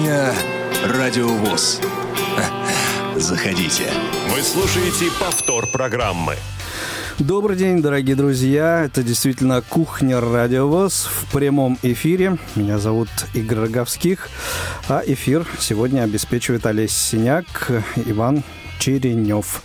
Кухня 0.00 0.32
Радиовоз. 0.94 1.78
Заходите. 3.16 3.84
Вы 4.30 4.40
слушаете 4.40 5.10
повтор 5.20 5.66
программы. 5.66 6.36
Добрый 7.18 7.54
день, 7.54 7.82
дорогие 7.82 8.16
друзья. 8.16 8.86
Это 8.86 9.02
действительно 9.02 9.60
«Кухня 9.60 10.18
Радиовоз» 10.22 11.04
в 11.04 11.30
прямом 11.30 11.78
эфире. 11.82 12.38
Меня 12.54 12.78
зовут 12.78 13.10
Игорь 13.34 13.58
Роговских. 13.58 14.30
А 14.88 15.02
эфир 15.06 15.46
сегодня 15.58 16.00
обеспечивает 16.00 16.64
Олесь 16.64 16.96
Синяк, 16.96 17.70
Иван 17.96 18.42
Черенев. 18.78 19.62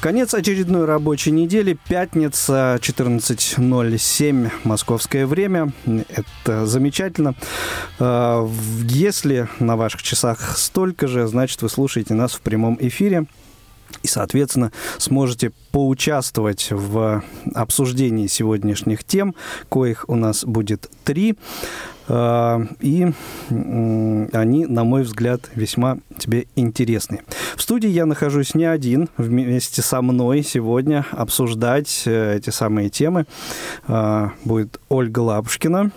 Конец 0.00 0.32
очередной 0.32 0.84
рабочей 0.84 1.32
недели, 1.32 1.76
пятница, 1.88 2.78
14.07 2.80 4.50
московское 4.62 5.26
время. 5.26 5.72
Это 6.08 6.66
замечательно. 6.66 7.34
А, 7.98 8.48
если 8.84 9.48
на 9.58 9.76
ваших 9.76 10.04
часах 10.04 10.56
столько 10.56 11.08
же, 11.08 11.26
значит, 11.26 11.62
вы 11.62 11.68
слушаете 11.68 12.14
нас 12.14 12.34
в 12.34 12.42
прямом 12.42 12.78
эфире 12.80 13.26
и, 14.02 14.06
соответственно, 14.06 14.72
сможете 14.98 15.52
поучаствовать 15.72 16.68
в 16.70 17.22
обсуждении 17.54 18.26
сегодняшних 18.26 19.04
тем, 19.04 19.34
коих 19.68 20.04
у 20.08 20.14
нас 20.14 20.44
будет 20.44 20.90
три. 21.04 21.36
А, 22.08 22.62
и 22.80 23.12
они, 23.50 24.66
на 24.66 24.84
мой 24.84 25.02
взгляд, 25.02 25.42
весьма 25.54 25.98
тебе 26.18 26.46
интересны. 26.56 27.20
В 27.56 27.62
студии 27.62 27.88
я 27.88 28.06
нахожусь 28.06 28.54
не 28.54 28.64
один, 28.64 29.08
вместе 29.18 29.82
со 29.82 30.00
мной 30.00 30.42
сегодня 30.42 31.04
обсуждать 31.10 32.04
э, 32.06 32.36
эти 32.36 32.50
самые 32.50 32.88
темы 32.88 33.26
а, 33.86 34.32
будет 34.44 34.80
Ольга 34.88 35.20
Лапушкина. 35.20 35.90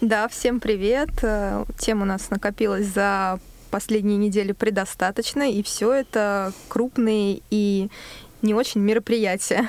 Да, 0.00 0.28
всем 0.28 0.60
привет. 0.60 1.10
Э, 1.22 1.64
тем 1.78 2.02
у 2.02 2.04
нас 2.04 2.30
накопилось 2.30 2.86
за 2.86 3.40
последние 3.70 4.16
недели 4.16 4.52
предостаточно, 4.52 5.50
и 5.50 5.62
все 5.62 5.92
это 5.92 6.52
крупные 6.68 7.40
и 7.50 7.88
не 8.42 8.54
очень 8.54 8.80
мероприятия. 8.80 9.68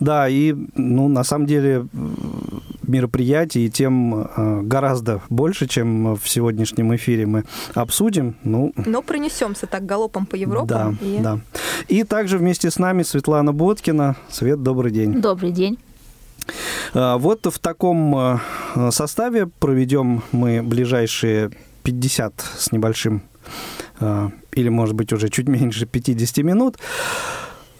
Да, 0.00 0.28
и 0.28 0.54
ну, 0.74 1.08
на 1.08 1.24
самом 1.24 1.46
деле 1.46 1.86
мероприятий 2.82 3.66
и 3.66 3.70
тем 3.70 4.14
э, 4.14 4.60
гораздо 4.62 5.22
больше, 5.30 5.66
чем 5.66 6.16
в 6.16 6.28
сегодняшнем 6.28 6.94
эфире 6.96 7.26
мы 7.26 7.44
обсудим. 7.74 8.36
Ну, 8.42 8.72
Но 8.76 9.02
пронесемся 9.02 9.66
так 9.66 9.86
галопом 9.86 10.26
по 10.26 10.34
Европе. 10.34 10.66
Да, 10.66 10.94
и... 11.00 11.18
да. 11.20 11.38
И 11.88 12.04
также 12.04 12.38
вместе 12.38 12.70
с 12.70 12.78
нами 12.78 13.02
Светлана 13.02 13.52
Боткина. 13.52 14.16
Свет, 14.28 14.62
добрый 14.62 14.90
день. 14.90 15.20
Добрый 15.20 15.52
день. 15.52 15.78
Э, 16.94 17.16
вот 17.18 17.46
в 17.46 17.58
таком 17.58 18.16
э, 18.16 18.90
составе 18.90 19.46
проведем 19.46 20.22
мы 20.32 20.62
ближайшие 20.62 21.52
50 21.82 22.44
с 22.58 22.72
небольшим 22.72 23.22
а, 24.00 24.30
или, 24.52 24.68
может 24.68 24.94
быть, 24.94 25.12
уже 25.12 25.28
чуть 25.28 25.48
меньше 25.48 25.86
50 25.86 26.44
минут. 26.44 26.78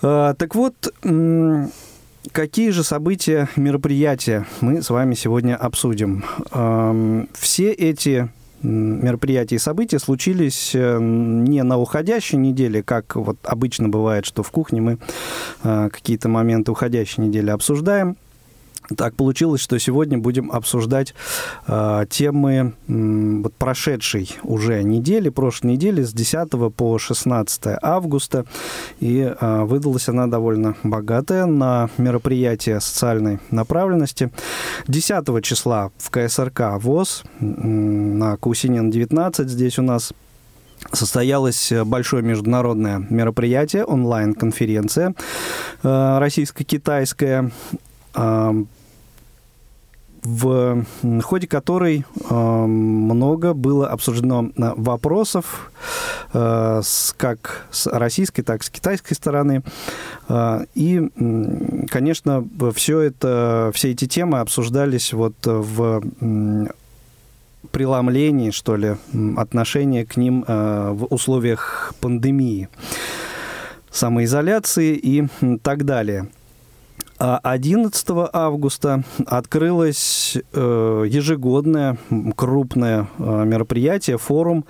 А, 0.02 0.34
так 0.34 0.54
вот, 0.54 0.74
какие 2.32 2.70
же 2.70 2.84
события, 2.84 3.48
мероприятия 3.56 4.46
мы 4.60 4.82
с 4.82 4.90
вами 4.90 5.14
сегодня 5.14 5.56
обсудим? 5.56 6.24
Все 7.34 7.72
эти 7.72 8.30
мероприятия 8.62 9.56
и 9.56 9.58
события 9.58 9.98
случились 9.98 10.70
э, 10.72 10.98
не 11.00 11.64
на 11.64 11.78
уходящей 11.78 12.38
неделе, 12.38 12.84
как 12.84 13.16
вот 13.16 13.36
обычно 13.42 13.88
бывает, 13.88 14.24
что 14.24 14.44
в 14.44 14.52
кухне 14.52 14.80
мы 14.80 14.98
какие-то 15.64 16.28
моменты 16.28 16.70
уходящей 16.70 17.24
недели 17.24 17.50
обсуждаем, 17.50 18.16
так 18.96 19.14
получилось, 19.14 19.60
что 19.60 19.78
сегодня 19.78 20.18
будем 20.18 20.50
обсуждать 20.50 21.14
э, 21.66 22.06
темы 22.10 22.74
э, 22.88 23.40
вот 23.42 23.54
прошедшей 23.54 24.36
уже 24.42 24.82
недели, 24.82 25.28
прошлой 25.28 25.72
недели 25.72 26.02
с 26.02 26.12
10 26.12 26.50
по 26.74 26.98
16 26.98 27.78
августа. 27.82 28.44
И 29.00 29.20
э, 29.20 29.62
выдалась 29.64 30.08
она 30.08 30.26
довольно 30.26 30.74
богатая 30.82 31.46
на 31.46 31.90
мероприятия 31.98 32.80
социальной 32.80 33.38
направленности. 33.50 34.30
10 34.88 35.42
числа 35.42 35.90
в 35.98 36.10
КСРК 36.10 36.78
ВОЗ 36.80 37.24
на 37.40 38.36
Каусинин 38.36 38.90
19 38.90 39.48
здесь 39.48 39.78
у 39.78 39.82
нас 39.82 40.12
состоялось 40.90 41.72
большое 41.84 42.22
международное 42.22 43.06
мероприятие, 43.08 43.84
онлайн-конференция 43.84 45.14
э, 45.82 46.18
российско-китайская 46.18 47.50
в 50.22 50.84
ходе 51.22 51.48
которой 51.48 52.04
много 52.30 53.54
было 53.54 53.88
обсуждено 53.88 54.50
э, 54.56 54.72
вопросов 54.76 55.72
э, 56.32 56.82
как 57.16 57.66
с 57.70 57.86
российской, 57.88 58.42
так 58.42 58.62
и 58.62 58.64
с 58.64 58.70
китайской 58.70 59.14
стороны. 59.14 59.62
Э, 60.28 60.64
и, 60.74 61.02
конечно, 61.90 62.46
все 62.74 63.00
это, 63.00 63.72
все 63.74 63.90
эти 63.90 64.06
темы 64.06 64.38
обсуждались 64.38 65.12
вот 65.12 65.34
в 65.44 66.02
преломлении, 67.70 68.50
что 68.50 68.76
ли, 68.76 68.96
отношения 69.36 70.04
к 70.04 70.16
ним 70.16 70.44
в 70.46 71.06
условиях 71.10 71.94
пандемии, 72.00 72.68
самоизоляции 73.90 74.94
и 74.94 75.26
так 75.62 75.84
далее– 75.84 76.28
11 77.22 78.04
августа 78.32 79.04
открылось 79.26 80.36
э, 80.52 81.04
ежегодное 81.08 81.96
крупное 82.34 83.06
э, 83.18 83.44
мероприятие, 83.44 84.18
форум 84.18 84.64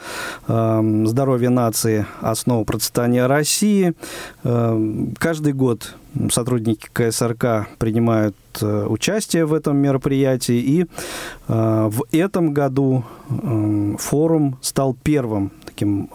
э, 0.48 1.04
«Здоровье 1.06 1.48
нации. 1.48 2.04
Основа 2.20 2.64
процветания 2.64 3.26
России». 3.26 3.94
Каждый 4.42 5.52
год 5.54 5.94
сотрудники 6.30 6.88
КСРК 6.92 7.68
принимают 7.78 8.36
участие 8.60 9.46
в 9.46 9.54
этом 9.54 9.78
мероприятии, 9.78 10.56
и 10.56 10.86
в 11.48 12.04
этом 12.12 12.52
году 12.52 13.04
форум 13.98 14.58
стал 14.60 14.94
первым 15.02 15.52
таким 15.64 16.10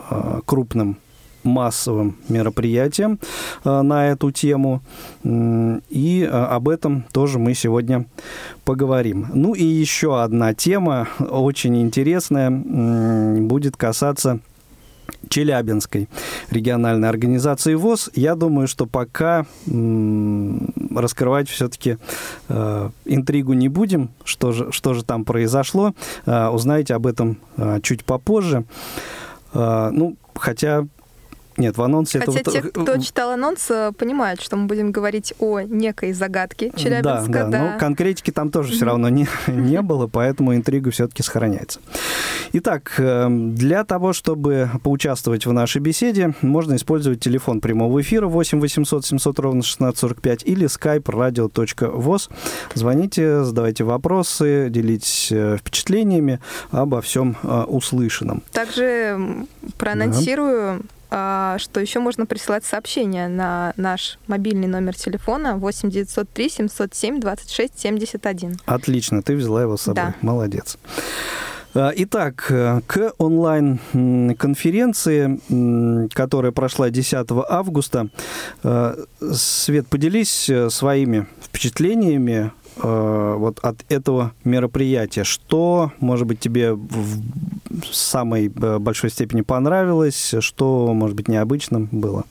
крупным 0.46 0.98
массовым 1.44 2.18
мероприятием 2.30 3.20
э, 3.64 3.82
на 3.82 4.10
эту 4.10 4.32
тему. 4.32 4.82
И 5.24 6.24
э, 6.24 6.28
об 6.30 6.70
этом 6.70 7.06
тоже 7.12 7.40
мы 7.40 7.54
сегодня 7.54 8.06
поговорим. 8.66 9.28
Ну 9.34 9.54
и 9.54 9.64
еще 9.64 10.22
одна 10.22 10.54
тема, 10.54 11.08
очень 11.20 11.82
интересная, 11.82 12.50
будет 12.50 13.78
касаться 13.78 14.40
Челябинской 15.30 16.10
региональной 16.52 17.10
организации 17.10 17.76
ВОЗ. 17.76 18.10
Я 18.14 18.36
думаю, 18.36 18.68
что 18.68 18.86
пока 18.86 19.46
раскрывать 20.96 21.50
все-таки 21.50 21.98
э, 22.50 22.90
интригу 23.06 23.54
не 23.54 23.70
будем, 23.70 24.10
что 24.24 24.52
же, 24.52 24.72
что 24.72 24.94
же 24.94 25.04
там 25.04 25.24
произошло. 25.24 25.94
Узнаете 26.26 26.94
об 26.94 27.08
этом 27.08 27.38
чуть 27.82 28.04
попозже. 28.04 28.66
Ну, 29.54 30.18
хотя 30.36 30.86
нет, 31.58 31.78
в 31.78 31.82
анонсе 31.82 32.20
Хотя 32.20 32.40
это... 32.40 32.52
те, 32.52 32.62
кто 32.62 32.98
читал 32.98 33.32
анонс, 33.32 33.70
э, 33.70 33.92
понимают, 33.98 34.42
что 34.42 34.56
мы 34.58 34.68
будем 34.68 34.92
говорить 34.92 35.34
о 35.40 35.62
некой 35.62 36.14
загадке 36.14 36.72
Челябинска. 36.76 37.32
Да, 37.32 37.44
да, 37.44 37.50
да. 37.50 37.72
но 37.74 37.80
конкретики 37.80 38.32
там 38.32 38.52
тоже 38.52 38.74
все 38.74 38.86
равно 38.86 39.10
не, 39.10 39.28
не 39.48 39.82
было, 39.82 40.08
поэтому 40.08 40.56
интрига 40.56 40.92
все-таки 40.92 41.24
сохраняется. 41.24 41.80
Итак, 42.54 42.94
эм, 43.00 43.56
для 43.56 43.84
того, 43.84 44.14
чтобы 44.14 44.70
поучаствовать 44.84 45.46
в 45.46 45.52
нашей 45.52 45.82
беседе, 45.82 46.34
можно 46.42 46.76
использовать 46.76 47.20
телефон 47.20 47.60
прямого 47.60 48.02
эфира 48.02 48.28
8 48.28 48.60
800 48.60 49.06
700 49.06 49.40
ровно 49.40 49.60
1645 49.62 50.44
или 50.44 50.68
skype 50.68 51.04
radio.voz. 51.04 52.30
Звоните, 52.76 53.44
задавайте 53.44 53.84
вопросы, 53.84 54.68
делитесь 54.70 55.32
э, 55.32 55.58
впечатлениями 55.58 56.40
обо 56.72 57.02
всем 57.02 57.36
э, 57.42 57.64
услышанном. 57.64 58.44
Также 58.52 59.46
проанонсирую... 59.78 60.80
Да 60.82 60.97
что 61.10 61.80
еще 61.80 62.00
можно 62.00 62.26
присылать 62.26 62.66
сообщения 62.66 63.28
на 63.28 63.74
наш 63.78 64.18
мобильный 64.28 64.68
номер 64.68 64.96
телефона 64.96 65.58
8 65.58 65.90
903 65.90 66.50
707 66.50 67.20
26 67.20 67.80
71. 67.80 68.60
Отлично, 68.66 69.22
ты 69.22 69.36
взяла 69.36 69.62
его 69.62 69.78
с 69.78 69.84
собой. 69.84 69.96
Да. 69.96 70.16
Молодец. 70.22 70.78
А, 71.74 71.92
итак, 71.96 72.52
к 72.88 73.14
онлайн-конференции, 73.20 76.10
которая 76.14 76.52
прошла 76.52 76.90
10 76.90 77.28
августа, 77.48 78.08
э, 78.64 78.96
Свет, 79.34 79.88
поделись 79.88 80.50
э, 80.50 80.72
своими 80.72 81.28
впечатлениями 81.42 82.52
Э, 82.82 83.36
вот 83.38 83.60
от 83.60 83.86
этого 83.90 84.32
мероприятия? 84.44 85.24
Что, 85.24 85.92
может 86.00 86.28
быть, 86.28 86.40
тебе 86.40 86.74
в 86.74 87.22
самой 87.92 88.48
э, 88.54 88.78
большой 88.80 89.10
степени 89.10 89.42
понравилось? 89.42 90.36
Что, 90.40 90.94
может 90.94 91.16
быть, 91.16 91.28
необычным 91.28 91.90
было? 91.92 92.26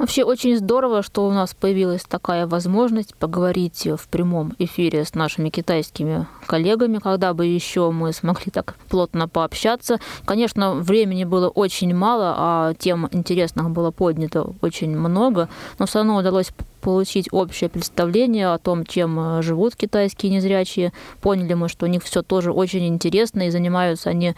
Вообще 0.00 0.24
очень 0.24 0.56
здорово, 0.56 1.02
что 1.02 1.26
у 1.26 1.30
нас 1.30 1.52
появилась 1.52 2.04
такая 2.04 2.46
возможность 2.46 3.14
поговорить 3.16 3.86
в 3.86 4.08
прямом 4.08 4.54
эфире 4.58 5.04
с 5.04 5.14
нашими 5.14 5.50
китайскими 5.50 6.26
коллегами, 6.46 6.96
когда 6.96 7.34
бы 7.34 7.44
еще 7.44 7.90
мы 7.90 8.14
смогли 8.14 8.50
так 8.50 8.76
плотно 8.88 9.28
пообщаться. 9.28 10.00
Конечно, 10.24 10.72
времени 10.72 11.24
было 11.24 11.50
очень 11.50 11.94
мало, 11.94 12.34
а 12.34 12.74
тем 12.78 13.10
интересных 13.12 13.68
было 13.68 13.90
поднято 13.90 14.54
очень 14.62 14.96
много, 14.96 15.50
но 15.78 15.84
все 15.84 15.98
равно 15.98 16.16
удалось 16.16 16.48
получить 16.80 17.28
общее 17.30 17.68
представление 17.68 18.54
о 18.54 18.58
том, 18.58 18.86
чем 18.86 19.42
живут 19.42 19.76
китайские 19.76 20.32
незрячие. 20.32 20.94
Поняли 21.20 21.52
мы, 21.52 21.68
что 21.68 21.84
у 21.84 21.90
них 21.90 22.02
все 22.04 22.22
тоже 22.22 22.52
очень 22.52 22.86
интересно, 22.88 23.46
и 23.46 23.50
занимаются 23.50 24.08
они 24.08 24.34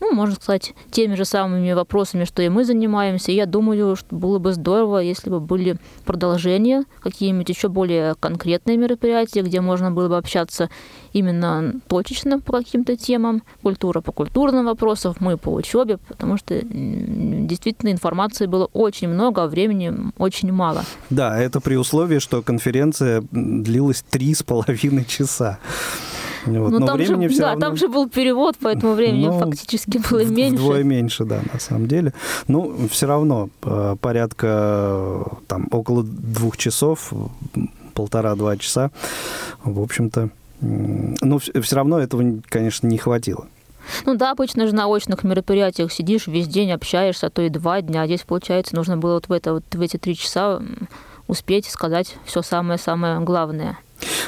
ну, 0.00 0.12
можно 0.12 0.34
сказать, 0.36 0.74
теми 0.90 1.14
же 1.14 1.24
самыми 1.24 1.72
вопросами, 1.72 2.24
что 2.24 2.42
и 2.42 2.48
мы 2.48 2.64
занимаемся. 2.64 3.32
Я 3.32 3.46
думаю, 3.46 3.96
что 3.96 4.14
было 4.14 4.38
бы 4.38 4.52
здорово, 4.52 4.98
если 4.98 5.30
бы 5.30 5.40
были 5.40 5.76
продолжения, 6.04 6.84
какие-нибудь 7.00 7.48
еще 7.48 7.68
более 7.68 8.14
конкретные 8.14 8.76
мероприятия, 8.76 9.42
где 9.42 9.60
можно 9.60 9.90
было 9.90 10.08
бы 10.08 10.16
общаться 10.16 10.70
именно 11.12 11.74
точечно 11.88 12.40
по 12.40 12.52
каким-то 12.52 12.96
темам, 12.96 13.42
культура 13.62 14.00
по 14.00 14.12
культурным 14.12 14.66
вопросам, 14.66 15.14
мы 15.20 15.36
по 15.36 15.48
учебе, 15.48 15.98
потому 16.08 16.36
что 16.36 16.60
действительно 16.62 17.90
информации 17.90 18.46
было 18.46 18.66
очень 18.72 19.08
много, 19.08 19.42
а 19.42 19.48
времени 19.48 19.92
очень 20.18 20.52
мало. 20.52 20.84
Да, 21.10 21.38
это 21.38 21.60
при 21.60 21.76
условии, 21.76 22.18
что 22.18 22.42
конференция 22.42 23.24
длилась 23.30 24.04
три 24.08 24.34
с 24.34 24.42
половиной 24.42 25.04
часа. 25.04 25.58
Вот. 26.56 26.72
Но, 26.72 26.78
Но 26.78 26.86
там 26.86 26.96
времени 26.96 27.26
же, 27.28 27.34
все 27.34 27.42
да, 27.42 27.48
равно... 27.50 27.60
там 27.60 27.76
же 27.76 27.88
был 27.88 28.08
перевод, 28.08 28.56
поэтому 28.60 28.94
времени 28.94 29.26
ну, 29.26 29.38
фактически 29.38 30.00
было 30.10 30.24
меньше. 30.24 30.56
Вдвое 30.56 30.82
меньше, 30.82 31.24
да, 31.24 31.40
на 31.52 31.60
самом 31.60 31.88
деле. 31.88 32.12
Ну, 32.46 32.88
все 32.90 33.06
равно 33.06 33.50
э, 33.62 33.96
порядка 34.00 35.24
там 35.46 35.68
около 35.70 36.02
двух 36.02 36.56
часов, 36.56 37.12
полтора-два 37.94 38.56
часа, 38.56 38.90
в 39.64 39.80
общем-то, 39.80 40.30
ну, 40.60 41.38
все 41.38 41.76
равно 41.76 41.98
этого, 42.00 42.40
конечно, 42.48 42.86
не 42.86 42.98
хватило. 42.98 43.46
Ну 44.04 44.14
да, 44.16 44.32
обычно 44.32 44.66
же 44.66 44.74
на 44.74 44.86
очных 44.86 45.24
мероприятиях 45.24 45.92
сидишь 45.92 46.26
весь 46.26 46.48
день, 46.48 46.72
общаешься, 46.72 47.26
а 47.26 47.30
то 47.30 47.42
и 47.42 47.48
два 47.48 47.80
дня. 47.80 48.02
А 48.02 48.06
здесь, 48.06 48.22
получается, 48.22 48.76
нужно 48.76 48.96
было 48.96 49.14
вот 49.14 49.28
в, 49.28 49.32
это, 49.32 49.54
вот 49.54 49.64
в 49.72 49.80
эти 49.80 49.96
три 49.96 50.16
часа 50.16 50.60
успеть 51.26 51.66
сказать 51.66 52.16
все 52.24 52.42
самое-самое 52.42 53.20
главное. 53.20 53.78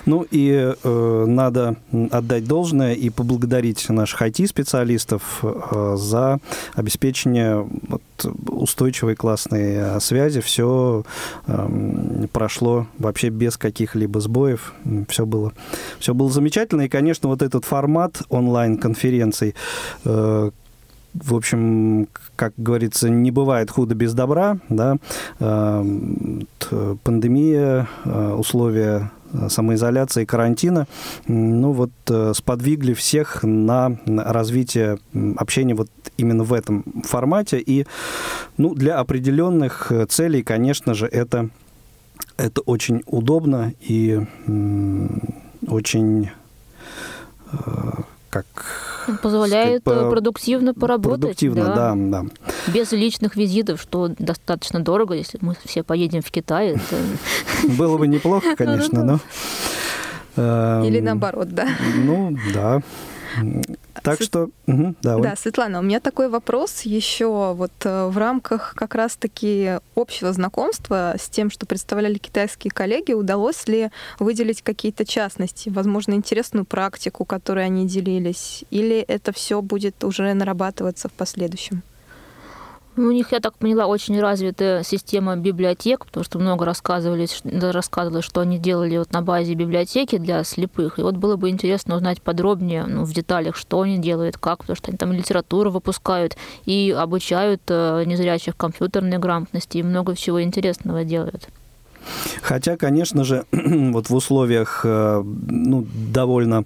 Ну 0.06 0.26
и 0.30 0.74
э, 0.82 1.24
надо 1.26 1.76
отдать 2.10 2.46
должное 2.46 2.94
и 2.94 3.10
поблагодарить 3.10 3.88
наших 3.88 4.22
IT-специалистов 4.22 5.40
э, 5.42 5.94
за 5.96 6.38
обеспечение 6.74 7.66
вот, 7.88 8.02
устойчивой 8.48 9.14
классной 9.14 9.74
э, 9.74 10.00
связи. 10.00 10.40
Все 10.40 11.04
э, 11.46 12.26
прошло 12.32 12.86
вообще 12.98 13.28
без 13.28 13.56
каких-либо 13.56 14.20
сбоев. 14.20 14.72
Все 15.08 15.26
было, 15.26 15.52
все 15.98 16.14
было 16.14 16.30
замечательно. 16.30 16.82
И, 16.82 16.88
конечно, 16.88 17.28
вот 17.28 17.42
этот 17.42 17.64
формат 17.64 18.22
онлайн-конференций, 18.28 19.54
э, 20.04 20.50
в 21.12 21.34
общем, 21.34 22.08
как 22.36 22.52
говорится, 22.56 23.08
не 23.10 23.30
бывает 23.30 23.70
худо 23.70 23.94
без 23.94 24.14
добра, 24.14 24.58
да, 24.68 24.96
э, 25.40 25.84
пандемия, 27.02 27.88
э, 28.04 28.32
условия 28.32 29.10
самоизоляции, 29.48 30.24
карантина, 30.24 30.86
ну 31.26 31.72
вот 31.72 31.90
сподвигли 32.36 32.94
всех 32.94 33.42
на 33.42 33.96
развитие 34.06 34.98
общения 35.36 35.74
вот 35.74 35.88
именно 36.16 36.44
в 36.44 36.52
этом 36.52 36.84
формате. 37.04 37.58
И 37.58 37.86
ну, 38.56 38.74
для 38.74 38.98
определенных 38.98 39.92
целей, 40.08 40.42
конечно 40.42 40.94
же, 40.94 41.06
это, 41.06 41.48
это 42.36 42.60
очень 42.62 43.02
удобно 43.06 43.72
и 43.80 44.20
очень 45.66 46.30
как 48.30 48.89
Позволяет 49.22 49.82
сказать, 49.82 50.04
э, 50.04 50.10
продуктивно 50.10 50.74
поработать. 50.74 51.20
Продуктивно, 51.20 51.64
да. 51.64 51.94
да, 51.94 52.22
да. 52.22 52.24
Без 52.72 52.92
личных 52.92 53.36
визитов, 53.36 53.80
что 53.80 54.08
достаточно 54.18 54.80
дорого, 54.80 55.14
если 55.14 55.38
мы 55.40 55.56
все 55.64 55.82
поедем 55.82 56.22
в 56.22 56.30
Китай. 56.30 56.68
Это... 56.70 56.96
Было 57.78 57.98
бы 57.98 58.06
неплохо, 58.06 58.56
конечно, 58.56 59.04
но... 59.04 59.20
Или 60.36 60.98
эм, 60.98 61.04
наоборот, 61.04 61.48
да. 61.50 61.68
Ну, 61.96 62.36
да. 62.54 62.82
Так 64.02 64.20
С... 64.20 64.24
что, 64.24 64.50
угу, 64.66 64.94
да, 65.02 65.18
да, 65.18 65.36
Светлана, 65.36 65.80
у 65.80 65.82
меня 65.82 66.00
такой 66.00 66.28
вопрос 66.28 66.82
еще 66.82 67.52
вот 67.54 67.72
э, 67.84 68.06
в 68.06 68.16
рамках 68.16 68.74
как 68.74 68.94
раз-таки 68.94 69.78
общего 69.94 70.32
знакомства 70.32 71.14
с 71.18 71.28
тем, 71.28 71.50
что 71.50 71.66
представляли 71.66 72.18
китайские 72.18 72.70
коллеги, 72.70 73.12
удалось 73.12 73.66
ли 73.68 73.90
выделить 74.18 74.62
какие-то 74.62 75.04
частности, 75.04 75.68
возможно, 75.68 76.14
интересную 76.14 76.64
практику, 76.64 77.24
которой 77.24 77.66
они 77.66 77.86
делились, 77.86 78.64
или 78.70 78.98
это 78.98 79.32
все 79.32 79.60
будет 79.60 80.02
уже 80.04 80.32
нарабатываться 80.34 81.08
в 81.08 81.12
последующем? 81.12 81.82
Ну, 83.00 83.08
у 83.08 83.12
них, 83.12 83.32
я 83.32 83.40
так 83.40 83.56
поняла, 83.56 83.86
очень 83.86 84.20
развитая 84.20 84.82
система 84.82 85.34
библиотек, 85.34 86.04
потому 86.04 86.22
что 86.22 86.38
много 86.38 86.66
рассказывали, 86.66 87.26
рассказывали, 87.72 88.20
что 88.20 88.42
они 88.42 88.58
делали 88.58 88.98
вот 88.98 89.10
на 89.12 89.22
базе 89.22 89.54
библиотеки 89.54 90.18
для 90.18 90.44
слепых. 90.44 90.98
И 90.98 91.02
вот 91.02 91.16
было 91.16 91.36
бы 91.36 91.48
интересно 91.48 91.96
узнать 91.96 92.20
подробнее, 92.20 92.84
ну, 92.84 93.04
в 93.04 93.14
деталях, 93.14 93.56
что 93.56 93.80
они 93.80 93.96
делают, 93.96 94.36
как, 94.36 94.58
потому 94.58 94.76
что 94.76 94.90
они 94.90 94.98
там 94.98 95.12
литературу 95.12 95.70
выпускают 95.70 96.36
и 96.66 96.94
обучают 96.94 97.62
э, 97.68 98.04
незрячих 98.04 98.54
компьютерной 98.54 99.16
грамотности 99.16 99.78
и 99.78 99.82
много 99.82 100.14
всего 100.14 100.42
интересного 100.42 101.02
делают. 101.02 101.48
Хотя, 102.42 102.76
конечно 102.76 103.24
же, 103.24 103.44
вот 103.52 104.08
в 104.08 104.14
условиях 104.14 104.82
э, 104.84 105.22
ну, 105.24 105.86
довольно 106.12 106.64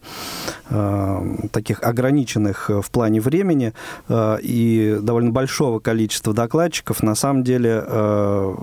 э, 0.70 1.36
таких 1.52 1.82
ограниченных 1.82 2.70
в 2.70 2.90
плане 2.90 3.20
времени 3.20 3.72
э, 4.08 4.38
и 4.42 4.98
довольно 5.00 5.30
большого 5.30 5.80
количества 5.80 6.32
докладчиков, 6.32 7.02
на 7.02 7.14
самом 7.14 7.44
деле, 7.44 7.84
э, 7.86 8.54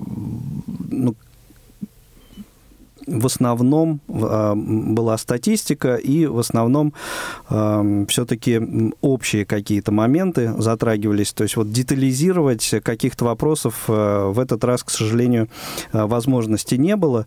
ну, 0.90 1.14
в 3.06 3.26
основном 3.26 4.00
а, 4.08 4.54
была 4.54 5.18
статистика, 5.18 5.96
и 5.96 6.26
в 6.26 6.38
основном 6.38 6.92
а, 7.48 8.04
все-таки 8.08 8.92
общие 9.00 9.44
какие-то 9.44 9.92
моменты 9.92 10.52
затрагивались. 10.58 11.32
То 11.32 11.44
есть 11.44 11.56
вот 11.56 11.70
детализировать 11.70 12.74
каких-то 12.82 13.24
вопросов 13.24 13.84
а, 13.88 14.30
в 14.30 14.38
этот 14.38 14.64
раз, 14.64 14.82
к 14.82 14.90
сожалению, 14.90 15.48
возможности 15.92 16.74
не 16.76 16.96
было. 16.96 17.26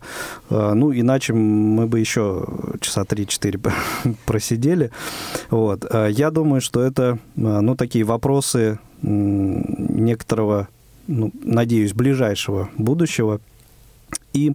Ну, 0.50 0.92
иначе 0.92 1.32
мы 1.32 1.86
бы 1.86 2.00
еще 2.00 2.46
часа 2.80 3.02
3-4 3.02 3.72
просидели. 4.26 4.90
Вот. 5.50 5.84
Я 6.10 6.30
думаю, 6.30 6.60
что 6.60 6.82
это, 6.82 7.18
ну, 7.34 7.74
такие 7.76 8.04
вопросы 8.04 8.78
некоторого, 9.02 10.68
ну, 11.06 11.32
надеюсь, 11.42 11.92
ближайшего 11.92 12.68
будущего– 12.76 13.40
и 14.36 14.52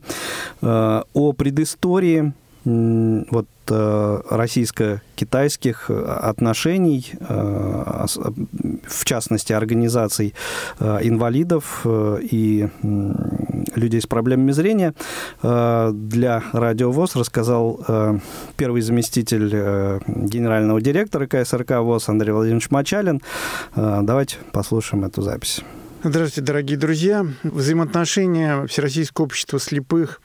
э, 0.61 1.01
о 1.13 1.33
предыстории 1.33 2.33
вот 2.63 3.47
э, 3.71 4.21
российско-китайских 4.29 5.89
отношений, 5.89 7.11
э, 7.19 8.05
в 8.87 9.05
частности, 9.05 9.51
организаций 9.51 10.35
инвалидов 10.79 11.83
и 11.85 12.67
людей 13.75 14.01
с 14.01 14.05
проблемами 14.05 14.51
зрения, 14.51 14.93
для 15.41 16.43
Радио 16.53 16.91
ВОЗ 16.91 17.15
рассказал 17.15 18.21
первый 18.57 18.81
заместитель 18.81 19.49
генерального 20.07 20.79
директора 20.81 21.25
КСРК 21.25 21.79
ВОЗ 21.79 22.09
Андрей 22.09 22.31
Владимирович 22.31 22.69
Мачалин. 22.69 23.21
Давайте 23.75 24.37
послушаем 24.51 25.05
эту 25.05 25.23
запись. 25.23 25.63
Здравствуйте, 26.03 26.41
дорогие 26.41 26.79
друзья. 26.79 27.27
Взаимоотношения 27.43 28.65
Всероссийского 28.65 29.25
общества 29.25 29.59
слепых 29.59 30.19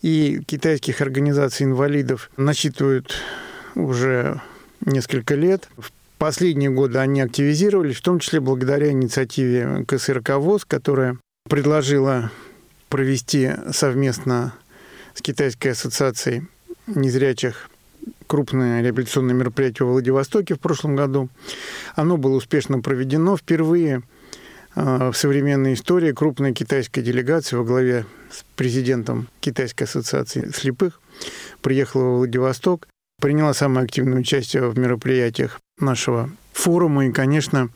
и 0.00 0.40
китайских 0.46 1.02
организаций 1.02 1.66
инвалидов 1.66 2.30
насчитывают 2.38 3.14
уже 3.74 4.40
несколько 4.86 5.34
лет. 5.34 5.68
В 5.76 5.92
последние 6.16 6.70
годы 6.70 6.98
они 6.98 7.20
активизировались, 7.20 7.96
в 7.96 8.02
том 8.02 8.20
числе 8.20 8.40
благодаря 8.40 8.90
инициативе 8.90 9.84
КСРК 9.86 10.36
ВОЗ, 10.36 10.64
которая 10.64 11.18
предложила 11.46 12.30
провести 12.88 13.50
совместно 13.70 14.54
с 15.12 15.20
Китайской 15.20 15.68
ассоциацией 15.68 16.46
незрячих 16.86 17.68
крупное 18.26 18.80
реабилитационное 18.80 19.34
мероприятие 19.34 19.84
во 19.84 19.92
Владивостоке 19.92 20.54
в 20.54 20.58
прошлом 20.58 20.96
году. 20.96 21.28
Оно 21.96 22.16
было 22.16 22.36
успешно 22.36 22.80
проведено. 22.80 23.36
Впервые 23.36 24.02
в 24.74 25.12
современной 25.14 25.74
истории 25.74 26.12
крупная 26.12 26.52
китайская 26.52 27.02
делегация 27.02 27.58
во 27.58 27.64
главе 27.64 28.06
с 28.30 28.44
президентом 28.56 29.28
Китайской 29.40 29.84
ассоциации 29.84 30.50
слепых 30.54 31.00
приехала 31.60 32.04
в 32.04 32.16
Владивосток, 32.18 32.88
приняла 33.20 33.54
самое 33.54 33.84
активное 33.84 34.20
участие 34.20 34.68
в 34.68 34.78
мероприятиях 34.78 35.60
нашего 35.78 36.30
форума. 36.52 37.06
И, 37.06 37.12
конечно, 37.12 37.68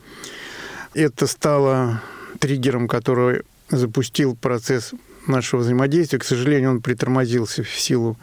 это 0.93 1.27
стало 1.27 2.01
триггером, 2.39 2.87
который 2.87 3.43
запустил 3.69 4.35
процесс 4.35 4.93
нашего 5.27 5.61
взаимодействия. 5.61 6.19
К 6.19 6.23
сожалению, 6.23 6.71
он 6.71 6.81
притормозился 6.81 7.63
в 7.63 7.69
силу 7.69 8.17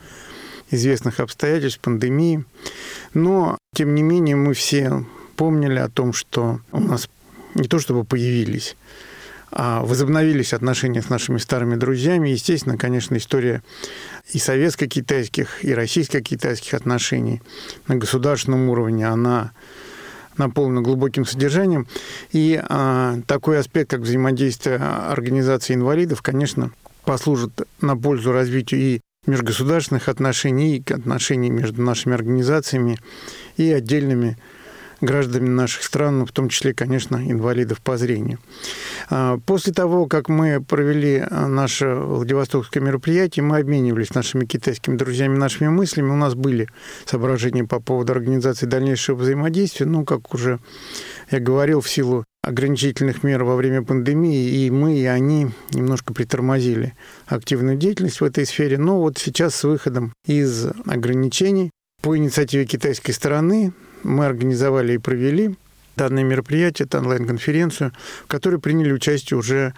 известных 0.71 1.21
обстоятельств, 1.21 1.81
пандемии. 1.81 2.45
Но, 3.13 3.59
тем 3.75 3.95
не 3.95 4.03
менее, 4.03 4.37
мы 4.37 4.55
все 4.55 5.05
помнили 5.37 5.79
о 5.79 5.89
том, 5.89 6.13
что 6.13 6.61
у 6.73 6.81
нас 6.81 7.09
не 7.55 7.69
то 7.69 7.79
чтобы 7.79 8.05
появились, 8.05 8.77
а 9.51 9.83
возобновились 9.85 10.53
отношения 10.53 11.03
с 11.03 11.09
нашими 11.09 11.39
старыми 11.39 11.77
друзьями. 11.77 12.31
Естественно, 12.31 12.77
конечно, 12.77 13.17
история 13.17 13.63
и 14.33 14.39
советско-китайских, 14.39 15.65
и 15.65 15.73
российско-китайских 15.75 16.75
отношений 16.75 17.41
на 17.87 17.97
государственном 17.97 18.69
уровне, 18.69 19.07
она 19.07 19.53
наполнена 20.37 20.83
глубоким 20.83 21.25
содержанием. 21.25 21.87
И 22.33 22.61
а, 22.69 23.21
такой 23.27 23.61
аспект, 23.61 23.91
как 23.91 24.01
взаимодействие 24.01 24.77
организации 24.79 25.75
инвалидов, 25.75 26.23
конечно, 26.23 26.73
послужит 27.05 27.53
на 27.81 27.97
пользу 27.97 28.33
развитию 28.33 28.81
и 28.81 29.01
межгосударственных 29.27 30.09
отношений, 30.09 30.77
и 30.77 30.93
отношений 30.93 31.51
между 31.51 31.81
нашими 31.83 32.15
организациями 32.15 32.99
и 33.57 33.71
отдельными 33.73 34.37
гражданами 35.05 35.49
наших 35.49 35.83
стран, 35.83 36.27
в 36.27 36.33
том 36.33 36.49
числе, 36.49 36.75
конечно, 36.75 37.17
инвалидов 37.17 37.81
по 37.81 37.97
зрению. 37.97 38.39
А, 39.11 39.39
после 39.47 39.73
того, 39.73 40.07
как 40.07 40.29
мы 40.29 40.63
провели 40.63 41.25
а, 41.29 41.47
наше 41.47 41.95
Владивостокское 41.95 42.83
мероприятие, 42.83 43.45
мы 43.45 43.59
обменивались 43.59 44.15
нашими 44.15 44.45
китайскими 44.45 44.97
друзьями 44.97 45.37
нашими 45.37 45.69
мыслями. 45.69 46.11
У 46.11 46.17
нас 46.17 46.35
были 46.35 46.69
соображения 47.05 47.65
по 47.65 47.81
поводу 47.81 48.13
организации 48.13 48.67
дальнейшего 48.67 49.17
взаимодействия. 49.17 49.87
Ну, 49.87 50.05
как 50.05 50.35
уже 50.35 50.59
я 51.31 51.41
говорил, 51.41 51.81
в 51.81 51.89
силу 51.89 52.25
ограничительных 52.43 53.23
мер 53.23 53.43
во 53.45 53.57
время 53.57 53.83
пандемии, 53.83 54.67
и 54.67 54.71
мы, 54.71 54.99
и 54.99 55.07
они 55.07 55.49
немножко 55.73 56.13
притормозили 56.13 56.95
активную 57.27 57.77
деятельность 57.77 58.21
в 58.21 58.25
этой 58.25 58.45
сфере. 58.45 58.79
Но 58.79 59.01
вот 59.01 59.19
сейчас 59.19 59.55
с 59.55 59.65
выходом 59.65 60.13
из 60.27 60.67
ограничений 60.87 61.71
по 62.03 62.17
инициативе 62.19 62.67
китайской 62.67 63.13
стороны 63.13 63.73
мы 64.05 64.27
организовали 64.27 64.95
и 64.95 64.99
провели 64.99 65.57
данное 65.97 66.25
мероприятие, 66.25 66.87
это 66.87 66.99
онлайн-конференцию, 66.99 67.93
в 68.25 68.27
которой 68.27 68.59
приняли 68.59 68.93
участие 68.93 69.39
уже 69.39 69.75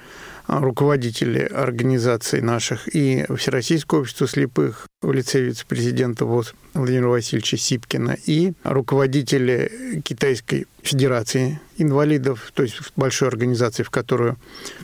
а, 0.46 0.60
руководители 0.60 1.40
организаций 1.40 2.40
наших 2.40 2.94
и 2.94 3.26
Всероссийского 3.36 4.00
общества 4.00 4.26
слепых 4.26 4.86
в 5.02 5.12
лице 5.12 5.40
вице-президента 5.40 6.24
ВОЗ 6.24 6.54
Владимира 6.74 7.08
Васильевича 7.08 7.56
Сипкина 7.56 8.16
и 8.26 8.52
руководители 8.64 10.00
Китайской 10.04 10.66
Федерации 10.82 11.60
инвалидов, 11.76 12.50
то 12.54 12.62
есть 12.62 12.76
большой 12.96 13.28
организации, 13.28 13.82
в 13.82 13.90
которую 13.90 14.36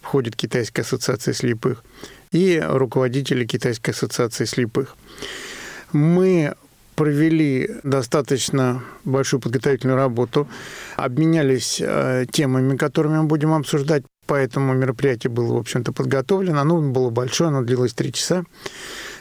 входит 0.03 0.37
Китайская 0.37 0.83
ассоциация 0.83 1.33
слепых, 1.33 1.83
и 2.33 2.63
руководители 2.65 3.47
Китайской 3.47 3.91
ассоциации 3.91 4.45
слепых. 4.45 4.97
Мы 5.93 6.55
провели 6.95 7.71
достаточно 7.83 8.83
большую 9.05 9.41
подготовительную 9.41 9.97
работу, 9.97 10.49
обменялись 10.97 11.81
э, 11.81 12.27
темами, 12.31 12.77
которыми 12.77 13.19
мы 13.19 13.25
будем 13.25 13.53
обсуждать. 13.55 14.05
Поэтому 14.27 14.73
мероприятие 14.75 15.31
было, 15.31 15.55
в 15.55 15.57
общем-то, 15.57 15.93
подготовлено. 15.93 16.61
Оно 16.61 16.81
было 16.81 17.11
большое, 17.11 17.49
оно 17.49 17.63
длилось 17.63 17.93
три 17.93 18.13
часа. 18.13 18.45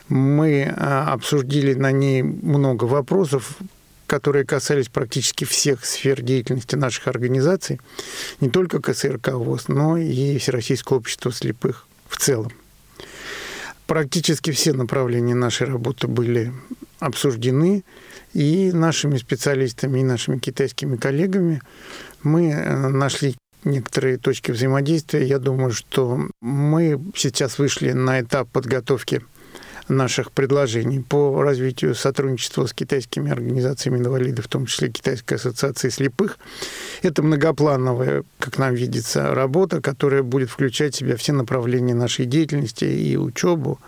Мы 0.09 0.61
э, 0.61 0.73
обсудили 0.73 1.73
на 1.73 1.91
ней 1.91 2.21
много 2.21 2.85
вопросов, 2.85 3.57
которые 4.05 4.45
касались 4.45 4.89
практически 4.89 5.45
всех 5.45 5.85
сфер 5.85 6.21
деятельности 6.21 6.75
наших 6.75 7.07
организаций, 7.07 7.79
не 8.41 8.49
только 8.49 8.81
КСРК 8.81 9.29
ВОЗ, 9.29 9.69
но 9.69 9.97
и 9.97 10.37
Всероссийского 10.37 10.97
общества 10.97 11.31
слепых 11.31 11.87
в 12.09 12.17
целом. 12.17 12.51
Практически 13.87 14.51
все 14.51 14.73
направления 14.73 15.33
нашей 15.33 15.67
работы 15.67 16.07
были 16.07 16.51
обсуждены 17.01 17.83
и 18.33 18.71
нашими 18.71 19.17
специалистами, 19.17 19.99
и 19.99 20.03
нашими 20.03 20.37
китайскими 20.37 20.95
коллегами. 20.95 21.61
Мы 22.23 22.51
э, 22.51 22.87
нашли 22.89 23.35
некоторые 23.63 24.17
точки 24.17 24.51
взаимодействия. 24.51 25.25
Я 25.25 25.39
думаю, 25.39 25.71
что 25.71 26.29
мы 26.41 27.01
сейчас 27.15 27.59
вышли 27.59 27.91
на 27.91 28.21
этап 28.21 28.49
подготовки 28.49 29.21
наших 29.89 30.31
предложений 30.31 31.03
по 31.09 31.41
развитию 31.41 31.95
сотрудничества 31.95 32.67
с 32.67 32.73
китайскими 32.73 33.31
организациями 33.31 33.97
инвалидов, 33.97 34.45
в 34.45 34.47
том 34.47 34.67
числе 34.67 34.89
Китайской 34.89 35.33
ассоциации 35.33 35.89
слепых. 35.89 36.37
Это 37.01 37.23
многоплановая, 37.23 38.23
как 38.39 38.59
нам 38.59 38.75
видится, 38.75 39.33
работа, 39.33 39.81
которая 39.81 40.21
будет 40.21 40.51
включать 40.51 40.93
в 40.93 40.99
себя 40.99 41.17
все 41.17 41.33
направления 41.33 41.95
нашей 41.95 42.25
деятельности 42.25 42.85
и 42.85 43.17
учебу, 43.17 43.79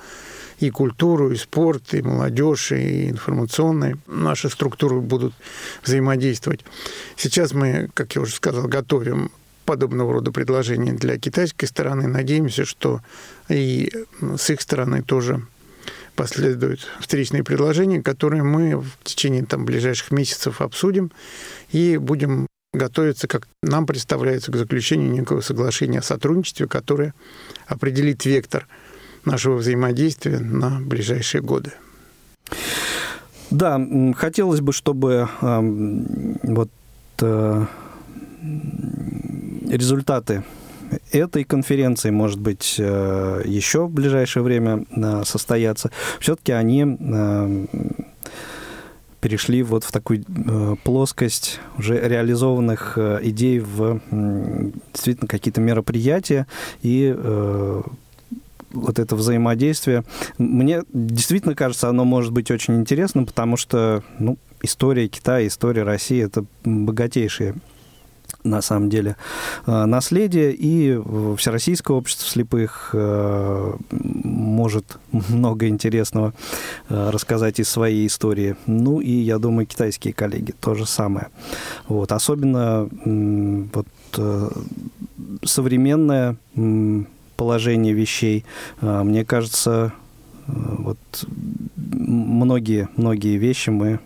и 0.59 0.69
культуру, 0.69 1.31
и 1.31 1.35
спорт, 1.35 1.93
и 1.93 2.01
молодежь, 2.01 2.71
и 2.71 3.09
информационные 3.09 3.97
наши 4.07 4.49
структуры 4.49 5.01
будут 5.01 5.33
взаимодействовать. 5.83 6.65
Сейчас 7.15 7.53
мы, 7.53 7.89
как 7.93 8.15
я 8.15 8.21
уже 8.21 8.33
сказал, 8.35 8.67
готовим 8.67 9.31
подобного 9.65 10.13
рода 10.13 10.31
предложения 10.31 10.93
для 10.93 11.17
китайской 11.17 11.65
стороны. 11.65 12.07
Надеемся, 12.07 12.65
что 12.65 13.01
и 13.49 13.91
с 14.21 14.49
их 14.49 14.61
стороны 14.61 15.01
тоже 15.01 15.45
последуют 16.15 16.87
встречные 16.99 17.43
предложения, 17.43 18.01
которые 18.01 18.43
мы 18.43 18.77
в 18.77 18.91
течение 19.03 19.45
там, 19.45 19.65
ближайших 19.65 20.11
месяцев 20.11 20.61
обсудим 20.61 21.11
и 21.71 21.97
будем 21.97 22.47
готовиться, 22.73 23.27
как 23.27 23.47
нам 23.61 23.85
представляется, 23.85 24.51
к 24.51 24.55
заключению 24.55 25.11
некого 25.11 25.41
соглашения 25.41 25.99
о 25.99 26.03
сотрудничестве, 26.03 26.67
которое 26.67 27.13
определит 27.67 28.25
вектор– 28.25 28.67
нашего 29.25 29.55
взаимодействия 29.55 30.39
на 30.39 30.79
ближайшие 30.79 31.41
годы. 31.41 31.73
Да, 33.49 33.79
хотелось 34.15 34.61
бы, 34.61 34.73
чтобы 34.73 35.29
э, 35.41 35.59
вот 36.43 36.69
э, 37.21 37.65
результаты 39.69 40.43
этой 41.11 41.43
конференции, 41.43 42.09
может 42.09 42.39
быть, 42.39 42.75
э, 42.79 43.41
еще 43.45 43.85
в 43.85 43.91
ближайшее 43.91 44.43
время 44.43 44.85
э, 44.89 45.23
состоятся. 45.25 45.91
Все-таки 46.19 46.51
они 46.51 46.97
э, 46.99 47.65
перешли 49.21 49.63
вот 49.63 49.83
в 49.83 49.91
такую 49.91 50.23
э, 50.27 50.75
плоскость 50.83 51.59
уже 51.77 51.99
реализованных 51.99 52.97
э, 52.97 53.19
идей 53.23 53.59
в 53.59 54.01
э, 54.11 54.71
действительно 54.93 55.27
какие-то 55.27 55.61
мероприятия 55.61 56.47
и 56.81 57.13
э, 57.15 57.81
вот 58.73 58.99
это 58.99 59.15
взаимодействие. 59.15 60.03
Мне 60.37 60.83
действительно 60.91 61.55
кажется, 61.55 61.89
оно 61.89 62.05
может 62.05 62.31
быть 62.31 62.51
очень 62.51 62.75
интересным, 62.75 63.25
потому 63.25 63.57
что 63.57 64.03
ну, 64.19 64.37
история 64.61 65.07
Китая, 65.07 65.47
история 65.47 65.83
России– 65.83 66.23
это 66.23 66.45
богатейшие 66.63 67.55
на 68.43 68.61
самом 68.61 68.89
деле, 68.89 69.15
э, 69.65 69.85
наследие, 69.85 70.53
и 70.53 70.99
Всероссийское 71.37 71.95
общество 71.95 72.27
слепых 72.27 72.89
э, 72.93 73.73
может 73.91 74.97
много 75.11 75.67
интересного 75.67 76.33
э, 76.89 77.09
рассказать 77.09 77.59
из 77.59 77.69
своей 77.69 78.05
истории. 78.07 78.55
Ну 78.65 78.99
и, 78.99 79.11
я 79.11 79.37
думаю, 79.37 79.65
китайские 79.65 80.13
коллеги 80.13 80.53
то 80.59 80.75
же 80.75 80.85
самое. 80.85 81.29
Вот. 81.87 82.11
Особенно 82.11 82.89
вот, 83.05 83.87
современная 85.43 86.35
положение 87.43 87.93
вещей. 87.93 88.45
А, 88.79 89.03
мне 89.03 89.25
кажется, 89.25 89.91
э, 90.47 90.51
вот 90.55 90.97
многие, 91.75 92.87
многие 92.95 93.35
вещи 93.35 93.69
мы 93.69 93.99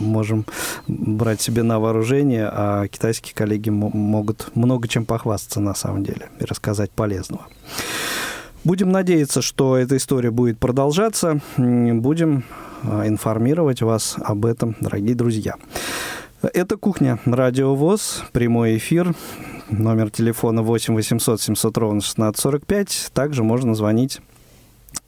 можем 0.00 0.44
брать 0.88 1.40
себе 1.40 1.62
на 1.62 1.78
вооружение, 1.78 2.50
а 2.52 2.88
китайские 2.88 3.32
коллеги 3.32 3.70
могут 3.70 4.50
много 4.56 4.88
чем 4.88 5.04
похвастаться 5.04 5.60
на 5.60 5.74
самом 5.76 6.02
деле 6.02 6.30
и 6.40 6.44
рассказать 6.44 6.90
полезного. 6.90 7.46
Будем 8.64 8.90
надеяться, 8.90 9.40
что 9.40 9.76
эта 9.76 9.96
история 9.96 10.32
будет 10.32 10.58
продолжаться. 10.58 11.40
Будем 11.56 12.42
а, 12.82 13.06
информировать 13.06 13.82
вас 13.82 14.16
об 14.18 14.46
этом, 14.46 14.74
дорогие 14.80 15.14
друзья. 15.14 15.54
Это 16.52 16.76
«Кухня. 16.76 17.18
Радио 17.24 17.74
ВОЗ». 17.74 18.24
Прямой 18.32 18.76
эфир. 18.76 19.14
Номер 19.70 20.10
телефона 20.10 20.62
8 20.62 20.94
800 20.94 21.40
700 21.40 21.78
ровно 21.78 21.98
1645. 21.98 23.10
Также 23.14 23.42
можно 23.42 23.74
звонить 23.74 24.20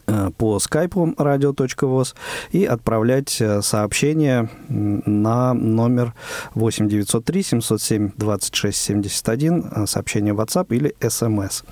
э, 0.07 0.31
по 0.39 0.59
скайпу 0.59 1.15
radio.voz 1.19 2.15
и 2.53 2.65
отправлять 2.65 3.41
э, 3.41 3.61
сообщение 3.61 4.49
на 4.69 5.53
номер 5.53 6.15
8 6.55 6.89
903 6.89 7.43
707 7.43 8.13
26 8.17 8.81
71, 8.81 9.87
сообщение 9.87 10.33
WhatsApp 10.33 10.67
или 10.71 10.95
SMS. 11.01 11.65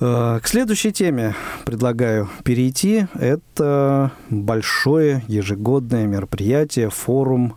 Э, 0.00 0.40
к 0.42 0.48
следующей 0.48 0.92
теме 0.92 1.34
предлагаю 1.64 2.28
перейти. 2.44 3.06
Это 3.14 4.12
большое 4.30 5.22
ежегодное 5.28 6.06
мероприятие, 6.06 6.90
форум 6.90 7.54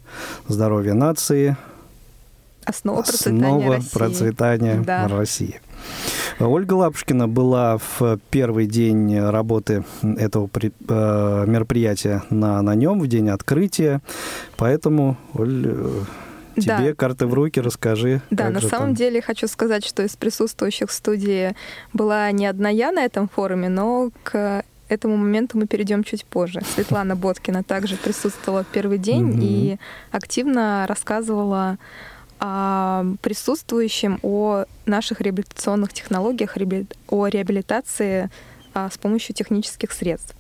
здоровья 0.48 0.94
нации– 0.94 1.58
Основа 2.66 3.02
процветания 3.02 3.46
Основа 3.46 3.76
России. 3.76 3.94
процветания 3.94 4.84
да. 4.86 5.08
России. 5.08 5.62
Ольга 6.40 6.74
Лапушкина 6.74 7.28
была 7.28 7.78
в 7.78 8.20
первый 8.30 8.68
день 8.68 9.20
работы 9.20 9.84
этого 10.02 10.50
э, 10.54 11.46
мероприятия 11.48 12.24
на, 12.30 12.62
на 12.62 12.76
нем, 12.76 13.00
в 13.02 13.08
день 13.08 13.30
открытия. 13.30 14.02
Поэтому, 14.56 15.18
Оль, 15.34 15.68
э, 15.68 16.02
Тебе 16.56 16.90
да. 16.90 16.94
карты 16.94 17.26
в 17.26 17.34
руки, 17.34 17.60
расскажи. 17.60 18.22
Да, 18.30 18.50
на 18.50 18.62
самом 18.62 18.88
там? 18.90 18.96
деле 18.96 19.22
хочу 19.22 19.48
сказать, 19.48 19.86
что 19.86 20.04
из 20.04 20.16
присутствующих 20.16 20.90
в 20.90 20.94
студии 20.94 21.56
была 21.94 22.32
не 22.32 22.46
одна 22.46 22.70
я 22.70 22.92
на 22.92 23.04
этом 23.04 23.28
форуме, 23.28 23.70
но 23.70 24.12
к 24.24 24.64
этому 24.88 25.18
моменту 25.18 25.58
мы 25.58 25.68
перейдем 25.68 26.04
чуть 26.04 26.26
позже. 26.26 26.62
Светлана 26.76 27.16
Боткина 27.16 27.64
также 27.64 27.98
присутствовала 27.98 28.64
в 28.64 28.68
первый 28.68 28.98
день 28.98 29.38
и 29.42 29.78
активно 30.12 30.86
рассказывала 30.88 31.78
присутствующим 33.22 34.20
о 34.22 34.66
наших 34.86 35.22
реабилитационных 35.22 35.94
технологиях, 35.94 36.58
о 37.08 37.28
реабилитации 37.28 38.30
а, 38.74 38.90
с 38.90 38.98
помощью 38.98 39.34
технических 39.34 39.94
средств. 39.94 40.36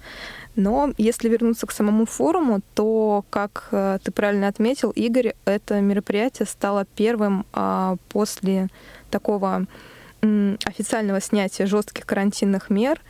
Но 0.55 0.93
если 0.97 1.29
вернуться 1.29 1.65
к 1.65 1.71
самому 1.71 2.05
форуму, 2.05 2.61
то, 2.75 3.25
как 3.29 3.69
э, 3.71 3.97
ты 4.03 4.11
правильно 4.11 4.47
отметил, 4.47 4.91
Игорь, 4.91 5.33
это 5.45 5.81
мероприятие 5.81 6.45
стало 6.45 6.85
первым 6.95 7.45
а, 7.53 7.95
после 8.09 8.67
такого 9.09 9.65
официального 10.65 11.19
снятия 11.19 11.65
жестких 11.65 12.05
карантинных 12.05 12.69
мер, 12.69 13.01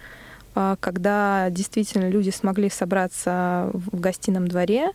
а, 0.56 0.78
когда 0.80 1.50
действительно 1.50 2.10
люди 2.10 2.30
смогли 2.30 2.70
собраться 2.70 3.70
в 3.74 4.00
гостином 4.00 4.48
дворе 4.48 4.92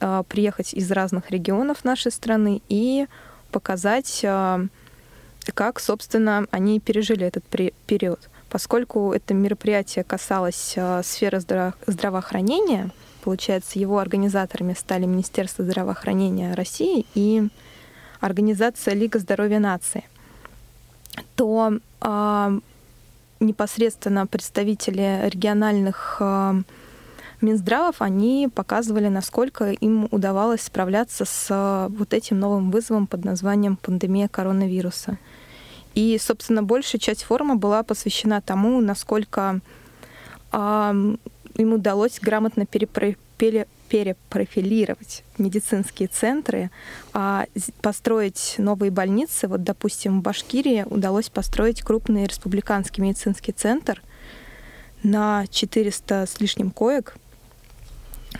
а, 0.00 0.22
приехать 0.22 0.72
из 0.74 0.90
разных 0.90 1.30
регионов 1.30 1.84
нашей 1.84 2.12
страны 2.12 2.62
и 2.68 3.06
показать, 3.50 4.24
как, 5.52 5.78
собственно, 5.78 6.46
они 6.50 6.80
пережили 6.80 7.26
этот 7.26 7.44
период. 7.86 8.30
Поскольку 8.52 9.14
это 9.14 9.32
мероприятие 9.32 10.04
касалось 10.04 10.76
сферы 11.04 11.40
здравоохранения, 11.86 12.90
получается, 13.24 13.78
его 13.78 13.98
организаторами 13.98 14.74
стали 14.74 15.06
Министерство 15.06 15.64
здравоохранения 15.64 16.52
России 16.52 17.06
и 17.14 17.48
Организация 18.20 18.92
Лига 18.92 19.18
здоровья 19.20 19.58
нации, 19.58 20.04
то 21.34 21.72
непосредственно 23.40 24.26
представители 24.26 25.30
региональных 25.30 26.20
Минздравов, 27.40 28.02
они 28.02 28.50
показывали, 28.54 29.08
насколько 29.08 29.72
им 29.72 30.08
удавалось 30.10 30.60
справляться 30.60 31.24
с 31.24 31.48
э, 31.50 31.88
вот 31.90 32.14
этим 32.14 32.38
новым 32.38 32.70
вызовом 32.70 33.08
под 33.08 33.24
названием 33.24 33.74
пандемия 33.76 34.28
коронавируса. 34.28 35.18
И, 35.94 36.18
собственно, 36.18 36.62
большая 36.62 37.00
часть 37.00 37.24
форума 37.24 37.56
была 37.56 37.82
посвящена 37.82 38.40
тому, 38.40 38.80
насколько 38.80 39.60
э, 40.52 41.14
им 41.56 41.72
удалось 41.72 42.20
грамотно 42.20 42.66
перепрофилировать 42.66 45.24
медицинские 45.38 46.08
центры, 46.08 46.70
а 47.12 47.46
построить 47.82 48.54
новые 48.58 48.90
больницы. 48.90 49.48
Вот, 49.48 49.62
допустим, 49.62 50.20
в 50.20 50.22
Башкирии 50.22 50.86
удалось 50.88 51.28
построить 51.28 51.82
крупный 51.82 52.26
республиканский 52.26 53.02
медицинский 53.02 53.52
центр 53.52 54.02
на 55.02 55.46
400 55.50 56.26
с 56.26 56.40
лишним 56.40 56.70
коек, 56.70 57.16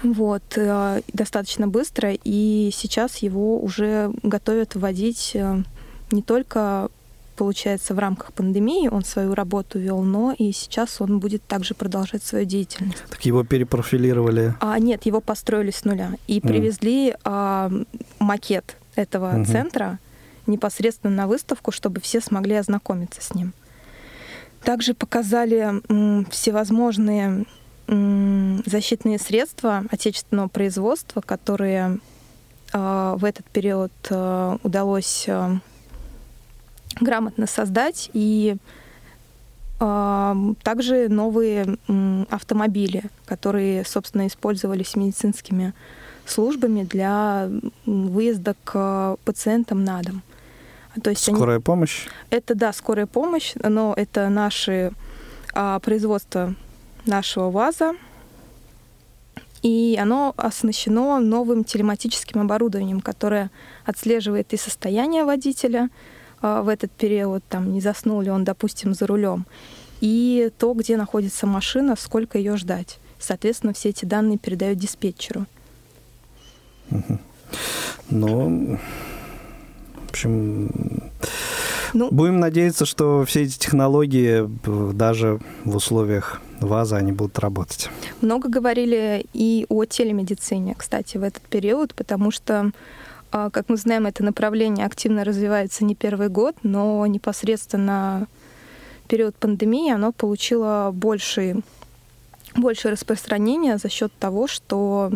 вот, 0.03 0.43
э, 0.57 1.03
достаточно 1.13 1.69
быстро, 1.69 2.13
и 2.13 2.71
сейчас 2.73 3.19
его 3.19 3.61
уже 3.61 4.11
готовят 4.23 4.75
вводить 4.75 5.33
э, 5.35 5.63
не 6.11 6.23
только 6.23 6.91
получается, 7.33 7.95
в 7.95 7.99
рамках 7.99 8.33
пандемии 8.33 8.89
он 8.89 9.05
свою 9.05 9.35
работу 9.35 9.79
вел, 9.79 10.03
но 10.03 10.35
и 10.37 10.53
сейчас 10.53 11.01
он 11.01 11.19
будет 11.19 11.45
также 11.45 11.75
продолжать 11.75 12.23
свою 12.23 12.45
деятельность. 12.45 13.03
Так 13.11 13.25
его 13.25 13.45
перепрофилировали? 13.45 14.55
А, 14.61 14.79
нет, 14.79 15.07
его 15.07 15.21
построили 15.21 15.71
с 15.71 15.85
нуля 15.85 16.13
и 16.27 16.39
mm. 16.39 16.49
привезли 16.49 17.15
а, 17.25 17.71
макет 18.19 18.77
этого 18.95 19.35
mm-hmm. 19.35 19.45
центра 19.47 19.99
непосредственно 20.47 21.15
на 21.15 21.27
выставку, 21.27 21.73
чтобы 21.73 22.01
все 22.01 22.21
смогли 22.21 22.55
ознакомиться 22.57 23.23
с 23.23 23.35
ним. 23.35 23.53
Также 24.65 24.95
показали 24.95 25.83
м, 25.89 26.27
всевозможные 26.27 27.45
защитные 27.89 29.19
средства 29.19 29.85
отечественного 29.91 30.49
производства, 30.49 31.21
которые 31.21 31.99
а, 32.73 33.17
в 33.17 33.25
этот 33.25 33.45
период 33.47 33.93
а, 34.11 34.59
удалось 34.63 35.27
а, 35.29 35.59
грамотно 37.01 37.47
создать, 37.47 38.11
и 38.13 38.57
также 39.79 41.09
новые 41.09 41.77
автомобили, 42.31 43.05
которые, 43.27 43.85
собственно, 43.85 44.29
использовались 44.29 44.95
медицинскими 44.95 45.75
службами 46.25 46.85
для 46.85 47.51
выезда 47.85 48.55
к 48.63 49.17
пациентам 49.25 49.83
на 49.85 50.03
дом. 50.03 50.23
То 51.03 51.11
есть 51.11 51.25
скорая 51.25 51.57
они... 51.57 51.65
помощь? 51.65 52.07
Это, 52.31 52.55
да, 52.55 52.73
скорая 52.73 53.07
помощь, 53.07 53.55
но 53.57 53.93
это 53.97 54.29
наши 54.29 54.93
а, 55.53 55.81
производства 55.81 56.55
нашего 57.07 57.51
ВАЗа, 57.51 57.95
и 59.63 59.99
оно 60.01 60.33
оснащено 60.37 61.19
новым 61.19 61.65
телематическим 61.65 62.41
оборудованием, 62.43 63.01
которое 63.01 63.51
отслеживает 63.85 64.53
и 64.53 64.57
состояние 64.57 65.25
водителя 65.25 65.89
а, 65.89 66.22
в 66.43 66.69
этот 66.69 66.91
период, 66.91 67.43
там, 67.49 67.73
не 67.73 67.81
заснул 67.81 68.21
ли 68.21 68.31
он, 68.31 68.45
допустим, 68.45 68.95
за 68.95 69.07
рулем, 69.07 69.47
и 70.01 70.51
то, 70.59 70.75
где 70.75 70.97
находится 70.97 71.47
машина, 71.47 71.95
сколько 71.97 72.37
ее 72.37 72.57
ждать. 72.57 72.99
Соответственно, 73.19 73.73
все 73.73 73.91
эти 73.91 74.05
данные 74.05 74.39
передают 74.39 74.79
диспетчеру. 74.79 75.47
Ну, 78.11 78.79
в 79.95 80.11
общем, 80.11 80.69
ну, 81.95 82.11
будем 82.11 82.41
надеяться, 82.41 82.85
что 82.85 83.25
все 83.25 83.43
эти 83.43 83.59
технологии 83.59 84.49
даже 84.93 85.39
в 85.65 85.77
условиях 85.77 86.43
ВАЗа 86.61 86.97
они 86.97 87.13
будут 87.13 87.39
работать. 87.39 87.89
Много 88.21 88.49
говорили 88.49 89.27
и 89.33 89.67
о 89.69 89.85
телемедицине, 89.85 90.75
кстати, 90.77 91.17
в 91.17 91.23
этот 91.23 91.43
период, 91.43 91.95
потому 91.95 92.31
что 92.31 92.61
а, 92.61 92.73
как 93.33 93.69
мы 93.69 93.77
знаем, 93.77 94.07
это 94.07 94.23
направление 94.23 94.85
активно 94.85 95.25
развивается 95.25 95.85
не 95.85 95.95
первый 95.95 96.29
год, 96.29 96.55
но 96.63 97.07
непосредственно 97.07 98.27
период 99.09 99.35
пандемии 99.37 99.91
оно 99.91 100.13
получило 100.13 100.91
большее, 100.93 101.63
большее 102.55 102.93
распространение 102.93 103.79
за 103.79 103.89
счет 103.89 104.13
того, 104.19 104.47
что 104.47 105.13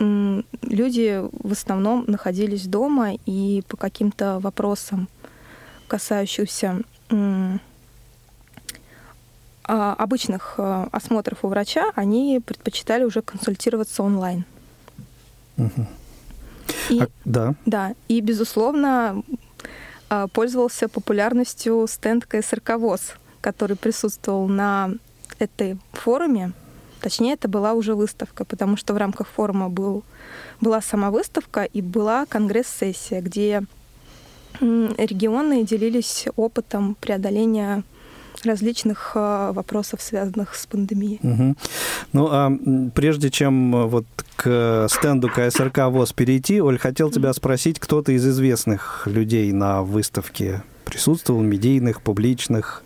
люди 0.00 1.22
в 1.32 1.52
основном 1.52 2.04
находились 2.06 2.66
дома 2.66 3.12
и 3.26 3.62
по 3.68 3.76
каким-то 3.76 4.40
вопросам, 4.40 5.08
касающимся 5.88 6.82
а, 9.64 9.94
обычных 9.94 10.54
а, 10.58 10.88
осмотров 10.90 11.44
у 11.44 11.48
врача, 11.48 11.92
они 11.94 12.40
предпочитали 12.44 13.04
уже 13.04 13.22
консультироваться 13.22 14.02
онлайн. 14.02 14.44
Угу. 15.58 15.86
И, 16.88 17.00
а, 17.00 17.08
да. 17.24 17.54
Да, 17.66 17.94
и, 18.08 18.20
безусловно, 18.20 19.22
а, 20.08 20.26
пользовался 20.28 20.88
популярностью 20.88 21.86
стенд 21.88 22.26
КСРК 22.26 22.76
ВОЗ, 22.78 23.14
который 23.40 23.76
присутствовал 23.76 24.48
на 24.48 24.92
этой 25.38 25.78
форуме. 25.92 26.52
Точнее, 27.00 27.32
это 27.34 27.48
была 27.48 27.72
уже 27.72 27.94
выставка, 27.94 28.44
потому 28.44 28.76
что 28.76 28.92
в 28.92 28.96
рамках 28.96 29.28
форума 29.28 29.68
был, 29.68 30.02
была 30.60 30.80
сама 30.82 31.10
выставка 31.10 31.64
и 31.64 31.80
была 31.80 32.26
конгресс-сессия, 32.26 33.20
где 33.20 33.62
регионы 34.60 35.64
делились 35.64 36.26
опытом 36.36 36.96
преодоления 37.00 37.84
различных 38.44 39.12
э, 39.14 39.52
вопросов, 39.52 40.00
связанных 40.02 40.54
с 40.54 40.66
пандемией. 40.66 41.20
Угу. 41.22 41.56
Ну, 42.12 42.28
а 42.30 42.50
прежде 42.94 43.30
чем 43.30 43.74
э, 43.74 43.86
вот 43.86 44.06
к 44.36 44.86
стенду 44.90 45.28
КСРК 45.28 45.88
ВОЗ 45.88 46.12
перейти, 46.12 46.60
Оль, 46.60 46.78
хотел 46.78 47.10
тебя 47.10 47.32
спросить, 47.32 47.78
кто-то 47.78 48.12
из 48.12 48.26
известных 48.26 49.06
людей 49.06 49.52
на 49.52 49.82
выставке 49.82 50.62
присутствовал, 50.84 51.40
медийных, 51.40 52.02
публичных, 52.02 52.82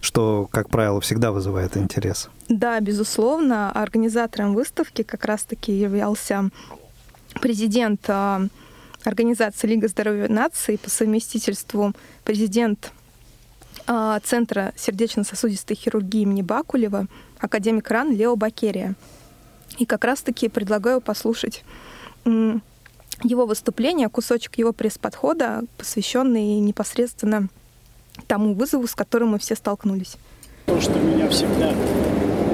что, 0.00 0.48
как 0.50 0.70
правило, 0.70 1.00
всегда 1.00 1.30
вызывает 1.32 1.76
интерес? 1.76 2.30
Да, 2.48 2.80
безусловно. 2.80 3.70
Организатором 3.70 4.54
выставки 4.54 5.02
как 5.02 5.24
раз-таки 5.24 5.72
являлся 5.72 6.48
президент 7.40 8.02
э, 8.08 8.48
Организации 9.04 9.66
Лига 9.66 9.88
здоровья 9.88 10.28
нации, 10.28 10.76
по 10.76 10.90
совместительству 10.90 11.92
президент 12.24 12.92
а, 12.92 12.99
Центра 14.24 14.72
сердечно-сосудистой 14.76 15.76
хирургии 15.76 16.22
имени 16.22 16.42
Бакулева, 16.42 17.06
академик 17.38 17.90
РАН 17.90 18.12
Лео 18.12 18.36
Бакерия. 18.36 18.94
И 19.78 19.86
как 19.86 20.04
раз-таки 20.04 20.48
предлагаю 20.48 21.00
послушать 21.00 21.64
его 22.24 23.46
выступление, 23.46 24.08
кусочек 24.08 24.58
его 24.58 24.72
пресс-подхода, 24.72 25.62
посвященный 25.76 26.60
непосредственно 26.60 27.48
тому 28.26 28.54
вызову, 28.54 28.86
с 28.86 28.94
которым 28.94 29.30
мы 29.30 29.38
все 29.38 29.54
столкнулись. 29.56 30.16
То, 30.66 30.80
что 30.80 30.98
меня 30.98 31.28
всегда 31.28 31.72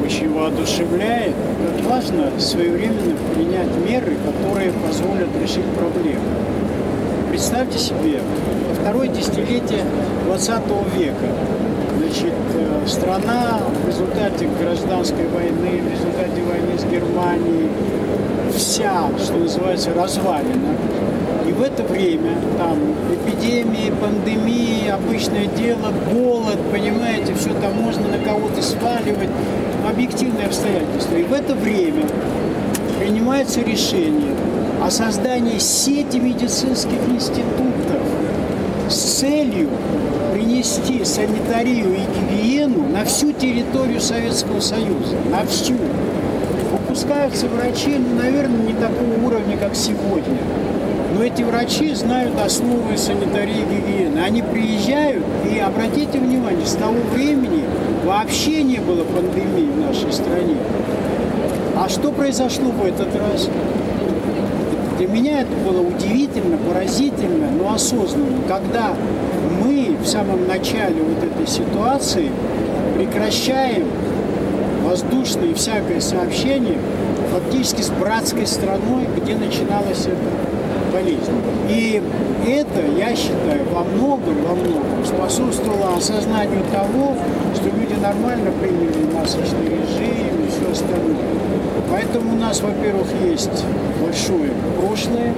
очень 0.05 0.33
воодушевляет, 0.33 1.35
как 1.35 1.85
важно 1.87 2.41
своевременно 2.41 3.17
принять 3.35 3.75
меры, 3.89 4.17
которые 4.25 4.73
позволят 4.73 5.29
решить 5.41 5.67
проблему. 5.75 6.23
Представьте 7.37 7.79
себе, 7.79 8.23
второе 8.81 9.09
десятилетие 9.09 9.85
20 10.25 10.63
века 10.97 11.35
значит, 11.99 12.33
э, 12.55 12.87
страна 12.87 13.61
в 13.85 13.87
результате 13.87 14.49
гражданской 14.59 15.27
войны, 15.27 15.83
в 15.83 15.91
результате 15.93 16.43
войны 16.43 16.79
с 16.79 16.85
Германией, 16.85 17.69
вся, 18.57 19.11
что 19.23 19.35
называется, 19.35 19.93
развалена. 19.93 20.77
И 21.47 21.53
в 21.53 21.61
это 21.61 21.83
время 21.83 22.39
там 22.57 22.79
эпидемии, 23.13 23.93
пандемии, 24.01 24.89
обычное 24.89 25.45
дело, 25.45 25.93
голод, 26.11 26.59
понимаете, 26.73 27.35
все 27.35 27.51
там 27.61 27.75
можно 27.75 28.09
на 28.09 28.19
кого-то 28.25 28.63
сваливать, 28.63 29.29
объективные 29.87 30.47
обстоятельства. 30.47 31.17
И 31.17 31.25
в 31.25 31.35
это 31.35 31.55
время 31.55 32.07
принимается 32.99 33.61
решение 33.61 34.35
о 34.83 34.91
создании 34.91 35.59
сети 35.59 36.19
медицинских 36.19 36.99
институтов 37.09 38.03
с 38.89 38.95
целью 38.95 39.69
принести 40.33 41.05
санитарию 41.05 41.95
и 41.95 42.01
гигиену 42.01 42.89
на 42.89 43.05
всю 43.05 43.33
территорию 43.33 44.01
Советского 44.01 44.61
Союза, 44.61 45.17
на 45.31 45.45
всю. 45.47 45.75
Выпускаются 46.73 47.47
врачи, 47.49 47.97
ну, 47.99 48.23
наверное, 48.23 48.67
не 48.67 48.75
такого 48.75 49.27
уровня, 49.27 49.57
как 49.57 49.75
сегодня. 49.75 50.39
Но 51.15 51.25
эти 51.25 51.43
врачи 51.43 51.95
знают 51.95 52.39
основы 52.39 52.97
санитарии 52.97 53.55
и 53.55 53.75
гигиены. 53.75 54.21
Они 54.21 54.43
приезжают, 54.43 55.25
и 55.51 55.59
обратите 55.59 56.19
внимание, 56.19 56.67
с 56.67 56.75
того 56.75 57.01
времени 57.15 57.65
вообще 58.05 58.63
не 58.63 58.79
было 58.79 59.05
пандемии 59.05 59.71
в 59.71 59.81
нашей 59.81 60.13
стране. 60.13 60.57
А 61.77 61.89
что 61.89 62.13
произошло 62.13 62.71
в 62.71 62.85
этот 62.85 63.15
раз? 63.17 63.49
Для 64.99 65.09
меня 65.09 65.43
это 65.43 65.53
было 65.57 65.83
удивительно, 65.83 66.57
поразительно, 66.57 67.51
но 67.51 67.75
осознанно, 67.75 68.41
когда 68.49 68.95
мы 69.63 69.95
в 70.03 70.07
самом 70.07 70.47
начале 70.47 71.03
вот 71.03 71.23
этой 71.23 71.47
ситуации 71.47 72.31
прекращаем 72.97 73.89
воздушное 74.83 75.53
всякое 75.55 76.01
сообщение 76.01 76.79
фактически 77.31 77.83
с 77.83 77.91
братской 77.91 78.47
страной, 78.47 79.07
где 79.17 79.35
начиналась 79.35 80.07
эта 80.07 80.93
болезнь. 80.93 81.43
И 81.69 82.03
это, 82.47 82.81
я 82.97 83.15
считаю, 83.15 83.67
во 83.71 83.85
многом, 83.85 84.43
во 84.49 84.55
многом 84.55 85.05
способствовало 85.05 85.97
осознанию 85.99 86.63
того, 86.73 87.17
что 87.55 87.65
люди 87.65 88.01
нормально 88.01 88.51
приняли 88.63 89.13
масочный 89.13 89.65
режим 89.65 90.36
остальное. 90.77 91.17
Поэтому 91.91 92.35
у 92.35 92.39
нас, 92.39 92.61
во-первых, 92.61 93.07
есть 93.25 93.65
большое 94.01 94.51
прошлое, 94.79 95.33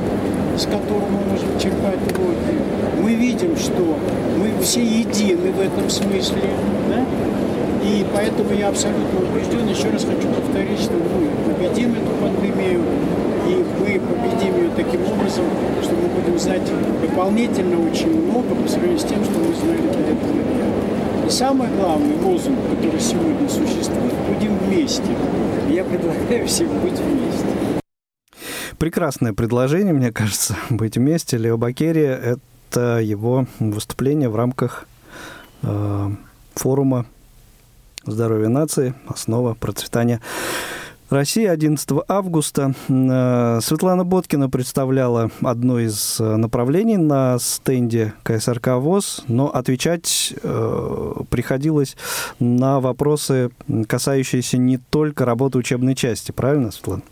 с 0.57 0.65
которым 0.65 1.11
мы 1.13 1.21
можем 1.31 1.49
черпать 1.59 2.03
уроки. 2.13 2.55
Мы 3.01 3.15
видим, 3.15 3.57
что 3.57 3.97
мы 4.39 4.51
все 4.63 4.83
едины 4.83 5.53
в 5.53 5.61
этом 5.61 5.89
смысле, 5.89 6.43
да? 6.89 7.05
И 7.87 8.05
поэтому 8.13 8.53
я 8.53 8.69
абсолютно 8.69 9.21
убежден, 9.21 9.69
еще 9.69 9.89
раз 9.91 10.05
хочу 10.05 10.29
повторить, 10.29 10.81
что 10.81 10.95
мы 10.95 11.55
победим 11.55 11.95
эту 11.95 12.11
пандемию, 12.21 12.83
и 13.49 13.65
мы 13.81 14.01
победим 14.01 14.57
ее 14.57 14.71
таким 14.77 15.01
образом, 15.03 15.45
что 15.83 15.95
мы 15.95 16.09
будем 16.21 16.39
знать 16.39 16.63
дополнительно 17.01 17.77
очень 17.89 18.11
много 18.11 18.55
по 18.55 18.69
сравнению 18.69 18.99
с 18.99 19.05
тем, 19.05 19.25
что 19.25 19.39
мы 19.39 19.55
знали 19.55 19.87
до 19.87 20.01
этого. 20.01 20.39
И 21.29 21.31
самый 21.31 21.69
главный 21.77 22.17
лозунг, 22.23 22.59
который 22.71 22.99
сегодня 22.99 23.47
существует, 23.51 24.15
будем 24.29 24.57
вместе. 24.61 25.15
Я 25.69 25.85
предлагаю 25.85 26.47
всем 26.49 26.69
быть 26.81 26.99
вместе. 26.99 27.45
Прекрасное 28.79 29.35
предложение, 29.35 29.93
мне 29.93 30.11
кажется, 30.11 30.57
быть 30.71 30.97
вместе. 30.97 31.37
Лео 31.37 31.59
Бакерия– 31.59 32.17
это 32.71 33.01
его 33.01 33.45
выступление 33.59 34.31
в 34.31 34.37
рамках 34.37 34.89
э, 35.65 36.11
форума 36.55 37.05
«Здоровье 38.07 38.49
нации. 38.49 38.95
Основа 39.07 39.53
процветания 39.53 40.23
России 41.11 41.47
11 41.47 41.89
августа. 42.07 42.75
Э, 42.89 43.61
Светлана 43.63 44.05
Боткина 44.05 44.51
представляла 44.51 45.31
одно 45.41 45.79
из 45.79 46.21
э, 46.21 46.37
направлений 46.37 46.99
на 46.99 47.39
стенде 47.39 48.13
КСРК 48.23 48.75
ВОЗ, 48.77 49.25
но 49.27 49.49
отвечать 49.49 50.35
э, 50.43 51.13
приходилось 51.31 51.97
на 52.41 52.81
вопросы, 52.81 53.51
касающиеся 53.87 54.59
не 54.59 54.77
только 54.77 55.25
работы 55.25 55.57
учебной 55.57 55.95
части. 55.95 56.31
Правильно, 56.31 56.71
Светлана? 56.71 57.03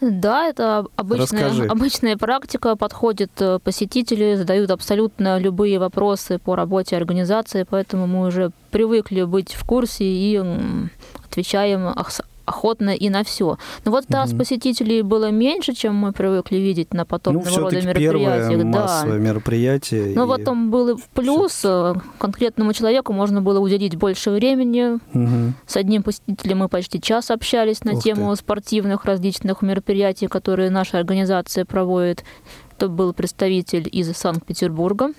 Да, 0.00 0.46
это 0.46 0.86
обычная, 0.94 1.68
обычная 1.68 2.16
практика, 2.16 2.76
подходит 2.76 3.32
посетители, 3.64 4.36
задают 4.36 4.70
абсолютно 4.70 5.40
любые 5.40 5.80
вопросы 5.80 6.38
по 6.38 6.54
работе 6.54 6.96
организации, 6.96 7.66
поэтому 7.68 8.06
мы 8.06 8.28
уже 8.28 8.52
привыкли 8.70 9.24
быть 9.24 9.54
в 9.54 9.64
курсе 9.64 10.04
и 10.04 10.40
отвечаем 11.28 11.88
охотно 12.48 12.90
и 12.90 13.08
на 13.10 13.24
все. 13.24 13.58
Но 13.84 13.90
вот 13.90 14.04
раз 14.10 14.30
угу. 14.30 14.38
посетителей 14.38 15.02
было 15.02 15.30
меньше, 15.30 15.72
чем 15.74 15.94
мы 15.94 16.12
привыкли 16.12 16.56
видеть 16.56 16.94
на 16.94 17.04
подобного 17.04 17.48
ну, 17.48 17.58
рода 17.58 17.80
мероприятиях. 17.82 18.72
да. 18.72 19.04
мероприятие. 19.06 20.14
Но 20.14 20.24
и... 20.24 20.26
вот 20.26 20.44
там 20.44 20.70
был 20.70 21.00
плюс. 21.14 21.52
Все. 21.52 21.96
Конкретному 22.18 22.72
человеку 22.72 23.12
можно 23.12 23.40
было 23.42 23.60
уделить 23.60 23.96
больше 23.96 24.30
времени. 24.30 24.98
Угу. 25.14 25.54
С 25.66 25.76
одним 25.76 26.02
посетителем 26.02 26.58
мы 26.58 26.68
почти 26.68 27.00
час 27.00 27.30
общались 27.30 27.84
на 27.84 27.94
Ух 27.94 28.02
тему 28.02 28.30
ты. 28.30 28.36
спортивных 28.36 29.04
различных 29.04 29.62
мероприятий, 29.62 30.26
которые 30.26 30.70
наша 30.70 30.98
организация 30.98 31.64
проводит. 31.64 32.24
Это 32.76 32.88
был 32.88 33.12
представитель 33.12 33.88
из 33.90 34.16
Санкт-Петербурга. 34.16 35.12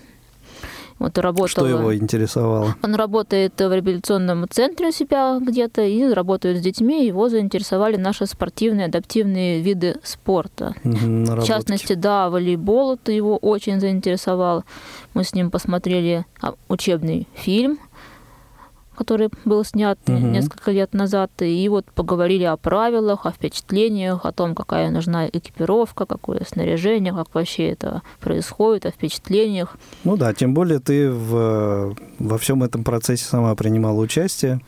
Вот 1.00 1.18
работал, 1.18 1.48
Что 1.48 1.68
его 1.68 1.96
интересовало? 1.96 2.76
Он 2.84 2.94
работает 2.96 3.54
в 3.58 3.74
реабилитационном 3.74 4.48
центре 4.50 4.90
у 4.90 4.92
себя 4.92 5.40
где-то 5.40 5.82
и 5.82 6.04
работает 6.12 6.58
с 6.58 6.62
детьми. 6.62 7.06
Его 7.06 7.30
заинтересовали 7.30 7.96
наши 7.96 8.26
спортивные, 8.26 8.88
адаптивные 8.88 9.62
виды 9.62 9.96
спорта. 10.04 10.76
Угу, 10.84 11.42
в 11.42 11.44
частности, 11.46 11.94
да, 11.94 12.30
волейбол 12.30 12.96
это 12.96 13.14
его 13.14 13.38
очень 13.38 13.80
заинтересовал. 13.80 14.66
Мы 15.14 15.24
с 15.24 15.34
ним 15.34 15.52
посмотрели 15.52 16.26
а, 16.42 16.54
учебный 16.68 17.28
фильм 17.34 17.80
который 19.00 19.30
был 19.46 19.64
снят 19.64 19.98
угу. 20.08 20.18
несколько 20.18 20.72
лет 20.72 20.94
назад, 20.94 21.32
и 21.40 21.70
вот 21.70 21.86
поговорили 21.86 22.44
о 22.44 22.58
правилах, 22.58 23.26
о 23.26 23.32
впечатлениях, 23.32 24.26
о 24.26 24.34
том, 24.34 24.56
какая 24.56 24.90
нужна 24.90 25.26
экипировка, 25.30 26.06
какое 26.06 26.44
снаряжение, 26.46 27.14
как 27.14 27.34
вообще 27.34 27.70
это 27.70 28.02
происходит, 28.20 28.86
о 28.86 28.92
впечатлениях. 28.92 29.78
Ну 30.04 30.18
да, 30.18 30.34
тем 30.34 30.54
более 30.54 30.80
ты 30.80 31.10
в, 31.10 31.96
во 32.20 32.38
всем 32.38 32.62
этом 32.62 32.84
процессе 32.84 33.24
сама 33.24 33.56
принимала 33.56 34.02
участие. 34.02 34.60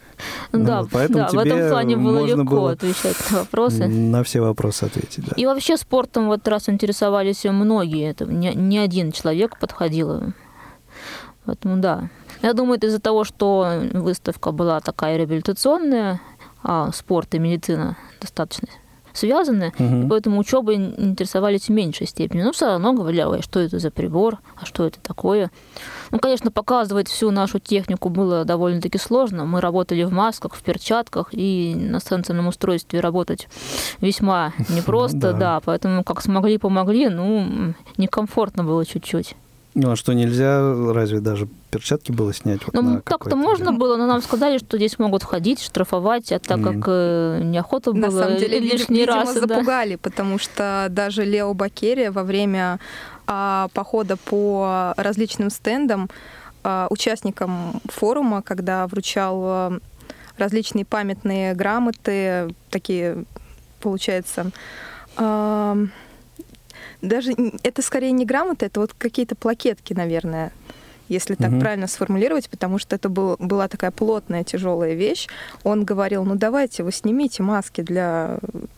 Ну 0.54 0.64
да, 0.64 0.84
ну, 0.84 0.88
поэтому 0.90 1.20
да, 1.20 1.28
тебе 1.28 1.40
в 1.40 1.46
этом 1.46 1.70
плане 1.70 1.98
было 1.98 2.26
легко 2.26 2.44
было 2.44 2.72
отвечать 2.72 3.18
на 3.32 3.40
вопросы. 3.40 3.88
На 3.88 4.24
все 4.24 4.40
вопросы 4.40 4.86
ответить, 4.86 5.26
да. 5.26 5.34
И 5.36 5.46
вообще 5.46 5.76
спортом 5.76 6.28
вот 6.28 6.48
раз 6.48 6.70
интересовались 6.70 7.44
многие, 7.44 8.10
это 8.10 8.24
не, 8.24 8.54
не 8.54 8.78
один 8.78 9.12
человек 9.12 9.60
подходил. 9.60 10.34
Поэтому 11.44 11.82
да, 11.82 12.10
я 12.42 12.54
думаю, 12.54 12.78
это 12.78 12.88
из-за 12.88 13.00
того, 13.00 13.24
что 13.24 13.82
выставка 13.94 14.52
была 14.52 14.80
такая 14.80 15.18
реабилитационная, 15.18 16.22
а 16.64 16.92
спорт 16.92 17.34
и 17.36 17.40
медицина 17.40 17.98
достаточно 18.20 18.68
связаны, 19.14 19.74
угу. 19.78 20.06
и 20.06 20.08
поэтому 20.08 20.40
учебой 20.40 20.76
интересовались 20.76 21.68
в 21.68 21.70
меньшей 21.70 22.08
степени. 22.08 22.44
Но 22.44 22.52
все 22.52 22.68
равно 22.68 22.94
говорили, 22.94 23.42
что 23.42 23.60
это 23.60 23.80
за 23.80 23.92
прибор, 23.92 24.40
а 24.56 24.66
что 24.66 24.86
это 24.86 25.00
такое. 25.02 25.52
Ну, 26.12 26.20
конечно, 26.20 26.52
показывать 26.52 27.08
всю 27.08 27.32
нашу 27.32 27.60
технику 27.60 28.10
было 28.10 28.46
довольно-таки 28.46 28.98
сложно. 28.98 29.46
Мы 29.46 29.62
работали 29.62 30.04
в 30.04 30.12
масках, 30.12 30.56
в 30.56 30.64
перчатках, 30.64 31.30
и 31.32 31.76
на 31.76 32.00
сенсорном 32.00 32.48
устройстве 32.48 33.00
работать 33.00 33.48
весьма 34.00 34.54
непросто, 34.70 35.34
да, 35.34 35.60
поэтому 35.64 36.04
как 36.04 36.22
смогли, 36.22 36.58
помогли, 36.58 37.10
ну, 37.10 37.74
некомфортно 37.98 38.64
было 38.64 38.86
чуть-чуть. 38.86 39.36
Ну 39.74 39.92
а 39.92 39.96
что, 39.96 40.14
нельзя 40.14 40.60
разве 40.94 41.22
даже 41.22 41.48
перчатки 41.70 42.12
было 42.12 42.34
снять? 42.34 42.60
Вот 42.66 42.74
ну, 42.74 43.02
так-то 43.02 43.36
можно 43.38 43.72
было, 43.72 43.96
но 43.96 44.06
нам 44.06 44.22
сказали, 44.22 44.58
что 44.58 44.78
здесь 44.78 45.00
могут 45.00 45.24
входить, 45.24 45.62
штрафовать, 45.62 46.32
а 46.34 46.40
так 46.40 46.60
mm. 46.60 46.74
как 46.74 46.84
э, 46.88 47.40
неохота 47.44 47.92
было 47.94 48.02
На 48.02 48.12
самом 48.12 48.38
деле, 48.38 48.60
лишний 48.60 49.00
видимо, 49.00 49.16
раз. 49.16 49.34
запугали, 49.34 49.94
да. 49.94 50.00
потому 50.02 50.38
что 50.40 50.88
даже 50.90 51.24
Лео 51.24 51.54
Бакерия 51.54 52.12
во 52.12 52.24
время 52.24 52.80
а, 53.28 53.70
похода 53.74 54.18
по 54.18 54.94
различным 54.98 55.50
стендам 55.50 56.10
а, 56.64 56.88
участникам 56.90 57.82
форума, 57.86 58.42
когда 58.42 58.86
вручал 58.88 59.42
а, 59.44 59.80
различные 60.38 60.84
памятные 60.84 61.54
грамоты, 61.54 62.54
такие, 62.70 63.24
получается, 63.80 64.52
а, 65.16 65.78
даже 67.02 67.34
это 67.64 67.82
скорее 67.82 68.12
не 68.12 68.26
грамоты, 68.26 68.66
это 68.68 68.80
вот 68.80 68.94
какие-то 68.98 69.36
плакетки, 69.36 69.94
наверное. 69.94 70.52
если 71.10 71.36
так 71.36 71.50
Мгм. 71.52 71.60
правильно 71.60 71.88
сформулировать, 71.88 72.50
потому 72.50 72.78
что 72.80 72.96
это 72.96 73.10
был, 73.10 73.36
была 73.38 73.68
такая 73.68 73.92
плотная, 73.92 74.46
тяжелая 74.46 74.94
вещь. 74.94 75.28
Он 75.66 75.84
говорил, 75.84 76.24
ну 76.24 76.36
давайте 76.36 76.84
вы 76.84 76.94
снимите 76.94 77.44
маски 77.44 77.82
для 77.82 78.38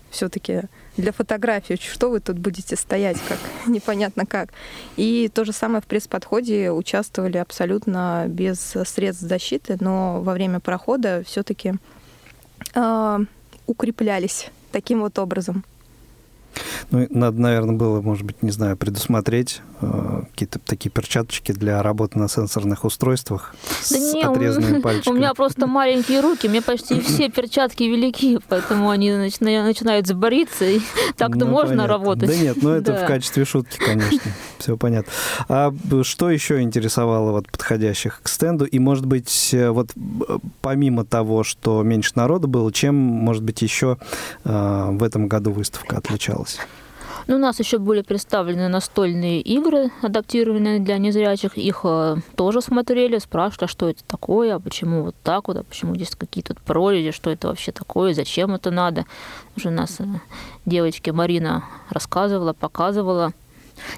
все-таки 0.10 0.62
для 0.98 1.12
фотографии, 1.12 1.76
что 1.80 2.10
вы 2.10 2.22
тут 2.22 2.40
будете 2.40 2.76
стоять, 2.76 3.18
как 3.28 3.38
непонятно 3.68 4.26
как. 4.26 4.50
И 4.98 5.30
то 5.32 5.46
же 5.46 5.54
самое 5.54 5.82
в 5.82 5.86
пресс-подходе 5.86 6.72
участвовали 6.72 7.38
абсолютно 7.38 8.26
без 8.28 8.60
средств 8.86 9.22
защиты, 9.22 9.78
но 9.80 10.20
во 10.22 10.34
время 10.34 10.60
прохода 10.60 11.22
все-таки 11.28 11.76
укреплялись 13.68 14.48
таким 14.72 15.02
вот 15.02 15.20
образом. 15.20 15.64
Ну, 16.92 17.08
надо, 17.10 17.40
наверное, 17.42 17.76
было, 17.76 18.02
может 18.02 18.24
быть, 18.26 18.42
не 18.44 18.52
знаю, 18.52 18.78
предусмотреть 18.78 19.62
э, 19.82 20.22
какие-то 20.32 20.60
такие 20.60 20.90
перчаточки 20.90 21.52
для 21.52 21.82
работы 21.82 22.20
на 22.20 22.28
сенсорных 22.28 22.86
устройствах 22.86 23.56
Да 23.90 23.98
с 23.98 24.14
не, 24.14 24.26
у- 24.26 24.32
отрезанными 24.32 24.78
У 24.78 24.82
пальчиками. 24.82 25.18
меня 25.18 25.34
просто 25.34 25.68
маленькие 25.68 26.22
руки, 26.22 26.48
мне 26.48 26.62
почти 26.62 27.00
все 27.02 27.30
перчатки 27.30 27.84
велики, 27.84 28.40
поэтому 28.50 28.90
они 28.90 29.12
начина- 29.12 29.64
начинают 29.64 30.08
забориться, 30.08 30.66
и 30.66 30.80
так-то 31.18 31.46
Ну, 31.46 31.48
можно 31.48 31.70
понятно. 31.70 31.88
работать. 31.88 32.30
Да 32.30 32.36
нет, 32.36 32.58
ну 32.62 32.70
это 32.70 32.94
Да. 32.94 33.04
в 33.06 33.08
качестве 33.08 33.46
шутки, 33.46 33.78
конечно. 33.78 34.20
Все 34.60 34.78
понятно. 34.78 35.12
А 35.50 35.74
что 36.04 36.30
еще 36.30 36.62
интересовало 36.62 37.32
вот 37.32 37.52
подходящих 37.52 38.22
к 38.24 38.30
стенду? 38.30 38.64
И, 38.66 38.80
может 38.80 39.06
быть, 39.06 39.50
э, 39.54 39.70
вот 39.72 39.90
помимо 40.62 41.04
того, 41.06 41.44
что 41.44 41.84
меньше 41.84 42.12
народу 42.16 42.48
было, 42.48 42.72
чем, 42.72 42.96
может 42.96 43.44
быть, 43.44 43.62
еще 43.62 43.98
э, 44.46 44.88
в 44.92 45.04
этом 45.04 45.28
году 45.28 45.52
выставка 45.52 45.98
отличалась? 45.98 46.43
Ну, 47.28 47.36
у 47.36 47.40
нас 47.40 47.60
еще 47.60 47.78
были 47.78 48.02
представлены 48.02 48.68
настольные 48.68 49.40
игры, 49.42 49.92
адаптированные 50.02 50.80
для 50.80 50.98
незрячих. 50.98 51.58
Их 51.58 51.82
э, 51.84 52.18
тоже 52.36 52.62
смотрели, 52.62 53.18
спрашивали, 53.18 53.66
а 53.66 53.68
что 53.68 53.90
это 53.90 54.04
такое, 54.06 54.56
а 54.56 54.60
почему 54.60 55.04
вот 55.04 55.16
так 55.24 55.48
вот, 55.48 55.58
а 55.58 55.64
почему 55.64 55.96
здесь 55.96 56.16
какие-то 56.18 56.56
прорези, 56.66 57.12
что 57.12 57.30
это 57.30 57.48
вообще 57.48 57.72
такое, 57.72 58.14
зачем 58.14 58.54
это 58.54 58.72
надо. 58.72 59.06
Уже 59.56 59.70
нас 59.70 60.00
э, 60.00 60.06
девочке 60.66 61.14
Марина 61.14 61.64
рассказывала, 61.90 62.54
показывала. 62.54 63.32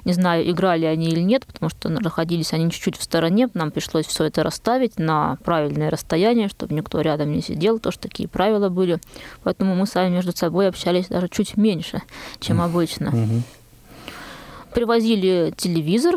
Не 0.04 0.12
знаю, 0.12 0.48
играли 0.50 0.84
они 0.84 1.08
или 1.08 1.20
нет, 1.20 1.46
потому 1.46 1.70
что 1.70 1.88
находились 1.88 2.52
они 2.52 2.70
чуть-чуть 2.70 2.96
в 2.96 3.02
стороне. 3.02 3.48
Нам 3.54 3.70
пришлось 3.70 4.06
все 4.06 4.24
это 4.24 4.42
расставить 4.42 4.98
на 4.98 5.36
правильное 5.44 5.90
расстояние, 5.90 6.48
чтобы 6.48 6.74
никто 6.74 7.00
рядом 7.00 7.32
не 7.32 7.42
сидел. 7.42 7.78
Тоже 7.78 7.98
такие 7.98 8.28
правила 8.28 8.68
были. 8.68 8.98
Поэтому 9.42 9.74
мы 9.74 9.86
сами 9.86 10.12
между 10.14 10.36
собой 10.36 10.68
общались 10.68 11.06
даже 11.06 11.28
чуть 11.28 11.56
меньше, 11.56 12.02
чем 12.40 12.60
обычно. 12.60 13.12
Привозили 14.74 15.54
телевизор, 15.56 16.16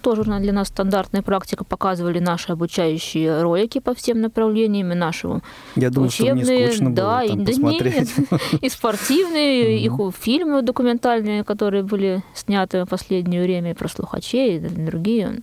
тоже 0.00 0.24
для 0.24 0.52
нас 0.52 0.68
стандартная 0.68 1.22
практика, 1.22 1.64
показывали 1.64 2.18
наши 2.18 2.52
обучающие 2.52 3.42
ролики 3.42 3.78
по 3.80 3.94
всем 3.94 4.20
направлениям, 4.20 4.92
и 4.92 4.94
наши 4.94 5.28
Я 5.76 5.90
думаю, 5.90 6.10
что 6.10 6.34
мне 6.34 6.44
скучно 6.44 6.94
да, 6.94 7.02
было 7.02 7.24
и, 7.24 7.28
там 7.28 7.44
да 7.44 7.52
посмотреть. 7.52 8.18
нет, 8.18 8.40
и 8.62 8.68
спортивные, 8.68 9.80
их 9.80 9.92
фильмы 10.18 10.62
документальные, 10.62 11.44
которые 11.44 11.82
были 11.82 12.22
сняты 12.34 12.84
в 12.84 12.88
последнее 12.88 13.42
время, 13.42 13.72
и 13.72 13.74
про 13.74 13.88
слухачей, 13.88 14.56
и 14.56 14.60
другие. 14.60 15.42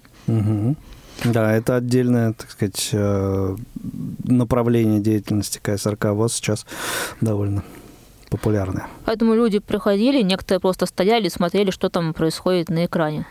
Да, 1.24 1.54
это 1.54 1.78
отдельное, 1.78 2.34
так 2.34 2.52
сказать, 2.52 2.90
э, 2.92 3.56
направление 4.26 5.00
деятельности 5.00 5.60
КСРК 5.64 6.08
ВОЗ 6.08 6.34
сейчас 6.34 6.66
довольно 7.22 7.64
популярное. 8.30 8.88
Поэтому 9.06 9.36
люди 9.36 9.60
приходили, 9.60 10.22
некоторые 10.22 10.60
просто 10.60 10.86
стояли 10.86 11.28
и 11.28 11.30
смотрели, 11.30 11.72
что 11.72 11.90
там 11.90 12.14
происходит 12.14 12.70
на 12.70 12.86
экране. 12.86 13.26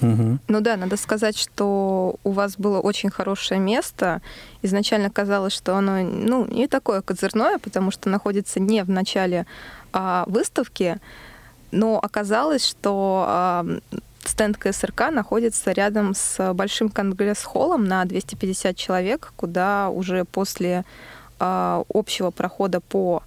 Мгм. 0.00 0.40
Ну 0.48 0.60
да, 0.60 0.76
надо 0.76 0.96
сказать, 0.96 1.36
что 1.36 2.16
у 2.24 2.30
вас 2.30 2.56
было 2.56 2.80
очень 2.80 3.10
хорошее 3.10 3.60
место. 3.60 4.20
Изначально 4.62 5.10
казалось, 5.10 5.52
что 5.52 5.76
оно 5.76 6.02
ну, 6.02 6.46
не 6.46 6.68
такое 6.68 7.02
козырное, 7.02 7.58
потому 7.58 7.90
что 7.90 8.08
находится 8.08 8.60
не 8.60 8.82
в 8.84 8.90
начале 8.90 9.46
а, 9.92 10.24
выставки, 10.26 10.98
но 11.70 11.98
оказалось, 11.98 12.66
что 12.66 13.24
а, 13.26 13.66
стенд 14.24 14.56
КСРК 14.56 15.10
находится 15.10 15.72
рядом 15.72 16.14
с 16.14 16.52
большим 16.54 16.88
конгресс-холлом 16.88 17.84
на 17.84 18.04
250 18.04 18.76
человек, 18.76 19.32
куда 19.36 19.88
уже 19.90 20.24
после 20.24 20.84
а, 21.38 21.84
общего 21.88 22.30
прохода 22.30 22.80
по 22.80 23.22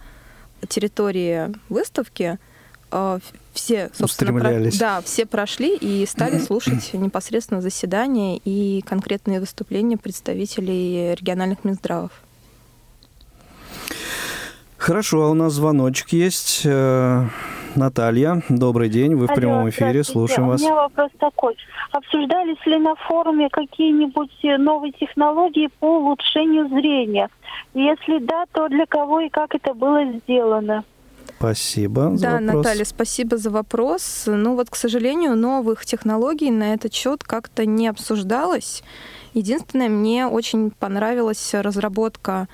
территории 0.68 1.54
выставки 1.70 2.38
а, 2.92 3.20
все, 3.54 3.90
собственно, 3.94 4.40
про- 4.40 4.72
да, 4.80 5.02
все 5.02 5.26
прошли 5.26 5.76
и 5.76 6.06
стали 6.06 6.40
слушать 6.46 6.94
непосредственно 6.94 7.62
заседания 7.62 8.38
и 8.38 8.82
конкретные 8.86 9.40
выступления 9.40 9.98
представителей 9.98 11.16
региональных 11.16 11.64
Минздравов. 11.64 12.12
Хорошо, 14.78 15.24
а 15.24 15.30
у 15.30 15.34
нас 15.34 15.54
звоночек 15.54 16.14
есть. 16.14 16.66
Наталья, 17.76 18.42
добрый 18.50 18.90
день, 18.90 19.16
вы 19.16 19.28
в 19.28 19.30
Алло, 19.30 19.40
прямом 19.40 19.70
эфире, 19.70 20.04
слушаем 20.04 20.48
вас. 20.48 20.62
У 20.62 20.66
меня 20.66 20.76
вопрос 20.76 21.12
такой. 21.20 21.56
Обсуждались 21.92 22.66
ли 22.66 22.78
на 22.78 22.96
форуме 22.96 23.50
какие-нибудь 23.50 24.32
э, 24.44 24.58
новые 24.58 24.92
технологии 24.94 25.70
по 25.80 25.98
улучшению 26.00 26.68
зрения? 26.70 27.30
Если 27.74 28.20
да, 28.20 28.46
то 28.52 28.68
для 28.70 28.86
кого 28.86 29.22
и 29.22 29.30
как 29.30 29.56
это 29.56 29.74
было 29.74 30.04
сделано? 30.24 30.84
Спасибо 31.38 32.18
за 32.18 32.24
Да, 32.24 32.32
вопрос. 32.34 32.56
Наталья, 32.56 32.86
спасибо 32.86 33.38
за 33.38 33.50
вопрос. 33.50 34.24
Ну 34.26 34.56
вот, 34.56 34.70
к 34.70 34.76
сожалению, 34.76 35.36
новых 35.36 35.86
технологий 35.86 36.52
на 36.52 36.74
этот 36.74 36.94
счет 36.94 37.24
как-то 37.24 37.66
не 37.66 37.88
обсуждалось. 37.88 38.84
Единственное, 39.34 39.90
мне 39.90 40.28
очень 40.28 40.72
понравилась 40.72 41.54
разработка 41.54 42.48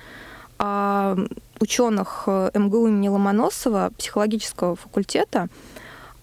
ученых 0.58 2.24
э, 2.26 2.50
МГУ 2.54 2.88
имени 2.88 3.08
Ломоносова, 3.08 3.92
психологического 3.96 4.76
факультета. 4.76 5.48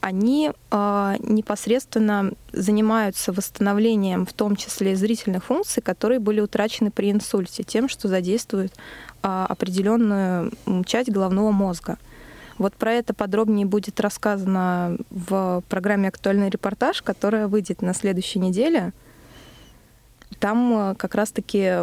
Они 0.01 0.51
а, 0.69 1.15
непосредственно 1.19 2.33
занимаются 2.51 3.31
восстановлением, 3.31 4.25
в 4.25 4.33
том 4.33 4.57
числе 4.57 4.97
зрительных 4.97 5.45
функций, 5.45 5.81
которые 5.81 6.19
были 6.19 6.41
утрачены 6.41 6.91
при 6.91 7.09
инсульте, 7.09 7.63
тем, 7.63 7.87
что 7.87 8.09
задействует 8.09 8.73
а, 9.21 9.45
определенную 9.45 10.51
часть 10.85 11.09
головного 11.09 11.51
мозга. 11.51 11.97
Вот 12.57 12.73
про 12.73 12.91
это 12.91 13.13
подробнее 13.13 13.65
будет 13.65 14.01
рассказано 14.01 14.97
в 15.09 15.63
программе 15.69 16.09
«Актуальный 16.09 16.49
репортаж», 16.49 17.01
которая 17.01 17.47
выйдет 17.47 17.81
на 17.81 17.93
следующей 17.93 18.39
неделе. 18.39 18.91
Там 20.39 20.91
э, 20.91 20.95
как 20.95 21.15
раз-таки 21.15 21.77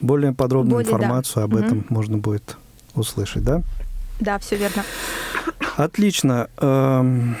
Более 0.00 0.32
подробную 0.32 0.76
Более, 0.76 0.90
да. 0.90 0.96
информацию 0.96 1.44
об 1.44 1.54
Мгм. 1.54 1.64
этом 1.64 1.86
можно 1.88 2.18
будет 2.18 2.56
услышать, 2.94 3.44
да? 3.44 3.62
Да, 4.20 4.38
все 4.38 4.56
верно. 4.56 4.84
Отлично. 5.76 6.48
Эм, 6.58 7.36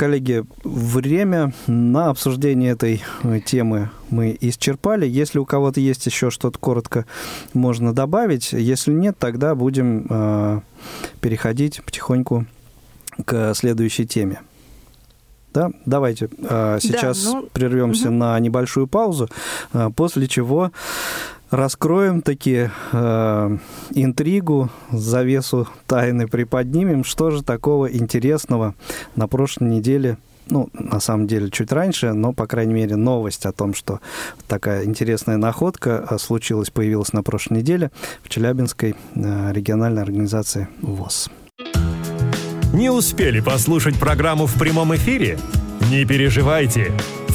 Коллеги, 0.00 0.44
время 0.64 1.52
на 1.66 2.08
обсуждение 2.08 2.72
этой 2.72 3.02
э, 3.22 3.40
темы 3.44 3.90
мы 4.08 4.34
исчерпали. 4.40 5.06
Если 5.06 5.38
у 5.38 5.44
кого-то 5.44 5.78
есть 5.78 6.06
еще 6.06 6.30
что-то 6.30 6.58
коротко 6.58 7.04
можно 7.52 7.92
добавить, 7.92 8.54
если 8.54 8.92
нет, 8.92 9.18
тогда 9.18 9.54
будем 9.54 10.06
э, 10.08 10.60
переходить 11.20 11.82
потихоньку 11.84 12.46
к 13.26 13.52
следующей 13.52 14.06
теме. 14.06 14.40
Да, 15.52 15.70
давайте 15.84 16.30
э, 16.38 16.78
сейчас 16.80 17.22
ну, 17.24 17.50
прервемся 17.52 18.08
мгм. 18.08 18.18
на 18.18 18.40
небольшую 18.40 18.86
паузу, 18.86 19.28
э, 19.74 19.90
после 19.94 20.28
чего 20.28 20.72
раскроем 21.50 22.22
таки 22.22 22.70
э, 22.92 23.58
интригу, 23.90 24.70
завесу 24.92 25.68
тайны 25.86 26.28
приподнимем, 26.28 27.04
что 27.04 27.30
же 27.30 27.42
такого 27.42 27.92
интересного 27.92 28.74
на 29.16 29.28
прошлой 29.28 29.68
неделе, 29.68 30.16
ну, 30.48 30.68
на 30.72 31.00
самом 31.00 31.26
деле, 31.26 31.50
чуть 31.50 31.72
раньше, 31.72 32.12
но, 32.12 32.32
по 32.32 32.46
крайней 32.46 32.74
мере, 32.74 32.96
новость 32.96 33.46
о 33.46 33.52
том, 33.52 33.74
что 33.74 34.00
такая 34.48 34.84
интересная 34.84 35.36
находка 35.36 36.06
э, 36.08 36.18
случилась, 36.18 36.70
появилась 36.70 37.12
на 37.12 37.22
прошлой 37.22 37.58
неделе 37.58 37.90
в 38.22 38.28
Челябинской 38.28 38.94
э, 39.14 39.52
региональной 39.52 40.02
организации 40.02 40.68
ВОЗ. 40.82 41.30
Не 42.72 42.90
успели 42.90 43.40
послушать 43.40 43.98
программу 43.98 44.46
в 44.46 44.56
прямом 44.58 44.94
эфире? 44.94 45.38
Не 45.90 46.04
переживайте. 46.04 46.92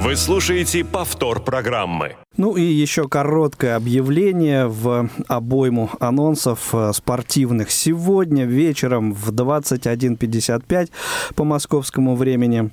Вы 0.00 0.14
слушаете 0.14 0.84
повтор 0.84 1.40
программы. 1.40 2.14
Ну 2.36 2.56
и 2.56 2.62
еще 2.62 3.08
короткое 3.08 3.74
объявление 3.74 4.68
в 4.68 5.10
обойму 5.26 5.90
анонсов 5.98 6.72
э, 6.72 6.92
спортивных. 6.92 7.72
Сегодня 7.72 8.44
вечером 8.44 9.12
в 9.12 9.30
21.55 9.30 10.90
по 11.34 11.42
московскому 11.42 12.14
времени 12.14 12.70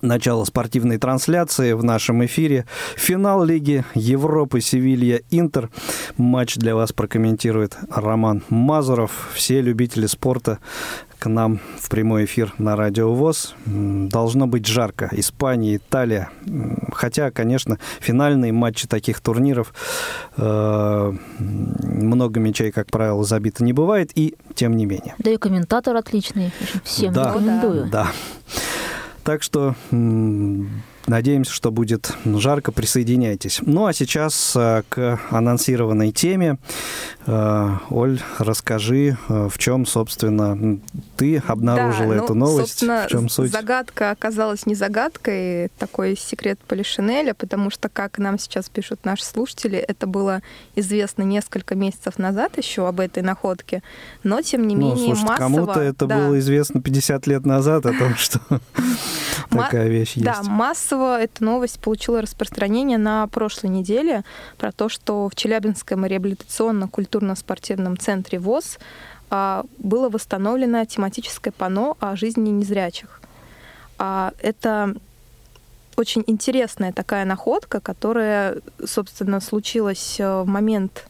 начало 0.00 0.44
спортивной 0.44 0.98
трансляции 0.98 1.72
в 1.72 1.84
нашем 1.84 2.24
эфире. 2.24 2.64
Финал 2.96 3.44
Лиги 3.44 3.84
Европы 3.94 4.60
Севилья-Интер. 4.60 5.70
Матч 6.16 6.56
для 6.56 6.74
вас 6.74 6.92
прокомментирует 6.92 7.76
Роман 7.90 8.42
Мазуров. 8.48 9.30
Все 9.34 9.60
любители 9.60 10.06
спорта 10.06 10.58
к 11.18 11.28
нам 11.28 11.60
в 11.78 11.88
прямой 11.88 12.24
эфир 12.24 12.54
на 12.58 12.76
Радио 12.76 13.12
ВОЗ. 13.12 13.54
Должно 13.66 14.46
быть 14.46 14.66
жарко. 14.66 15.08
Испания, 15.12 15.76
Италия. 15.76 16.30
Хотя, 16.92 17.30
конечно, 17.30 17.78
финальные 18.00 18.52
матчи 18.52 18.86
таких 18.86 19.20
турниров 19.20 19.74
э, 20.36 21.12
много 21.38 22.40
мячей, 22.40 22.70
как 22.70 22.86
правило, 22.88 23.24
забито 23.24 23.64
не 23.64 23.72
бывает. 23.72 24.10
И 24.14 24.36
тем 24.54 24.76
не 24.76 24.86
менее. 24.86 25.14
Да 25.18 25.30
и 25.30 25.36
комментатор 25.36 25.96
отличный. 25.96 26.52
Всем 26.84 27.12
да, 27.12 27.30
рекомендую. 27.30 27.88
Да. 27.90 28.12
Так 29.24 29.42
что 29.42 29.74
Надеемся, 31.06 31.52
что 31.52 31.70
будет 31.70 32.12
жарко. 32.24 32.72
Присоединяйтесь. 32.72 33.60
Ну 33.62 33.86
а 33.86 33.92
сейчас 33.92 34.54
э, 34.56 34.82
к 34.88 35.20
анонсированной 35.30 36.10
теме. 36.10 36.58
Э, 37.26 37.76
Оль, 37.90 38.20
расскажи, 38.38 39.16
э, 39.28 39.48
в 39.50 39.56
чем, 39.58 39.86
собственно, 39.86 40.78
ты 41.16 41.38
обнаружила 41.46 42.14
да, 42.14 42.24
эту 42.24 42.34
ну, 42.34 42.46
новость. 42.46 42.82
В 42.82 43.06
чем 43.08 43.28
суть? 43.28 43.52
Загадка 43.52 44.10
оказалась 44.10 44.66
не 44.66 44.74
загадкой, 44.74 45.68
такой 45.78 46.16
секрет 46.16 46.58
Полишинеля, 46.66 47.34
потому 47.34 47.70
что, 47.70 47.88
как 47.88 48.18
нам 48.18 48.38
сейчас 48.38 48.68
пишут 48.68 49.04
наши 49.04 49.24
слушатели, 49.24 49.78
это 49.78 50.06
было 50.06 50.42
известно 50.74 51.22
несколько 51.22 51.74
месяцев 51.74 52.18
назад 52.18 52.58
еще 52.58 52.88
об 52.88 53.00
этой 53.00 53.22
находке, 53.22 53.82
но 54.24 54.42
тем 54.42 54.66
не 54.66 54.74
ну, 54.74 54.90
менее 54.90 55.14
слушайте, 55.14 55.30
массово... 55.30 55.36
Кому-то 55.36 55.80
это 55.80 56.06
да. 56.06 56.18
было 56.18 56.38
известно 56.40 56.80
50 56.80 57.26
лет 57.26 57.46
назад 57.46 57.86
о 57.86 57.92
том, 57.92 58.16
что 58.16 58.40
такая 59.64 59.88
вещь 59.88 60.14
есть. 60.14 60.24
Да, 60.24 60.42
массово 60.42 61.20
эта 61.20 61.42
новость 61.44 61.80
получила 61.80 62.20
распространение 62.22 62.98
на 62.98 63.26
прошлой 63.28 63.70
неделе 63.70 64.22
про 64.58 64.72
то, 64.72 64.88
что 64.88 65.28
в 65.28 65.34
Челябинском 65.34 66.04
реабилитационно-культурно-спортивном 66.06 67.98
центре 67.98 68.38
ВОЗ 68.38 68.78
а, 69.30 69.64
было 69.78 70.08
восстановлено 70.08 70.84
тематическое 70.84 71.52
панно 71.52 71.96
о 72.00 72.16
жизни 72.16 72.50
незрячих. 72.50 73.20
А, 73.98 74.32
это 74.40 74.94
очень 75.96 76.22
интересная 76.26 76.92
такая 76.92 77.24
находка, 77.24 77.80
которая, 77.80 78.58
собственно, 78.84 79.40
случилась 79.40 80.20
э, 80.20 80.42
в 80.42 80.46
момент 80.46 81.08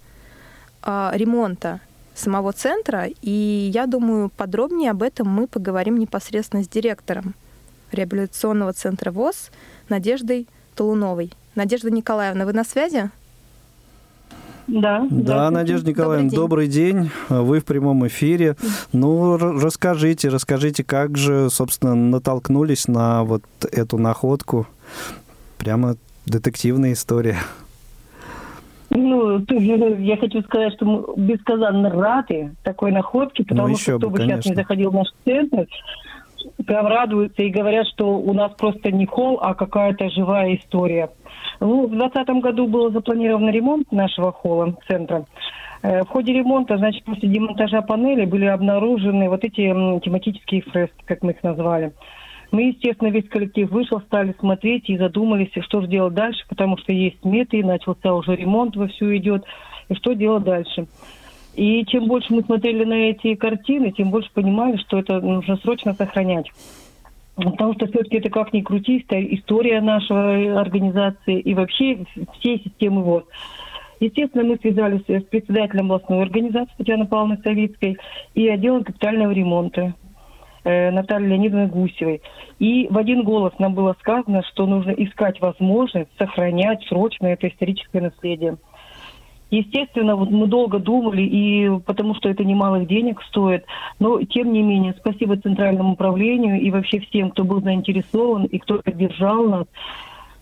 а, 0.83 1.11
ремонта 1.15 1.81
самого 2.15 2.53
центра. 2.53 3.09
И 3.21 3.71
я 3.75 3.87
думаю, 3.87 4.31
подробнее 4.31 4.93
об 4.93 5.03
этом 5.03 5.29
мы 5.29 5.49
поговорим 5.49 5.99
непосредственно 5.99 6.63
с 6.63 6.69
директором 6.69 7.35
реабилитационного 7.92 8.72
центра 8.72 9.11
ВОЗ 9.11 9.51
Надеждой 9.88 10.49
Толуновой. 10.75 11.33
Надежда 11.55 11.90
Николаевна, 11.90 12.44
вы 12.44 12.53
на 12.53 12.64
связи? 12.64 13.11
Да. 14.66 15.07
Да, 15.11 15.51
Надежда 15.51 15.90
Николаевна, 15.90 16.31
добрый 16.31 16.66
день. 16.66 16.94
добрый 16.94 17.09
день. 17.09 17.44
Вы 17.44 17.61
в 17.61 17.64
прямом 17.64 18.07
эфире. 18.09 18.57
Ну, 18.92 19.37
расскажите, 19.37 20.29
расскажите, 20.29 20.83
как 20.83 21.16
же, 21.16 21.49
собственно, 21.51 21.94
натолкнулись 21.94 22.88
на 22.88 23.22
вот 23.22 23.42
эту 23.70 23.99
находку? 23.99 24.66
Прямо 25.59 25.96
детективная 26.27 26.92
история. 26.92 27.37
Ну, 28.90 29.44
я 29.49 30.16
хочу 30.16 30.42
сказать, 30.42 30.72
что 30.75 30.87
мы 30.87 31.05
бесказанно 31.16 31.90
рады 31.90 32.53
такой 32.62 32.92
находке, 32.92 33.42
ну, 33.42 33.49
потому 33.49 33.68
ну, 33.68 33.77
что 33.77 33.99
кто 33.99 34.11
бы 34.11 34.18
конечно. 34.18 34.42
сейчас 34.42 34.51
не 34.51 34.57
заходил 34.57 34.90
в 34.90 34.94
наш 34.94 35.09
центр, 35.25 35.66
прям 36.67 36.87
радуются 36.87 37.43
и 37.43 37.51
говорят, 37.51 37.87
что 37.89 38.19
у 38.19 38.33
нас 38.33 38.53
просто 38.53 38.91
не 38.91 39.07
холл, 39.07 39.39
а 39.41 39.55
какая-то 39.55 40.11
живая 40.11 40.57
история. 40.57 41.11
Ну, 41.61 41.87
в 41.87 41.91
2020 41.91 42.43
году 42.43 42.67
был 42.67 42.91
запланирован 42.91 43.49
ремонт 43.51 43.91
нашего 43.93 44.33
холла, 44.33 44.75
центра. 44.89 45.25
Э, 45.83 46.03
в 46.03 46.09
ходе 46.09 46.33
ремонта, 46.33 46.77
значит, 46.79 47.05
после 47.05 47.29
демонтажа 47.29 47.83
панели 47.83 48.25
были 48.25 48.47
обнаружены 48.47 49.29
вот 49.29 49.45
эти 49.45 49.69
тематические 50.01 50.63
фрески, 50.63 51.05
как 51.05 51.23
мы 51.23 51.33
их 51.33 51.43
назвали. 51.43 51.93
Мы, 52.53 52.69
естественно, 52.69 53.09
весь 53.09 53.29
коллектив 53.29 53.71
вышел, 53.71 54.01
стали 54.01 54.35
смотреть 54.39 54.89
и 54.89 54.97
задумались, 54.97 55.51
что 55.63 55.81
же 55.81 55.89
делать 55.89 56.15
дальше, 56.15 56.45
потому 56.49 56.79
что 56.79 56.93
есть 56.93 57.21
сметы, 57.21 57.65
начался 57.65 58.15
уже 58.15 58.37
ремонт 58.37 58.77
вовсю 58.77 59.15
идет, 59.17 59.45
и 59.89 59.95
что 59.95 60.13
делать 60.13 60.45
дальше. 60.45 60.87
И 61.57 61.87
чем 61.87 62.07
больше 62.07 62.35
мы 62.35 62.42
смотрели 62.42 62.85
на 62.85 63.11
эти 63.11 63.35
картины, 63.35 63.90
тем 63.90 64.11
больше 64.11 64.31
понимали, 64.33 64.77
что 64.77 64.99
это 64.99 65.21
нужно 65.21 65.57
срочно 65.57 65.95
сохранять. 65.95 66.51
Потому 67.35 67.73
что 67.75 67.87
все-таки 67.87 68.19
это 68.19 68.29
как 68.29 68.53
ни 68.53 68.61
крути, 68.61 68.99
история 69.09 69.81
нашей 69.81 70.55
организации 70.55 71.40
и 71.40 71.55
вообще 71.55 72.05
всей 72.38 72.62
системы 72.62 73.03
ВОЗ. 73.03 73.25
Естественно, 74.01 74.45
мы 74.45 74.59
связались 74.59 75.03
с 75.09 75.25
председателем 75.25 75.87
областной 75.87 76.23
организации 76.23 76.75
Татьяной 76.77 77.07
Павловной 77.07 77.38
Савицкой 77.38 77.97
и 78.35 78.49
отделом 78.49 78.85
капитального 78.85 79.33
ремонта 79.33 79.95
э, 80.64 80.90
Натальей 80.90 81.31
Леонидовной 81.31 81.69
Гусевой. 81.69 82.21
И 82.59 82.87
в 82.90 82.99
один 82.99 83.23
голос 83.23 83.55
нам 83.59 83.75
было 83.75 83.97
сказано, 84.01 84.42
что 84.53 84.66
нужно 84.66 84.90
искать 84.90 85.40
возможность 85.40 86.11
сохранять 86.19 86.85
срочно 86.88 87.29
это 87.29 87.49
историческое 87.49 88.03
наследие. 88.03 88.59
Естественно, 89.51 90.17
вот 90.17 90.31
мы 90.31 90.47
долго 90.49 90.79
думали, 90.79 91.23
и 91.23 91.79
потому 91.87 92.15
что 92.15 92.29
это 92.29 92.45
немалых 92.45 92.89
денег 92.89 93.23
стоит. 93.23 93.65
Но, 94.01 94.21
тем 94.23 94.53
не 94.53 94.63
менее, 94.63 94.95
спасибо 94.99 95.37
Центральному 95.37 95.93
управлению 95.93 96.61
и 96.61 96.71
вообще 96.71 97.01
всем, 97.01 97.31
кто 97.31 97.45
был 97.45 97.63
заинтересован 97.63 98.45
и 98.45 98.59
кто 98.59 98.81
поддержал 98.83 99.45
нас. 99.45 99.67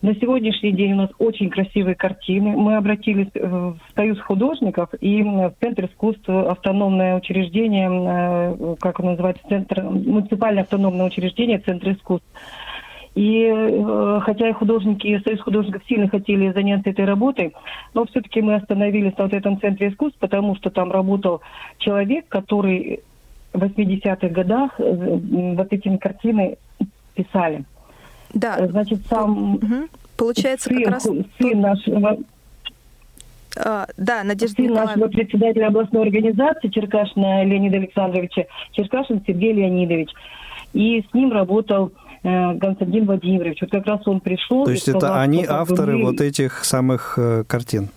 На 0.01 0.13
сегодняшний 0.13 0.71
день 0.71 0.93
у 0.93 0.97
нас 0.97 1.09
очень 1.17 1.49
красивые 1.49 1.95
картины. 1.95 2.55
Мы 2.55 2.75
обратились 2.75 3.31
в 3.33 3.77
Союз 3.95 4.19
художников 4.19 4.89
и 5.01 5.23
в 5.23 5.53
Центр 5.59 5.85
искусств 5.85 6.29
автономное 6.29 7.17
учреждение, 7.17 7.89
э, 7.89 8.75
как 8.79 8.99
он 8.99 9.07
называется, 9.07 9.41
Центр, 9.49 9.81
муниципальное 9.81 10.63
автономное 10.63 11.07
учреждение 11.07 11.57
Центр 11.59 11.91
искусств. 11.91 12.27
И 13.15 13.49
э, 13.49 14.19
хотя 14.23 14.49
и 14.49 14.53
художники, 14.53 15.21
Союз 15.23 15.39
художников 15.39 15.81
сильно 15.87 16.09
хотели 16.09 16.51
заняться 16.51 16.89
этой 16.89 17.05
работой, 17.05 17.53
но 17.93 18.05
все-таки 18.05 18.41
мы 18.41 18.55
остановились 18.55 19.17
на 19.17 19.23
вот 19.23 19.33
этом 19.33 19.59
центре 19.59 19.87
искусств, 19.87 20.19
потому 20.19 20.55
что 20.57 20.69
там 20.69 20.91
работал 20.91 21.41
человек, 21.77 22.27
который 22.27 22.99
в 23.53 23.63
80-х 23.63 24.27
годах 24.27 24.71
э, 24.79 25.19
вот 25.55 25.71
этими 25.71 25.95
картины 25.95 26.57
писали. 27.15 27.63
Да. 28.33 28.67
Значит, 28.67 28.99
сам... 29.09 29.55
Угу. 29.55 29.87
Получается, 30.17 30.67
сын, 30.67 30.83
как 30.83 30.93
раз... 30.93 31.03
Сын 31.39 31.61
нашего... 31.61 32.17
А, 33.57 33.87
да, 33.95 34.25
Надежда 34.25 34.61
Сын 34.61 34.73
нашего 34.73 35.07
председателя 35.07 35.67
областной 35.67 36.01
организации 36.01 36.67
Черкашина 36.67 37.45
Леонида 37.45 37.77
Александровича, 37.77 38.43
Черкашин 38.73 39.23
Сергей 39.25 39.53
Леонидович. 39.53 40.09
И 40.73 41.05
с 41.09 41.13
ним 41.13 41.31
работал 41.31 41.93
Э, 41.93 42.04
Константин 42.25 43.05
Владимирович. 43.05 43.61
Вот 43.61 43.69
как 43.69 43.85
раз 43.85 44.07
он 44.07 44.19
пришел. 44.19 44.65
То 44.65 44.71
есть 44.71 44.83
сказал, 44.83 45.01
это 45.01 45.21
они 45.21 45.45
авторы 45.47 45.97
мы... 45.97 46.05
вот 46.05 46.21
этих 46.21 46.65
самых 46.65 47.15
э, 47.17 47.43
картин? 47.47 47.89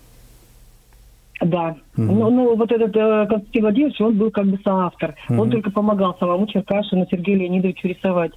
Да. 1.41 1.75
Угу. 1.97 2.03
Ну, 2.03 2.29
ну, 2.29 2.55
вот 2.55 2.71
этот 2.71 2.95
э, 2.95 3.25
Константин 3.27 3.61
Владимирович, 3.63 3.99
он 4.01 4.17
был 4.17 4.29
как 4.29 4.45
бы 4.45 4.59
соавтор. 4.63 5.15
Угу. 5.29 5.41
Он 5.41 5.49
только 5.49 5.71
помогал 5.71 6.15
самому 6.19 6.45
Черкашину 6.45 7.07
Сергею 7.09 7.39
Леонидовичу 7.39 7.87
рисовать 7.87 8.33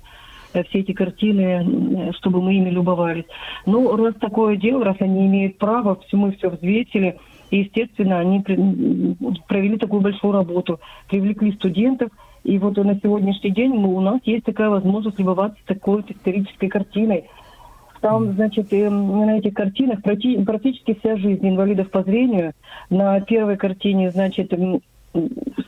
э, 0.55 0.63
все 0.65 0.81
эти 0.81 0.93
картины, 0.93 2.13
чтобы 2.19 2.41
мы 2.41 2.55
ими 2.55 2.71
любовались. 2.71 3.27
Ну, 3.67 3.95
раз 3.97 4.15
такое 4.19 4.57
дело, 4.57 4.85
раз 4.85 4.97
они 5.01 5.27
имеют 5.27 5.59
право, 5.59 5.99
все 6.07 6.17
мы 6.17 6.33
все 6.33 6.49
взвесили, 6.49 7.19
и, 7.51 7.59
естественно, 7.59 8.19
они 8.19 8.41
провели 8.41 9.77
такую 9.77 10.01
большую 10.01 10.33
работу, 10.33 10.81
привлекли 11.11 11.53
студентов, 11.53 12.09
и 12.45 12.59
вот 12.59 12.77
на 12.77 12.95
сегодняшний 12.97 13.51
день 13.51 13.73
мы, 13.73 13.95
у 13.95 14.01
нас 14.01 14.21
есть 14.25 14.45
такая 14.45 14.69
возможность 14.69 15.19
любоваться 15.19 15.59
такой 15.67 16.05
исторической 16.09 16.69
картиной. 16.69 17.25
Там, 18.01 18.33
значит, 18.33 18.73
на 18.73 19.39
этих 19.39 19.55
картинах 19.55 20.03
практически 20.03 20.99
вся 20.99 21.17
жизнь 21.17 21.49
инвалидов 21.49 21.91
по 21.91 22.03
зрению. 22.03 22.53
На 22.91 23.21
первой 23.21 23.57
картине, 23.57 24.11
значит, 24.11 24.53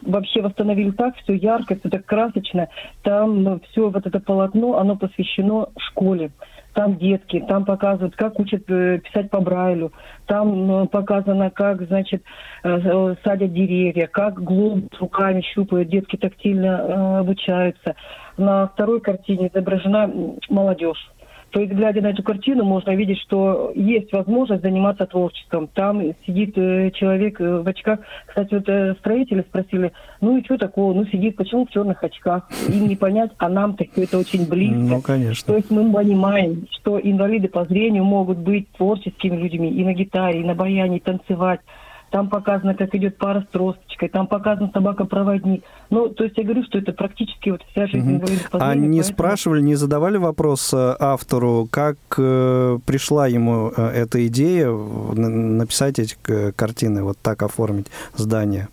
вообще 0.03 0.43
восстановили 0.43 0.91
так, 0.91 1.17
все 1.17 1.35
ярко, 1.35 1.77
все 1.77 1.89
так 1.89 2.05
красочно. 2.05 2.69
Там 3.03 3.45
ну, 3.45 3.61
все 3.71 3.89
вот 3.89 4.05
это 4.05 4.19
полотно, 4.19 4.79
оно 4.79 4.97
посвящено 4.97 5.69
школе 5.79 6.33
там 6.75 6.97
детки, 6.97 7.43
там 7.49 7.65
показывают, 7.65 8.17
как 8.17 8.39
учат 8.39 8.65
э, 8.69 8.99
писать 8.99 9.31
по 9.31 9.41
Брайлю, 9.41 9.93
там 10.27 10.89
показано, 10.89 11.51
как, 11.51 11.87
значит, 11.87 12.23
э, 12.63 13.15
садят 13.25 13.53
деревья, 13.53 14.07
как 14.07 14.43
глобус 14.43 14.91
руками 15.01 15.41
щупают, 15.41 15.89
детки 15.89 16.17
тактильно 16.17 16.67
э, 16.67 17.19
обучаются. 17.21 17.95
На 18.37 18.67
второй 18.67 19.01
картине 19.01 19.49
изображена 19.49 20.11
молодежь. 20.49 21.14
То 21.55 21.61
есть, 21.61 21.73
глядя 21.73 22.01
на 22.01 22.09
эту 22.09 22.25
картину, 22.25 22.65
можно 22.65 22.97
видеть, 22.97 23.21
что 23.21 23.71
есть 23.77 24.13
возможность 24.13 24.63
заниматься 24.63 25.07
творчеством. 25.07 25.69
Там 25.69 26.03
сидит 26.27 26.59
э, 26.59 26.91
человек 26.91 27.41
э, 27.41 27.61
в 27.61 27.69
очках. 27.69 28.01
Кстати, 28.27 28.55
вот 28.55 28.69
э, 28.69 28.95
строители 28.99 29.43
спросили, 29.43 29.93
ну 30.21 30.37
и 30.37 30.45
что 30.45 30.59
такого? 30.59 30.93
Ну, 30.93 31.07
сидит, 31.07 31.37
почему 31.37 31.65
в 31.65 31.71
черных 31.71 32.03
очках? 32.03 32.51
Им 32.69 32.89
не 32.89 32.97
понять, 32.97 33.31
а 33.39 33.49
нам-то 33.49 33.85
это 33.95 34.19
очень 34.19 34.49
близко. 34.49 34.79
Ну, 34.79 35.01
конечно. 35.01 35.47
То 35.47 35.57
есть 35.57 35.71
мы 35.71 35.93
понимаем, 35.93 36.67
что 36.73 36.99
инвалиды 36.99 37.47
по 37.47 37.65
зрению 37.67 38.03
могут 38.03 38.39
быть 38.39 38.69
творческими 38.73 39.37
людьми 39.37 39.71
и 39.71 39.85
на 39.85 39.95
гитаре, 39.95 40.41
и 40.41 40.45
на 40.45 40.57
баяне, 40.57 40.97
и 40.97 41.01
танцевать 41.01 41.61
там 42.15 42.29
показано, 42.29 42.77
как 42.77 42.95
идет 42.95 43.19
пара 43.19 43.41
с 43.41 43.53
тросточкой, 43.53 44.09
там 44.09 44.29
показана 44.29 44.71
собака-проводник. 44.73 45.65
Ну, 45.91 46.09
то 46.11 46.23
есть 46.23 46.39
я 46.39 46.45
говорю, 46.45 46.63
что 46.63 46.79
это 46.79 46.93
практически 46.93 47.51
вот 47.51 47.61
вся 47.73 47.89
жизнь 47.89 48.19
угу. 48.19 48.27
А 48.53 48.77
не 48.77 48.99
поэтому... 48.99 49.03
спрашивали, 49.03 49.61
не 49.61 49.75
задавали 49.75 50.17
вопрос 50.17 50.73
э, 50.73 50.95
автору, 51.01 51.67
как 51.69 51.97
э, 52.17 52.79
пришла 52.87 53.27
ему 53.27 53.73
э, 53.77 53.89
эта 53.89 54.25
идея 54.29 54.71
написать 54.71 55.99
эти 55.99 56.15
картины, 56.53 57.03
вот 57.03 57.19
так 57.21 57.43
оформить 57.43 57.89
здание? 58.15 58.69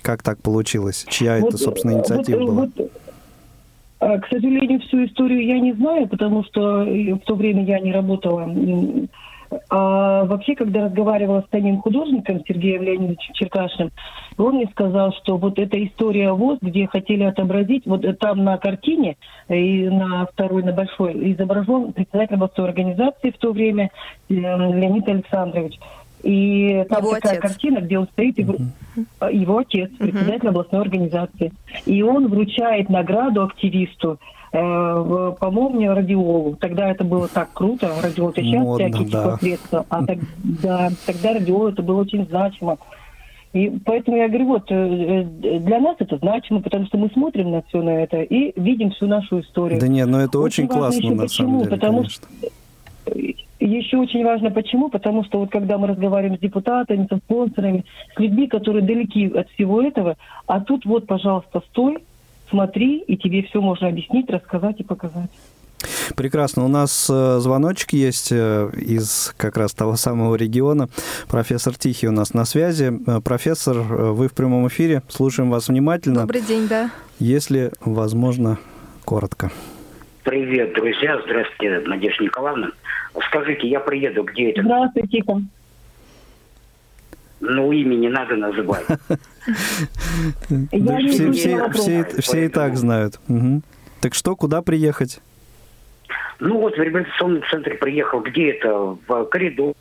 Как 0.00 0.22
так 0.22 0.38
получилось? 0.38 1.04
Чья 1.06 1.38
вот, 1.40 1.48
это, 1.48 1.58
собственно, 1.58 1.92
э, 1.92 1.94
инициатива 1.96 2.38
вот, 2.38 2.48
была? 2.48 2.68
Вот, 2.78 2.90
а, 3.98 4.18
к 4.20 4.26
сожалению, 4.28 4.80
всю 4.80 5.04
историю 5.04 5.44
я 5.44 5.60
не 5.60 5.74
знаю, 5.74 6.08
потому 6.08 6.44
что 6.44 6.82
в 6.82 7.20
то 7.26 7.34
время 7.34 7.62
я 7.62 7.78
не 7.78 7.92
работала 7.92 8.50
а 9.68 10.24
вообще, 10.24 10.54
когда 10.54 10.86
разговаривала 10.86 11.44
с 11.46 11.50
самим 11.50 11.80
художником 11.80 12.42
Сергеем 12.46 12.82
Леонидовичем 12.82 13.34
Черкашиным, 13.34 13.90
он 14.38 14.56
мне 14.56 14.68
сказал, 14.70 15.12
что 15.12 15.36
вот 15.36 15.58
эта 15.58 15.82
история 15.84 16.32
ВОЗ, 16.32 16.58
где 16.60 16.86
хотели 16.86 17.24
отобразить, 17.24 17.86
вот 17.86 18.04
там 18.18 18.44
на 18.44 18.58
картине 18.58 19.16
и 19.48 19.88
на 19.88 20.26
второй, 20.26 20.62
на 20.62 20.72
большой, 20.72 21.32
изображен 21.32 21.92
председатель 21.92 22.34
областной 22.34 22.68
организации 22.68 23.30
в 23.30 23.38
то 23.38 23.52
время 23.52 23.90
э, 24.28 24.34
Леонид 24.34 25.08
Александрович. 25.08 25.78
И 26.22 26.84
там 26.88 27.02
его 27.02 27.14
такая 27.14 27.38
отец. 27.38 27.42
картина, 27.42 27.80
где 27.80 27.98
он 27.98 28.08
стоит, 28.08 28.38
его, 28.38 28.54
uh-huh. 28.54 29.32
его 29.32 29.58
отец, 29.58 29.90
председатель 29.98 30.46
uh-huh. 30.46 30.50
областной 30.50 30.82
организации. 30.82 31.52
И 31.84 32.02
он 32.02 32.28
вручает 32.28 32.88
награду 32.88 33.44
активисту 33.44 34.18
э, 34.18 34.45
по-моему, 34.56 35.94
радиолу. 35.94 36.56
Тогда 36.56 36.90
это 36.90 37.04
было 37.04 37.28
так 37.28 37.52
круто, 37.52 37.90
радиол 38.02 38.32
сейчас 38.34 38.62
Модно, 38.62 38.88
всякие 38.88 39.08
да. 39.10 39.36
средства, 39.38 39.86
а 39.88 40.06
тогда, 40.06 40.90
тогда 41.06 41.32
радиол 41.34 41.68
это 41.68 41.82
было 41.82 42.00
очень 42.00 42.26
значимо. 42.26 42.78
И 43.52 43.70
поэтому 43.84 44.18
я 44.18 44.28
говорю, 44.28 44.46
вот 44.46 44.70
э, 44.70 44.74
э, 44.74 45.58
для 45.60 45.80
нас 45.80 45.96
это 45.98 46.18
значимо, 46.18 46.60
потому 46.60 46.84
что 46.86 46.98
мы 46.98 47.08
смотрим 47.08 47.52
на 47.52 47.62
все 47.62 47.80
на 47.80 48.02
это 48.02 48.20
и 48.20 48.52
видим 48.60 48.90
всю 48.90 49.06
нашу 49.06 49.40
историю. 49.40 49.80
Да 49.80 49.88
нет, 49.88 50.06
но 50.08 50.18
ну 50.18 50.24
это 50.24 50.38
очень, 50.38 50.64
очень 50.64 50.78
классно 50.78 51.10
на 51.10 51.22
почему? 51.22 51.48
самом 51.48 51.58
деле, 51.60 51.70
потому 51.70 51.98
конечно. 51.98 52.26
Что 52.40 52.48
еще 53.58 53.96
очень 53.96 54.24
важно 54.24 54.50
почему, 54.50 54.90
потому 54.90 55.24
что 55.24 55.38
вот 55.38 55.50
когда 55.50 55.78
мы 55.78 55.88
разговариваем 55.88 56.36
с 56.36 56.40
депутатами, 56.40 57.06
со 57.08 57.16
спонсорами, 57.16 57.84
с 58.14 58.18
людьми, 58.18 58.46
которые 58.46 58.84
далеки 58.84 59.26
от 59.28 59.48
всего 59.50 59.82
этого, 59.82 60.16
а 60.46 60.60
тут 60.60 60.84
вот, 60.84 61.06
пожалуйста, 61.06 61.62
стой, 61.70 61.98
смотри, 62.50 62.98
и 63.00 63.16
тебе 63.16 63.42
все 63.44 63.60
можно 63.60 63.88
объяснить, 63.88 64.30
рассказать 64.30 64.80
и 64.80 64.84
показать. 64.84 65.30
Прекрасно. 66.16 66.64
У 66.64 66.68
нас 66.68 67.08
э, 67.10 67.38
звоночек 67.38 67.92
есть 67.92 68.32
э, 68.32 68.70
из 68.74 69.34
как 69.36 69.56
раз 69.56 69.74
того 69.74 69.96
самого 69.96 70.34
региона. 70.34 70.88
Профессор 71.28 71.74
Тихий 71.74 72.08
у 72.08 72.12
нас 72.12 72.32
на 72.34 72.44
связи. 72.44 72.92
Э, 73.06 73.20
профессор, 73.20 73.78
вы 73.78 74.28
в 74.28 74.34
прямом 74.34 74.68
эфире. 74.68 75.02
Слушаем 75.08 75.50
вас 75.50 75.68
внимательно. 75.68 76.22
Добрый 76.22 76.40
день, 76.40 76.66
да. 76.68 76.90
Если 77.18 77.72
возможно, 77.80 78.58
коротко. 79.04 79.50
Привет, 80.24 80.74
друзья. 80.74 81.20
Здравствуйте, 81.24 81.80
Надежда 81.86 82.24
Николаевна. 82.24 82.70
Скажите, 83.28 83.68
я 83.68 83.80
приеду, 83.80 84.24
где 84.24 84.50
это? 84.50 84.62
Здравствуйте. 84.62 85.22
Ну, 87.48 87.72
имя 87.72 87.94
не 87.94 88.08
надо 88.08 88.36
называть. 88.36 88.84
Все 92.20 92.44
и 92.44 92.48
так 92.48 92.76
знают. 92.76 93.20
Так 94.00 94.14
что, 94.14 94.36
куда 94.36 94.62
приехать? 94.62 95.20
Ну, 96.38 96.60
вот 96.60 96.74
в 96.74 96.80
реабилитационный 96.80 97.42
центр 97.50 97.76
приехал. 97.78 98.20
Где 98.20 98.50
это? 98.50 98.96
В 99.06 99.24
коридор. 99.24 99.74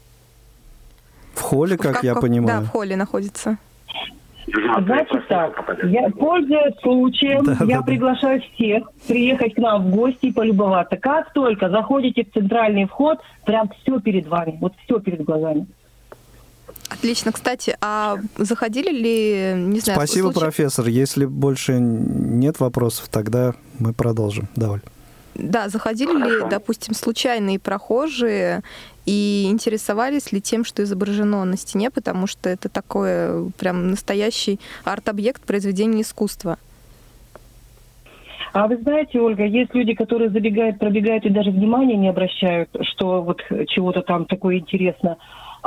В 1.33 1.41
холле, 1.41 1.77
как 1.77 2.03
я 2.03 2.15
понимаю. 2.15 2.61
Да, 2.61 2.65
в 2.65 2.69
холле 2.69 2.95
находится. 2.95 3.57
Значит 4.47 5.27
так, 5.27 5.79
я, 5.85 6.09
пользуясь 6.11 6.79
случаем, 6.81 7.43
да, 7.43 7.57
я 7.65 7.79
да, 7.79 7.83
приглашаю 7.83 8.39
да. 8.39 8.45
всех 8.53 8.83
приехать 9.07 9.55
к 9.55 9.57
нам 9.57 9.85
в 9.85 9.95
гости 9.95 10.27
и 10.27 10.31
полюбоваться. 10.31 10.97
Как 10.97 11.33
только 11.33 11.69
заходите 11.69 12.23
в 12.23 12.31
центральный 12.31 12.85
вход, 12.85 13.19
прям 13.45 13.69
все 13.81 13.99
перед 13.99 14.27
вами, 14.27 14.57
вот 14.61 14.73
все 14.85 14.99
перед 14.99 15.23
глазами. 15.23 15.65
Отлично. 16.89 17.31
Кстати, 17.31 17.75
а 17.81 18.17
заходили 18.37 18.89
ли, 18.89 19.53
не 19.55 19.79
знаю... 19.79 19.99
Спасибо, 19.99 20.27
случай... 20.27 20.39
профессор. 20.39 20.87
Если 20.87 21.25
больше 21.25 21.79
нет 21.79 22.59
вопросов, 22.59 23.07
тогда 23.09 23.53
мы 23.79 23.93
продолжим. 23.93 24.47
Давай. 24.55 24.81
Да, 25.33 25.67
заходили 25.67 26.11
ли, 26.11 26.49
допустим, 26.49 26.93
случайные 26.93 27.59
прохожие 27.59 28.61
и 29.05 29.47
интересовались 29.49 30.31
ли 30.31 30.39
тем, 30.41 30.63
что 30.63 30.83
изображено 30.83 31.43
на 31.43 31.57
стене, 31.57 31.91
потому 31.91 32.25
что 32.25 32.49
это 32.49 32.69
такой 32.69 33.51
прям 33.57 33.89
настоящий 33.89 34.59
арт-объект 34.85 35.43
произведения 35.43 36.01
искусства. 36.01 36.57
А 38.53 38.67
вы 38.67 38.77
знаете, 38.77 39.19
Ольга, 39.19 39.43
есть 39.43 39.75
люди, 39.75 39.93
которые 39.93 40.29
забегают, 40.29 40.79
пробегают 40.79 41.25
и 41.25 41.29
даже 41.29 41.51
внимания 41.51 41.97
не 41.97 42.07
обращают, 42.07 42.69
что 42.83 43.21
вот 43.21 43.41
чего-то 43.67 44.01
там 44.01 44.25
такое 44.25 44.59
интересно. 44.59 45.17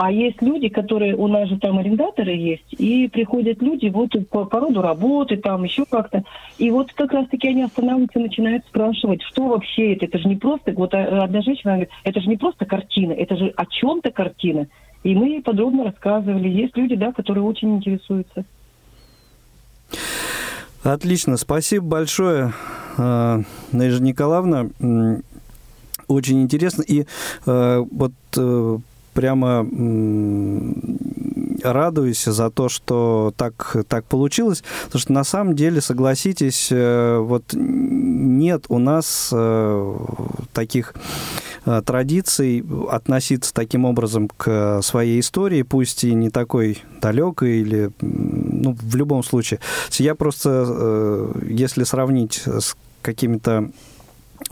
А 0.00 0.12
есть 0.12 0.40
люди, 0.40 0.68
которые, 0.68 1.16
у 1.16 1.26
нас 1.26 1.48
же 1.48 1.58
там 1.58 1.76
арендаторы 1.76 2.30
есть, 2.30 2.72
и 2.72 3.08
приходят 3.08 3.60
люди 3.60 3.88
вот 3.88 4.10
по, 4.30 4.44
по 4.44 4.60
роду 4.60 4.80
работы, 4.80 5.36
там 5.38 5.64
еще 5.64 5.84
как-то. 5.90 6.22
И 6.56 6.70
вот 6.70 6.92
как 6.92 7.12
раз-таки 7.12 7.48
они 7.48 7.64
останавливаются 7.64 8.20
начинают 8.20 8.64
спрашивать, 8.66 9.22
что 9.22 9.48
вообще 9.48 9.94
это? 9.94 10.04
Это 10.04 10.18
же 10.18 10.28
не 10.28 10.36
просто, 10.36 10.70
вот 10.70 10.94
а, 10.94 11.24
одна 11.24 11.42
женщина 11.42 11.72
говорит, 11.72 11.90
это 12.04 12.20
же 12.20 12.28
не 12.28 12.36
просто 12.36 12.64
картина, 12.64 13.10
это 13.10 13.36
же 13.36 13.52
о 13.56 13.66
чем-то 13.66 14.12
картина. 14.12 14.68
И 15.02 15.16
мы 15.16 15.42
подробно 15.42 15.86
рассказывали. 15.86 16.48
Есть 16.48 16.76
люди, 16.76 16.94
да, 16.94 17.10
которые 17.10 17.42
очень 17.42 17.74
интересуются. 17.74 18.44
Отлично, 20.84 21.36
спасибо 21.36 21.84
большое, 21.84 22.52
э, 22.98 23.42
Надежда 23.72 24.04
Николаевна. 24.04 24.68
Очень 26.06 26.42
интересно. 26.42 26.82
И 26.82 27.04
э, 27.46 27.84
вот 27.90 28.12
э, 28.36 28.78
прямо 29.18 29.66
радуюсь 31.64 32.22
за 32.24 32.50
то, 32.50 32.68
что 32.68 33.34
так, 33.36 33.76
так 33.88 34.04
получилось, 34.04 34.62
потому 34.84 35.00
что 35.00 35.12
на 35.12 35.24
самом 35.24 35.56
деле, 35.56 35.80
согласитесь, 35.80 36.68
э, 36.70 37.18
вот 37.18 37.42
нет 37.52 38.66
у 38.68 38.78
нас 38.78 39.30
э, 39.32 39.96
таких 40.52 40.94
э, 41.66 41.82
традиций 41.84 42.64
относиться 42.88 43.52
таким 43.52 43.86
образом 43.86 44.28
к 44.28 44.82
своей 44.82 45.18
истории, 45.18 45.62
пусть 45.62 46.04
и 46.04 46.14
не 46.14 46.30
такой 46.30 46.84
далекой 47.00 47.58
или, 47.58 47.90
ну, 48.00 48.76
в 48.80 48.94
любом 48.94 49.24
случае. 49.24 49.58
Я 49.94 50.14
просто, 50.14 51.32
если 51.44 51.82
сравнить 51.82 52.42
с 52.46 52.76
какими-то 53.02 53.70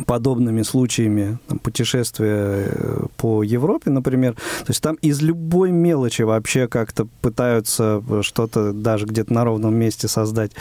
подобными 0.04 0.62
случаями 0.62 1.38
там, 1.48 1.58
путешествия 1.58 2.66
э, 2.66 3.06
по 3.16 3.42
Европе, 3.42 3.90
например. 3.90 4.34
То 4.34 4.68
есть 4.68 4.82
там 4.82 4.96
из 4.96 5.22
любой 5.22 5.70
мелочи 5.70 6.22
вообще 6.22 6.68
как-то 6.68 7.06
пытаются 7.22 8.02
что-то 8.22 8.72
даже 8.72 9.06
где-то 9.06 9.32
на 9.32 9.44
ровном 9.44 9.74
месте 9.74 10.08
создать 10.08 10.52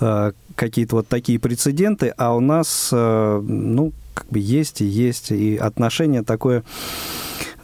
э, 0.00 0.32
какие-то 0.54 0.96
вот 0.96 1.08
такие 1.08 1.38
прецеденты, 1.38 2.12
а 2.16 2.34
у 2.34 2.40
нас, 2.40 2.90
э, 2.92 3.40
ну, 3.42 3.92
как 4.14 4.26
бы 4.28 4.38
есть 4.38 4.80
и 4.82 4.84
есть, 4.84 5.30
и 5.30 5.56
отношение 5.56 6.22
такое, 6.22 6.62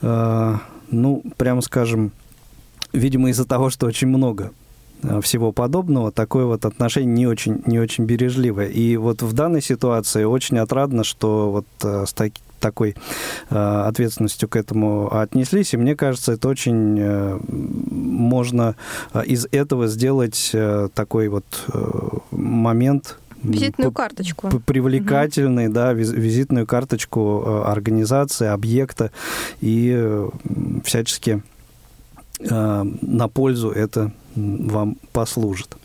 э, 0.00 0.56
ну, 0.90 1.22
прямо 1.36 1.60
скажем, 1.60 2.12
видимо, 2.92 3.30
из-за 3.30 3.44
того, 3.44 3.70
что 3.70 3.86
очень 3.86 4.08
много. 4.08 4.44
Э, 4.44 4.67
всего 5.22 5.52
подобного, 5.52 6.10
такое 6.12 6.44
вот 6.44 6.64
отношение 6.64 7.14
не 7.14 7.26
очень, 7.26 7.62
не 7.66 7.78
очень 7.78 8.04
бережливое. 8.04 8.66
И 8.66 8.96
вот 8.96 9.22
в 9.22 9.32
данной 9.32 9.62
ситуации 9.62 10.24
очень 10.24 10.58
отрадно, 10.58 11.04
что 11.04 11.50
вот 11.50 11.66
э, 11.84 12.04
с 12.06 12.12
таки, 12.12 12.40
такой 12.58 12.96
э, 13.50 13.54
ответственностью 13.56 14.48
к 14.48 14.56
этому 14.56 15.14
отнеслись. 15.14 15.74
И 15.74 15.76
мне 15.76 15.96
кажется, 15.96 16.32
это 16.32 16.48
очень 16.48 16.98
э, 16.98 17.38
можно 17.46 18.76
из 19.24 19.46
этого 19.50 19.86
сделать 19.88 20.50
э, 20.52 20.88
такой 20.94 21.28
вот 21.28 21.44
э, 21.72 22.08
момент 22.30 23.18
Визитную 23.40 23.92
карточку. 23.92 24.50
Привлекательный, 24.66 25.66
угу. 25.66 25.74
да, 25.74 25.92
визитную 25.92 26.66
карточку 26.66 27.62
организации, 27.66 28.48
объекта 28.48 29.12
и 29.60 30.26
всячески 30.82 31.44
на 32.40 33.28
пользу 33.28 33.70
это 33.70 34.10
вам 34.68 34.96
послужит. 35.12 35.76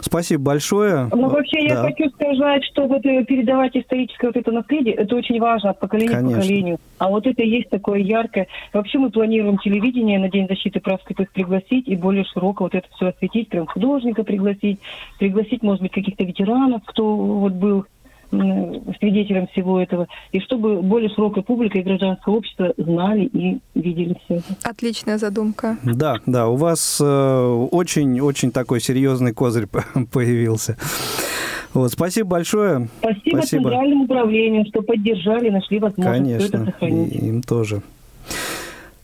Спасибо 0.00 0.42
большое. 0.42 1.08
Ну, 1.12 1.28
вообще, 1.28 1.68
да. 1.68 1.74
я 1.74 1.82
хочу 1.82 2.08
сказать, 2.10 2.64
что 2.64 2.86
вот 2.86 3.04
э, 3.04 3.24
передавать 3.24 3.76
историческое 3.76 4.28
вот 4.28 4.36
это 4.36 4.52
наследие, 4.52 4.94
это 4.94 5.16
очень 5.16 5.40
важно 5.40 5.70
от 5.70 5.80
поколения 5.80 6.14
Конечно. 6.14 6.36
к 6.36 6.40
поколению. 6.40 6.78
А 6.98 7.08
вот 7.08 7.26
это 7.26 7.42
есть 7.42 7.68
такое 7.68 7.98
яркое. 7.98 8.46
Вообще 8.72 8.98
мы 8.98 9.10
планируем 9.10 9.58
телевидение 9.58 10.18
на 10.18 10.30
День 10.30 10.46
защиты 10.48 10.80
прав 10.80 11.00
слепых 11.06 11.30
пригласить 11.32 11.88
и 11.88 11.96
более 11.96 12.24
широко 12.24 12.64
вот 12.64 12.74
это 12.74 12.86
все 12.94 13.08
осветить, 13.08 13.48
прям 13.48 13.66
художника 13.66 14.24
пригласить, 14.24 14.80
пригласить, 15.18 15.62
может 15.62 15.82
быть, 15.82 15.92
каких-то 15.92 16.24
ветеранов, 16.24 16.82
кто 16.86 17.16
вот 17.16 17.52
был 17.52 17.84
свидетелем 18.30 19.46
всего 19.48 19.80
этого, 19.80 20.06
и 20.32 20.40
чтобы 20.40 20.82
более 20.82 21.08
широкая 21.10 21.42
публика 21.42 21.78
и 21.78 21.82
гражданское 21.82 22.34
общество 22.34 22.74
знали 22.76 23.24
и 23.24 23.58
видели 23.74 24.16
все 24.24 24.36
это. 24.36 24.56
Отличная 24.64 25.18
задумка. 25.18 25.78
Да, 25.84 26.16
да, 26.26 26.48
у 26.48 26.56
вас 26.56 27.00
очень-очень 27.00 28.48
э, 28.48 28.52
такой 28.52 28.80
серьезный 28.80 29.32
козырь 29.32 29.66
появился. 30.12 30.76
Вот, 31.74 31.92
спасибо 31.92 32.30
большое. 32.30 32.88
Спасибо, 33.00 33.38
спасибо 33.38 33.62
Центральному 33.64 34.04
управлению, 34.04 34.64
что 34.66 34.82
поддержали, 34.82 35.50
нашли 35.50 35.78
возможность 35.78 36.18
Конечно, 36.18 36.56
это 36.56 36.64
сохранить. 36.66 37.14
И 37.14 37.26
им 37.26 37.42
тоже. 37.42 37.82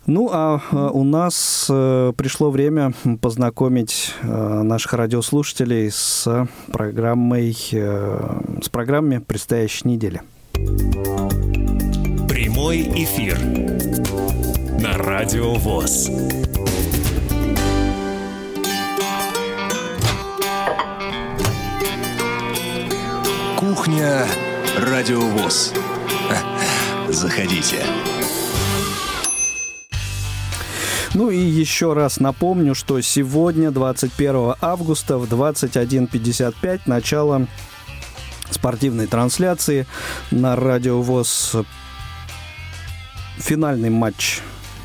Ну, 0.07 0.29
а, 0.31 0.61
а 0.71 0.91
у 0.91 1.03
нас 1.03 1.67
э, 1.71 2.13
пришло 2.15 2.51
время 2.51 2.93
познакомить 3.23 4.13
э, 4.23 4.63
наших 4.63 4.93
радиослушателей 4.93 5.91
с 5.91 6.47
программой, 6.71 7.57
э, 7.73 8.41
с 8.63 8.69
программами 8.69 9.19
предстоящей 9.19 9.89
недели. 9.89 10.21
Прямой 12.29 12.83
эфир 12.83 13.39
на 14.79 14.99
Радио 14.99 15.55
ВОЗ. 15.55 16.11
Кухня 23.57 24.27
Радио 24.79 25.21
ВОЗ. 25.21 25.73
Заходите. 27.09 27.87
Ну 31.15 31.31
и 31.31 31.39
еще 31.39 31.93
раз 31.93 32.19
напомню, 32.19 32.75
что 32.75 33.01
сегодня, 33.01 33.71
21 33.71 34.55
августа 34.61 35.17
в 35.17 35.33
21.55, 35.33 36.81
начало 36.87 37.47
спортивной 38.51 39.07
трансляции 39.07 39.87
на 40.33 40.57
Радио 40.57 41.01
ВОЗ 41.01 41.55
финальный 43.37 43.91
матч 43.91 44.41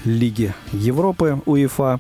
Лиги 0.06 0.54
Европы 0.72 1.42
УЕФА. 1.48 2.00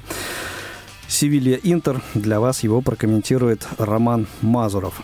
Севилья 1.07 1.57
Интер. 1.63 1.99
Для 2.13 2.39
вас 2.39 2.61
его 2.61 2.81
прокомментирует 2.81 3.67
Роман 3.79 4.27
Мазуров. 4.41 5.01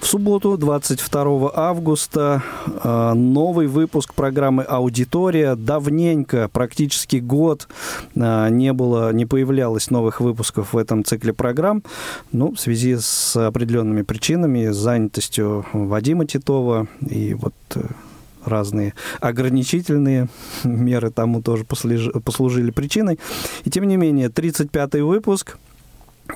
В 0.00 0.06
субботу, 0.06 0.56
22 0.56 1.50
августа, 1.54 2.42
э, 2.66 3.12
новый 3.14 3.66
выпуск 3.66 4.14
программы 4.14 4.62
«Аудитория». 4.62 5.56
Давненько, 5.56 6.48
практически 6.48 7.16
год, 7.16 7.68
э, 8.14 8.48
не 8.50 8.72
было, 8.72 9.12
не 9.12 9.26
появлялось 9.26 9.90
новых 9.90 10.20
выпусков 10.20 10.72
в 10.72 10.78
этом 10.78 11.04
цикле 11.04 11.32
программ. 11.32 11.82
Ну, 12.32 12.54
в 12.54 12.60
связи 12.60 12.96
с 12.98 13.36
определенными 13.36 14.02
причинами, 14.02 14.68
занятостью 14.68 15.66
Вадима 15.72 16.26
Титова 16.26 16.86
и 17.00 17.34
вот 17.34 17.54
э, 17.74 17.82
разные 18.44 18.94
ограничительные 19.20 20.28
меры 20.64 21.10
тому 21.10 21.42
тоже 21.42 21.64
послужили 21.64 22.70
причиной. 22.70 23.18
И 23.64 23.70
тем 23.70 23.84
не 23.84 23.96
менее, 23.96 24.28
35-й 24.28 25.02
выпуск– 25.02 25.58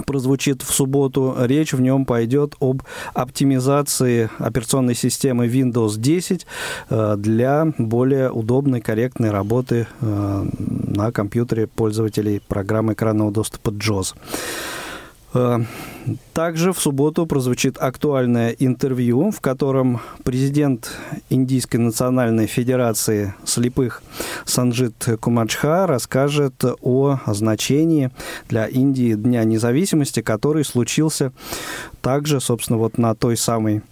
прозвучит 0.07 0.63
в 0.63 0.73
субботу. 0.73 1.35
Речь 1.39 1.73
в 1.73 1.81
нем 1.81 2.05
пойдет 2.05 2.55
об 2.61 2.83
оптимизации 3.15 4.31
операционной 4.39 4.95
системы 4.95 5.47
Windows 5.47 5.99
10 5.99 6.47
э, 6.91 7.15
для 7.17 7.73
более 7.79 8.31
удобной, 8.31 8.81
корректной 8.81 9.31
работы 9.31 9.87
э, 10.01 10.47
на 10.59 11.13
компьютере 11.13 11.67
пользователей 11.67 12.41
программы 12.47 12.95
экранного 12.95 13.31
доступа 13.31 13.71
JAWS. 13.71 14.15
Э, 15.33 15.61
также 16.35 16.73
в 16.73 16.81
субботу 16.81 17.27
прозвучит 17.27 17.77
актуальное 17.79 18.51
интервью, 18.51 19.31
в 19.31 19.41
котором 19.41 20.01
президент 20.25 20.91
Индийской 21.29 21.79
национальной 21.79 22.47
федерации 22.47 23.35
слепых 23.45 24.03
Санджит 24.45 25.09
Кумаджха 25.21 25.87
расскажет 25.87 26.65
о 26.83 27.19
значении 27.27 28.11
для 28.49 28.67
Индии 28.67 29.15
Дня 29.15 29.45
независимости, 29.45 30.23
который 30.23 30.65
случился 30.65 31.33
также, 32.03 32.41
собственно, 32.41 32.79
вот 32.79 32.99
на 32.99 33.15
той 33.15 33.37
самой 33.37 33.83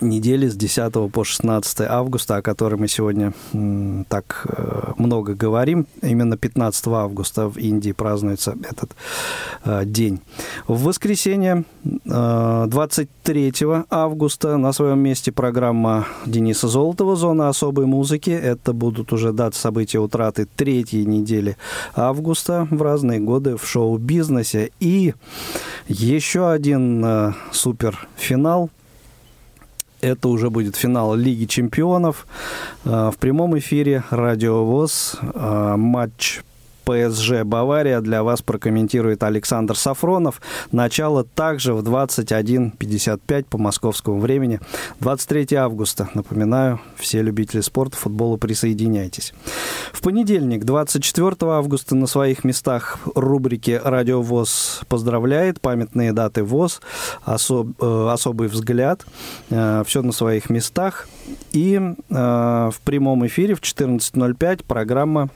недели 0.00 0.48
с 0.48 0.56
10 0.56 1.10
по 1.12 1.24
16 1.24 1.80
августа, 1.80 2.36
о 2.36 2.42
которой 2.42 2.76
мы 2.76 2.88
сегодня 2.88 3.32
так 4.08 4.46
э, 4.48 4.92
много 4.96 5.34
говорим. 5.34 5.86
Именно 6.02 6.36
15 6.36 6.86
августа 6.88 7.48
в 7.48 7.56
Индии 7.56 7.92
празднуется 7.92 8.56
этот 8.62 8.90
э, 9.64 9.84
день. 9.84 10.20
В 10.68 10.82
воскресенье 10.84 11.64
23 12.04 13.54
э, 13.60 13.84
августа 13.88 14.58
на 14.58 14.72
своем 14.72 14.98
месте 14.98 15.32
программа 15.32 16.06
Дениса 16.26 16.68
Золотова 16.68 17.16
«Зона 17.16 17.48
особой 17.48 17.86
музыки». 17.86 18.28
Это 18.28 18.74
будут 18.74 19.14
уже 19.14 19.32
даты 19.32 19.56
события 19.56 19.98
утраты 19.98 20.46
третьей 20.56 21.06
недели 21.06 21.56
августа 21.96 22.68
в 22.70 22.82
разные 22.82 23.18
годы 23.18 23.56
в 23.56 23.66
шоу-бизнесе. 23.66 24.70
И 24.78 25.14
еще 25.88 26.50
один 26.50 27.34
суперфинал 27.50 28.68
это 30.02 30.28
уже 30.28 30.50
будет 30.50 30.76
финал 30.76 31.14
Лиги 31.14 31.46
чемпионов. 31.46 32.26
Э, 32.84 33.10
в 33.10 33.16
прямом 33.16 33.58
эфире 33.58 34.04
Радио 34.10 34.66
ВОЗ. 34.66 35.16
Э, 35.34 35.76
матч 35.76 36.42
ПСЖ 36.88 37.42
Бавария 37.44 38.00
для 38.00 38.22
вас 38.22 38.40
прокомментирует 38.40 39.22
Александр 39.22 39.76
Сафронов. 39.76 40.40
Начало 40.72 41.22
также 41.22 41.74
в 41.74 41.82
21.55 41.82 43.44
по 43.44 43.58
московскому 43.58 44.18
времени. 44.20 44.58
23 45.00 45.54
августа. 45.56 46.08
Напоминаю, 46.14 46.80
все 46.96 47.20
любители 47.20 47.60
спорта, 47.60 47.98
футбола, 47.98 48.38
присоединяйтесь. 48.38 49.34
В 49.92 50.00
понедельник, 50.00 50.64
24 50.64 51.36
августа, 51.42 51.94
на 51.94 52.06
своих 52.06 52.42
местах 52.42 53.00
рубрики 53.14 53.78
«Радио 53.84 54.22
ВОЗ» 54.22 54.80
поздравляет. 54.88 55.60
Памятные 55.60 56.14
даты 56.14 56.42
ВОЗ, 56.42 56.80
особ, 57.22 57.68
э, 57.82 58.08
особый 58.10 58.48
взгляд. 58.48 59.04
Э, 59.50 59.82
все 59.86 60.00
на 60.00 60.12
своих 60.12 60.48
местах. 60.48 61.06
И 61.52 61.74
э, 61.74 61.90
в 62.08 62.80
прямом 62.82 63.26
эфире 63.26 63.54
в 63.54 63.60
14.05 63.60 64.64
программа 64.64 65.28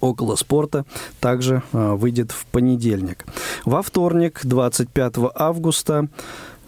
около 0.00 0.36
спорта 0.36 0.84
также 1.20 1.62
а, 1.72 1.94
выйдет 1.94 2.32
в 2.32 2.46
понедельник. 2.46 3.24
Во 3.64 3.82
вторник, 3.82 4.40
25 4.44 5.14
августа, 5.34 6.08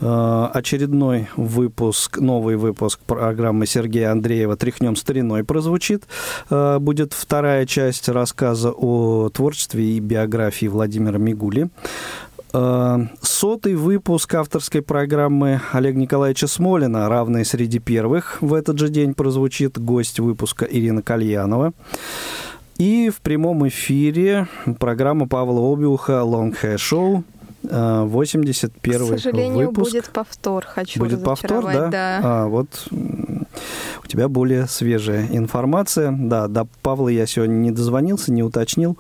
а, 0.05 0.51
очередной 0.53 1.29
выпуск, 1.37 2.19
новый 2.19 2.57
выпуск 2.57 2.99
программы 3.07 3.67
Сергея 3.67 4.11
Андреева 4.11 4.57
«Тряхнем 4.57 4.97
стариной» 4.97 5.45
прозвучит. 5.45 6.05
А, 6.51 6.81
будет 6.81 7.13
вторая 7.13 7.67
часть 7.67 8.09
рассказа 8.09 8.73
о 8.73 9.29
творчестве 9.29 9.85
и 9.85 10.01
биографии 10.01 10.67
Владимира 10.67 11.19
Мигули. 11.19 11.71
Сотый 13.23 13.77
выпуск 13.77 14.35
авторской 14.35 14.83
программы 14.83 15.63
Олега 15.73 15.99
Николаевича 15.99 16.47
Смолина, 16.47 17.09
равный 17.09 17.47
среди 17.47 17.79
первых, 17.79 18.43
в 18.43 18.53
этот 18.53 18.79
же 18.79 18.91
день 18.91 19.15
прозвучит 19.15 19.79
гость 19.79 20.21
выпуска 20.21 20.67
Ирина 20.67 21.01
Кальянова. 21.01 21.73
И 22.83 23.11
в 23.11 23.21
прямом 23.21 23.69
эфире 23.69 24.49
программа 24.81 25.29
Павла 25.29 25.73
Обиуха 25.73 26.25
«Long 26.25 26.53
Hair 26.61 26.79
Show», 26.79 27.23
81 27.63 28.73
К 28.83 29.21
сожалению, 29.21 29.69
выпуск. 29.69 29.93
будет 29.93 30.11
повтор, 30.11 30.65
хочу 30.67 30.99
Будет 30.99 31.23
повтор, 31.23 31.65
да? 31.67 31.87
да? 31.87 32.21
А, 32.25 32.47
вот 32.49 32.89
у 32.91 34.07
тебя 34.09 34.27
более 34.27 34.67
свежая 34.67 35.29
информация. 35.31 36.11
Да, 36.11 36.49
до 36.49 36.67
Павла 36.83 37.07
я 37.07 37.25
сегодня 37.27 37.55
не 37.55 37.71
дозвонился, 37.71 38.33
не 38.33 38.43
уточнил. 38.43 38.99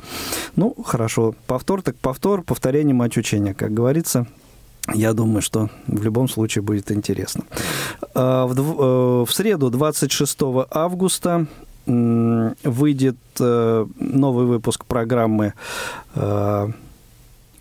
Ну, 0.54 0.76
хорошо, 0.84 1.34
повтор 1.48 1.82
так 1.82 1.96
повтор, 1.96 2.42
повторение 2.42 2.94
мать 2.94 3.16
учения, 3.16 3.52
как 3.52 3.74
говорится. 3.74 4.28
Я 4.94 5.12
думаю, 5.12 5.42
что 5.42 5.70
в 5.88 6.04
любом 6.04 6.28
случае 6.28 6.62
будет 6.62 6.92
интересно. 6.92 7.42
А, 8.14 8.46
э, 8.46 9.24
в 9.26 9.32
среду, 9.32 9.70
26 9.70 10.66
августа, 10.70 11.48
выйдет 11.86 13.16
э, 13.40 13.86
новый 13.98 14.46
выпуск 14.46 14.84
программы 14.84 15.54
э, 16.14 16.68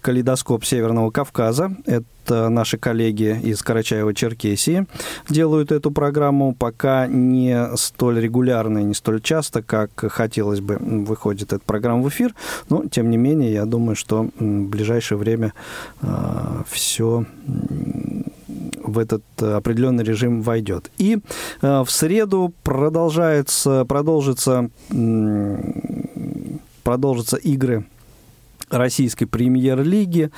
«Калейдоскоп 0.02 0.66
Северного 0.66 1.12
Кавказа». 1.12 1.76
Это 1.86 2.50
наши 2.50 2.78
коллеги 2.78 3.40
из 3.44 3.62
Карачаева-Черкесии 3.64 4.88
делают 5.30 5.72
эту 5.72 5.92
программу. 5.92 6.54
Пока 6.54 7.08
не 7.08 7.76
столь 7.76 8.20
регулярно 8.20 8.80
и 8.80 8.84
не 8.84 8.94
столь 8.94 9.22
часто, 9.22 9.62
как 9.62 9.92
хотелось 9.96 10.62
бы, 10.62 10.78
выходит 10.80 11.54
эта 11.54 11.64
программа 11.64 12.04
в 12.04 12.10
эфир. 12.10 12.34
Но, 12.70 12.86
тем 12.86 13.10
не 13.10 13.18
менее, 13.18 13.54
я 13.54 13.66
думаю, 13.66 13.96
что 13.96 14.30
в 14.40 14.44
ближайшее 14.44 15.18
время 15.18 15.54
э, 16.02 16.08
все 16.70 17.26
в 18.92 19.00
этот 19.00 19.24
определенный 19.40 20.04
режим 20.04 20.42
войдет. 20.42 20.92
И 20.98 21.20
в 21.62 21.88
среду 21.88 22.54
продолжается, 22.64 23.86
продолжится, 23.86 24.70
продолжатся 26.84 27.38
игры 27.38 27.86
российской 28.72 29.26
премьер-лиги. 29.26 30.32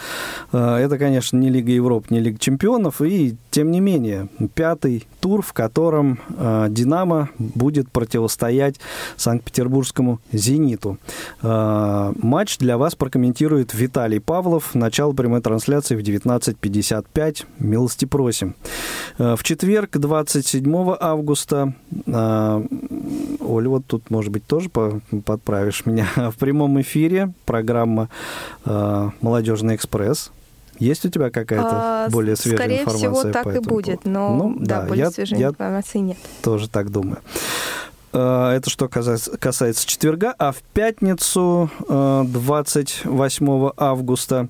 Э, 0.51 0.75
это, 0.77 0.97
конечно, 0.97 1.38
не 1.38 1.49
Лига 1.49 1.71
Европы, 1.71 2.07
не 2.09 2.19
Лига 2.19 2.38
Чемпионов, 2.38 3.01
и 3.01 3.36
тем 3.51 3.71
не 3.71 3.79
менее, 3.79 4.27
пятый 4.55 5.07
тур, 5.19 5.41
в 5.41 5.53
котором 5.53 6.19
э, 6.36 6.67
«Динамо» 6.69 7.29
будет 7.38 7.89
противостоять 7.91 8.75
Санкт-Петербургскому 9.15 10.19
«Зениту». 10.31 10.97
Э, 11.41 12.13
матч 12.21 12.57
для 12.57 12.77
вас 12.77 12.95
прокомментирует 12.95 13.73
Виталий 13.73 14.19
Павлов. 14.19 14.75
Начало 14.75 15.13
прямой 15.13 15.41
трансляции 15.41 15.95
в 15.95 15.99
19.55. 15.99 17.45
Милости 17.59 18.05
просим. 18.05 18.55
В 19.17 19.39
четверг, 19.43 19.91
27 19.97 20.95
августа, 20.99 21.73
Оль, 22.07 23.67
вот 23.67 23.86
тут, 23.86 24.09
может 24.09 24.31
быть, 24.31 24.45
тоже 24.45 24.69
подправишь 24.69 25.86
меня, 25.86 26.07
в 26.31 26.36
прямом 26.38 26.81
эфире 26.81 27.34
программа 27.45 28.09
э, 28.65 29.09
«Молодежный 29.21 29.76
экспресс». 29.76 30.32
Есть 30.80 31.05
у 31.05 31.09
тебя 31.09 31.30
какая-то 31.30 31.69
а, 31.71 32.09
более 32.09 32.36
свежая 32.36 32.57
скорее 32.57 32.82
информация? 32.82 33.13
Скорее 33.13 33.32
всего, 33.32 33.43
так 33.43 33.55
и 33.55 33.59
будет, 33.59 34.05
но 34.05 34.36
ну, 34.36 34.55
да, 34.59 34.82
да, 34.82 34.88
более 34.88 35.03
я, 35.05 35.11
свежей 35.11 35.39
я 35.39 35.49
информации 35.49 35.99
нет. 35.99 36.17
Тоже 36.41 36.67
так 36.67 36.89
думаю. 36.89 37.19
Э, 38.13 38.53
это 38.55 38.69
что 38.69 38.88
касается 38.88 39.88
четверга, 39.88 40.34
а 40.38 40.51
в 40.51 40.61
пятницу 40.74 41.69
28 41.88 43.47
э, 43.47 43.71
августа 43.78 44.47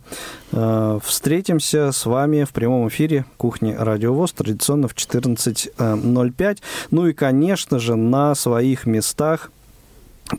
э, 0.51 0.99
встретимся 1.03 1.91
с 1.91 2.05
вами 2.05 2.43
в 2.43 2.51
прямом 2.51 2.88
эфире 2.89 3.26
кухни 3.38 3.74
Радиовоз, 3.78 4.34
традиционно 4.34 4.88
в 4.88 4.95
14.05. 4.95 6.57
Ну 6.91 7.07
и, 7.07 7.13
конечно 7.13 7.80
же, 7.80 7.95
на 7.95 8.36
своих 8.36 8.86
местах 8.86 9.51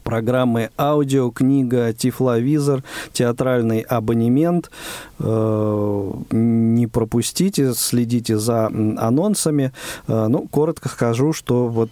программы 0.02 0.70
аудио, 0.78 1.30
книга, 1.30 1.92
тифловизор, 1.92 2.82
театральный 3.12 3.80
абонемент. 3.80 4.70
Не 5.18 6.86
пропустите, 6.86 7.74
следите 7.74 8.38
за 8.38 8.66
анонсами. 8.66 9.72
Ну, 10.06 10.46
коротко 10.50 10.88
скажу, 10.88 11.32
что 11.32 11.68
вот 11.68 11.90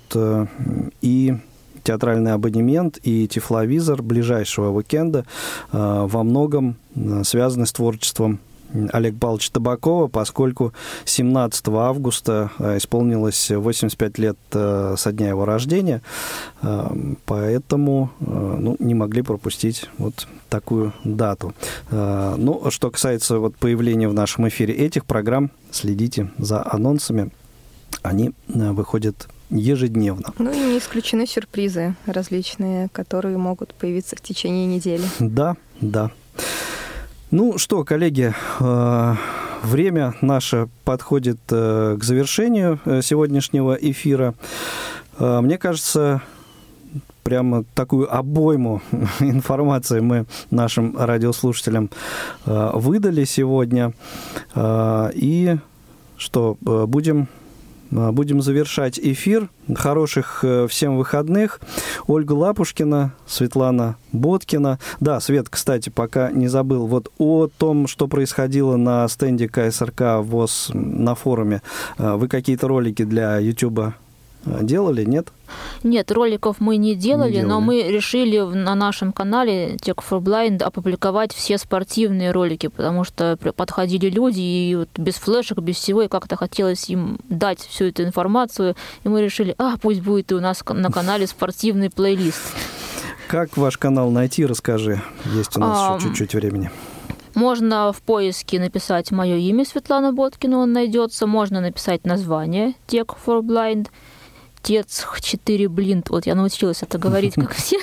и 1.01 1.35
театральный 1.85 2.33
абонемент 2.33 2.99
и 3.03 3.27
тифловизор 3.29 4.03
ближайшего 4.03 4.71
уикенда 4.71 5.25
во 5.73 6.23
многом 6.23 6.77
связаны 7.25 7.67
с 7.67 7.73
творчеством 7.73 8.39
Олег 8.93 9.19
Павловича 9.19 9.53
Табакова, 9.53 10.09
поскольку 10.09 10.73
17 11.05 11.69
августа 11.69 12.51
э, 12.59 12.79
исполнилось 12.79 13.51
85 13.51 14.19
лет 14.19 14.37
э, 14.53 14.95
со 14.97 15.13
дня 15.13 15.29
его 15.29 15.45
рождения, 15.45 16.03
э, 16.63 17.15
поэтому 17.27 18.11
ну, 18.21 18.77
не 18.79 18.95
могли 18.95 19.23
пропустить 19.23 19.87
вот 19.99 20.27
такую 20.49 20.93
дату. 21.05 21.55
Ну, 21.91 22.71
что 22.71 22.91
касается 22.91 23.39
вот 23.39 23.57
появления 23.57 24.09
в 24.09 24.15
нашем 24.15 24.49
эфире 24.49 24.75
этих 24.75 25.07
программ, 25.07 25.51
следите 25.71 26.31
за 26.39 26.65
анонсами, 26.65 27.31
они 28.03 28.33
выходят 28.49 29.29
ежедневно. 29.51 30.33
Ну 30.39 30.53
и 30.53 30.59
не 30.59 30.79
исключены 30.79 31.27
сюрпризы 31.27 31.95
различные, 32.07 32.89
которые 32.93 33.39
могут 33.39 33.75
появиться 33.75 34.17
в 34.17 34.21
течение 34.21 34.67
недели. 34.67 35.05
Да, 35.21 35.57
да. 35.81 36.11
Ну 37.33 37.57
что, 37.57 37.83
коллеги, 37.83 38.35
э, 38.61 39.15
время 39.63 40.15
наше 40.21 40.69
подходит 40.85 41.41
э, 41.51 41.97
к 41.99 42.05
завершению 42.05 42.79
э, 42.85 43.01
сегодняшнего 43.01 43.73
эфира. 43.73 44.35
Мне 45.19 45.57
кажется, 45.57 46.21
прямо 47.23 47.65
такую 47.75 48.15
обойму 48.15 48.83
информации 49.21 50.01
мы 50.01 50.27
нашим 50.51 50.95
радиослушателям 50.99 51.91
выдали 52.45 53.25
сегодня. 53.25 53.93
И 54.57 55.57
что, 56.17 56.57
будем 56.61 57.29
будем 57.93 58.41
завершать 58.41 58.99
эфир. 58.99 59.49
Хороших 59.75 60.41
э, 60.43 60.67
всем 60.69 60.97
выходных. 60.97 61.61
Ольга 62.07 62.33
Лапушкина, 62.33 63.13
Светлана 63.27 63.97
Боткина. 64.13 64.79
Да, 65.01 65.21
Свет, 65.21 65.49
кстати, 65.49 65.91
пока 65.91 66.31
не 66.31 66.49
забыл. 66.49 66.87
Вот 66.87 67.13
о 67.19 67.49
том, 67.49 67.87
что 67.87 68.09
происходило 68.09 68.77
на 68.77 69.07
стенде 69.09 69.49
КСРК 69.49 70.21
ВОЗ 70.21 70.71
на 70.73 71.15
форуме. 71.15 71.63
А, 71.99 72.17
вы 72.17 72.29
какие-то 72.29 72.67
ролики 72.67 73.05
для 73.05 73.39
YouTube 73.39 73.95
делали, 74.45 75.05
нет? 75.05 75.29
Нет, 75.83 76.11
роликов 76.11 76.57
мы 76.61 76.77
не 76.77 76.95
делали, 76.95 77.29
не 77.29 77.33
делали, 77.35 77.49
но 77.49 77.61
мы 77.61 77.83
решили 77.83 78.39
на 78.39 78.75
нашем 78.75 79.13
канале 79.13 79.77
Tech 79.77 79.99
for 79.99 80.21
Blind 80.21 80.63
опубликовать 80.63 81.33
все 81.33 81.59
спортивные 81.59 82.31
ролики, 82.31 82.69
потому 82.69 83.05
что 83.05 83.37
подходили 83.57 84.09
люди 84.09 84.41
и 84.41 84.77
вот 84.77 84.89
без 84.97 85.15
флешек, 85.15 85.59
без 85.59 85.77
всего, 85.77 86.03
и 86.03 86.09
как-то 86.09 86.37
хотелось 86.37 86.89
им 86.89 87.19
дать 87.29 87.61
всю 87.61 87.87
эту 87.87 88.05
информацию, 88.05 88.77
и 89.05 89.09
мы 89.09 89.23
решили, 89.23 89.55
а, 89.59 89.77
пусть 89.77 90.01
будет 90.01 90.33
и 90.33 90.35
у 90.35 90.41
нас 90.41 90.63
на 90.69 90.91
канале 90.91 91.27
спортивный 91.27 91.91
плейлист. 91.91 92.41
Как 93.29 93.57
ваш 93.57 93.79
канал 93.79 94.11
найти, 94.11 94.45
расскажи. 94.45 95.01
Есть 95.35 95.57
у 95.57 95.61
нас 95.61 95.79
а, 95.81 95.97
еще 95.97 96.09
чуть-чуть 96.09 96.35
времени. 96.35 96.71
Можно 97.35 97.93
в 97.93 98.03
поиске 98.03 98.61
написать 98.61 99.11
мое 99.11 99.37
имя 99.37 99.65
Светлана 99.65 100.13
Боткина, 100.13 100.59
он 100.59 100.73
найдется. 100.73 101.27
Можно 101.27 101.63
написать 101.63 102.05
название 102.05 102.75
Tech 102.89 103.17
for 103.25 103.41
Blind– 103.41 103.89
отец 104.63 105.07
4 105.21 105.69
блин. 105.69 106.05
Вот 106.09 106.27
я 106.27 106.35
научилась 106.35 106.83
это 106.83 106.99
говорить, 106.99 107.35
как 107.35 107.53
все. 107.53 107.79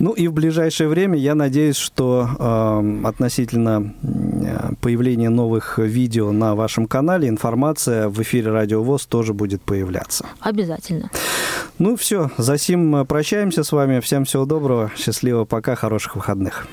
Ну 0.00 0.10
и 0.10 0.26
в 0.26 0.32
ближайшее 0.32 0.88
время 0.88 1.16
я 1.16 1.36
надеюсь, 1.36 1.76
что 1.76 2.28
э, 2.36 3.06
относительно 3.06 3.94
появления 4.80 5.28
новых 5.28 5.78
видео 5.78 6.32
на 6.32 6.56
вашем 6.56 6.88
канале 6.88 7.28
информация 7.28 8.08
в 8.08 8.20
эфире 8.20 8.50
Радио 8.50 8.82
ВОЗ 8.82 9.06
тоже 9.06 9.34
будет 9.34 9.62
появляться. 9.62 10.26
Обязательно. 10.40 11.10
Ну 11.78 11.94
все, 11.94 12.32
за 12.38 12.58
сим 12.58 13.06
прощаемся 13.06 13.62
с 13.62 13.70
вами. 13.70 14.00
Всем 14.00 14.24
всего 14.24 14.44
доброго, 14.44 14.90
счастливо, 14.96 15.44
пока, 15.44 15.76
хороших 15.76 16.16
выходных. 16.16 16.66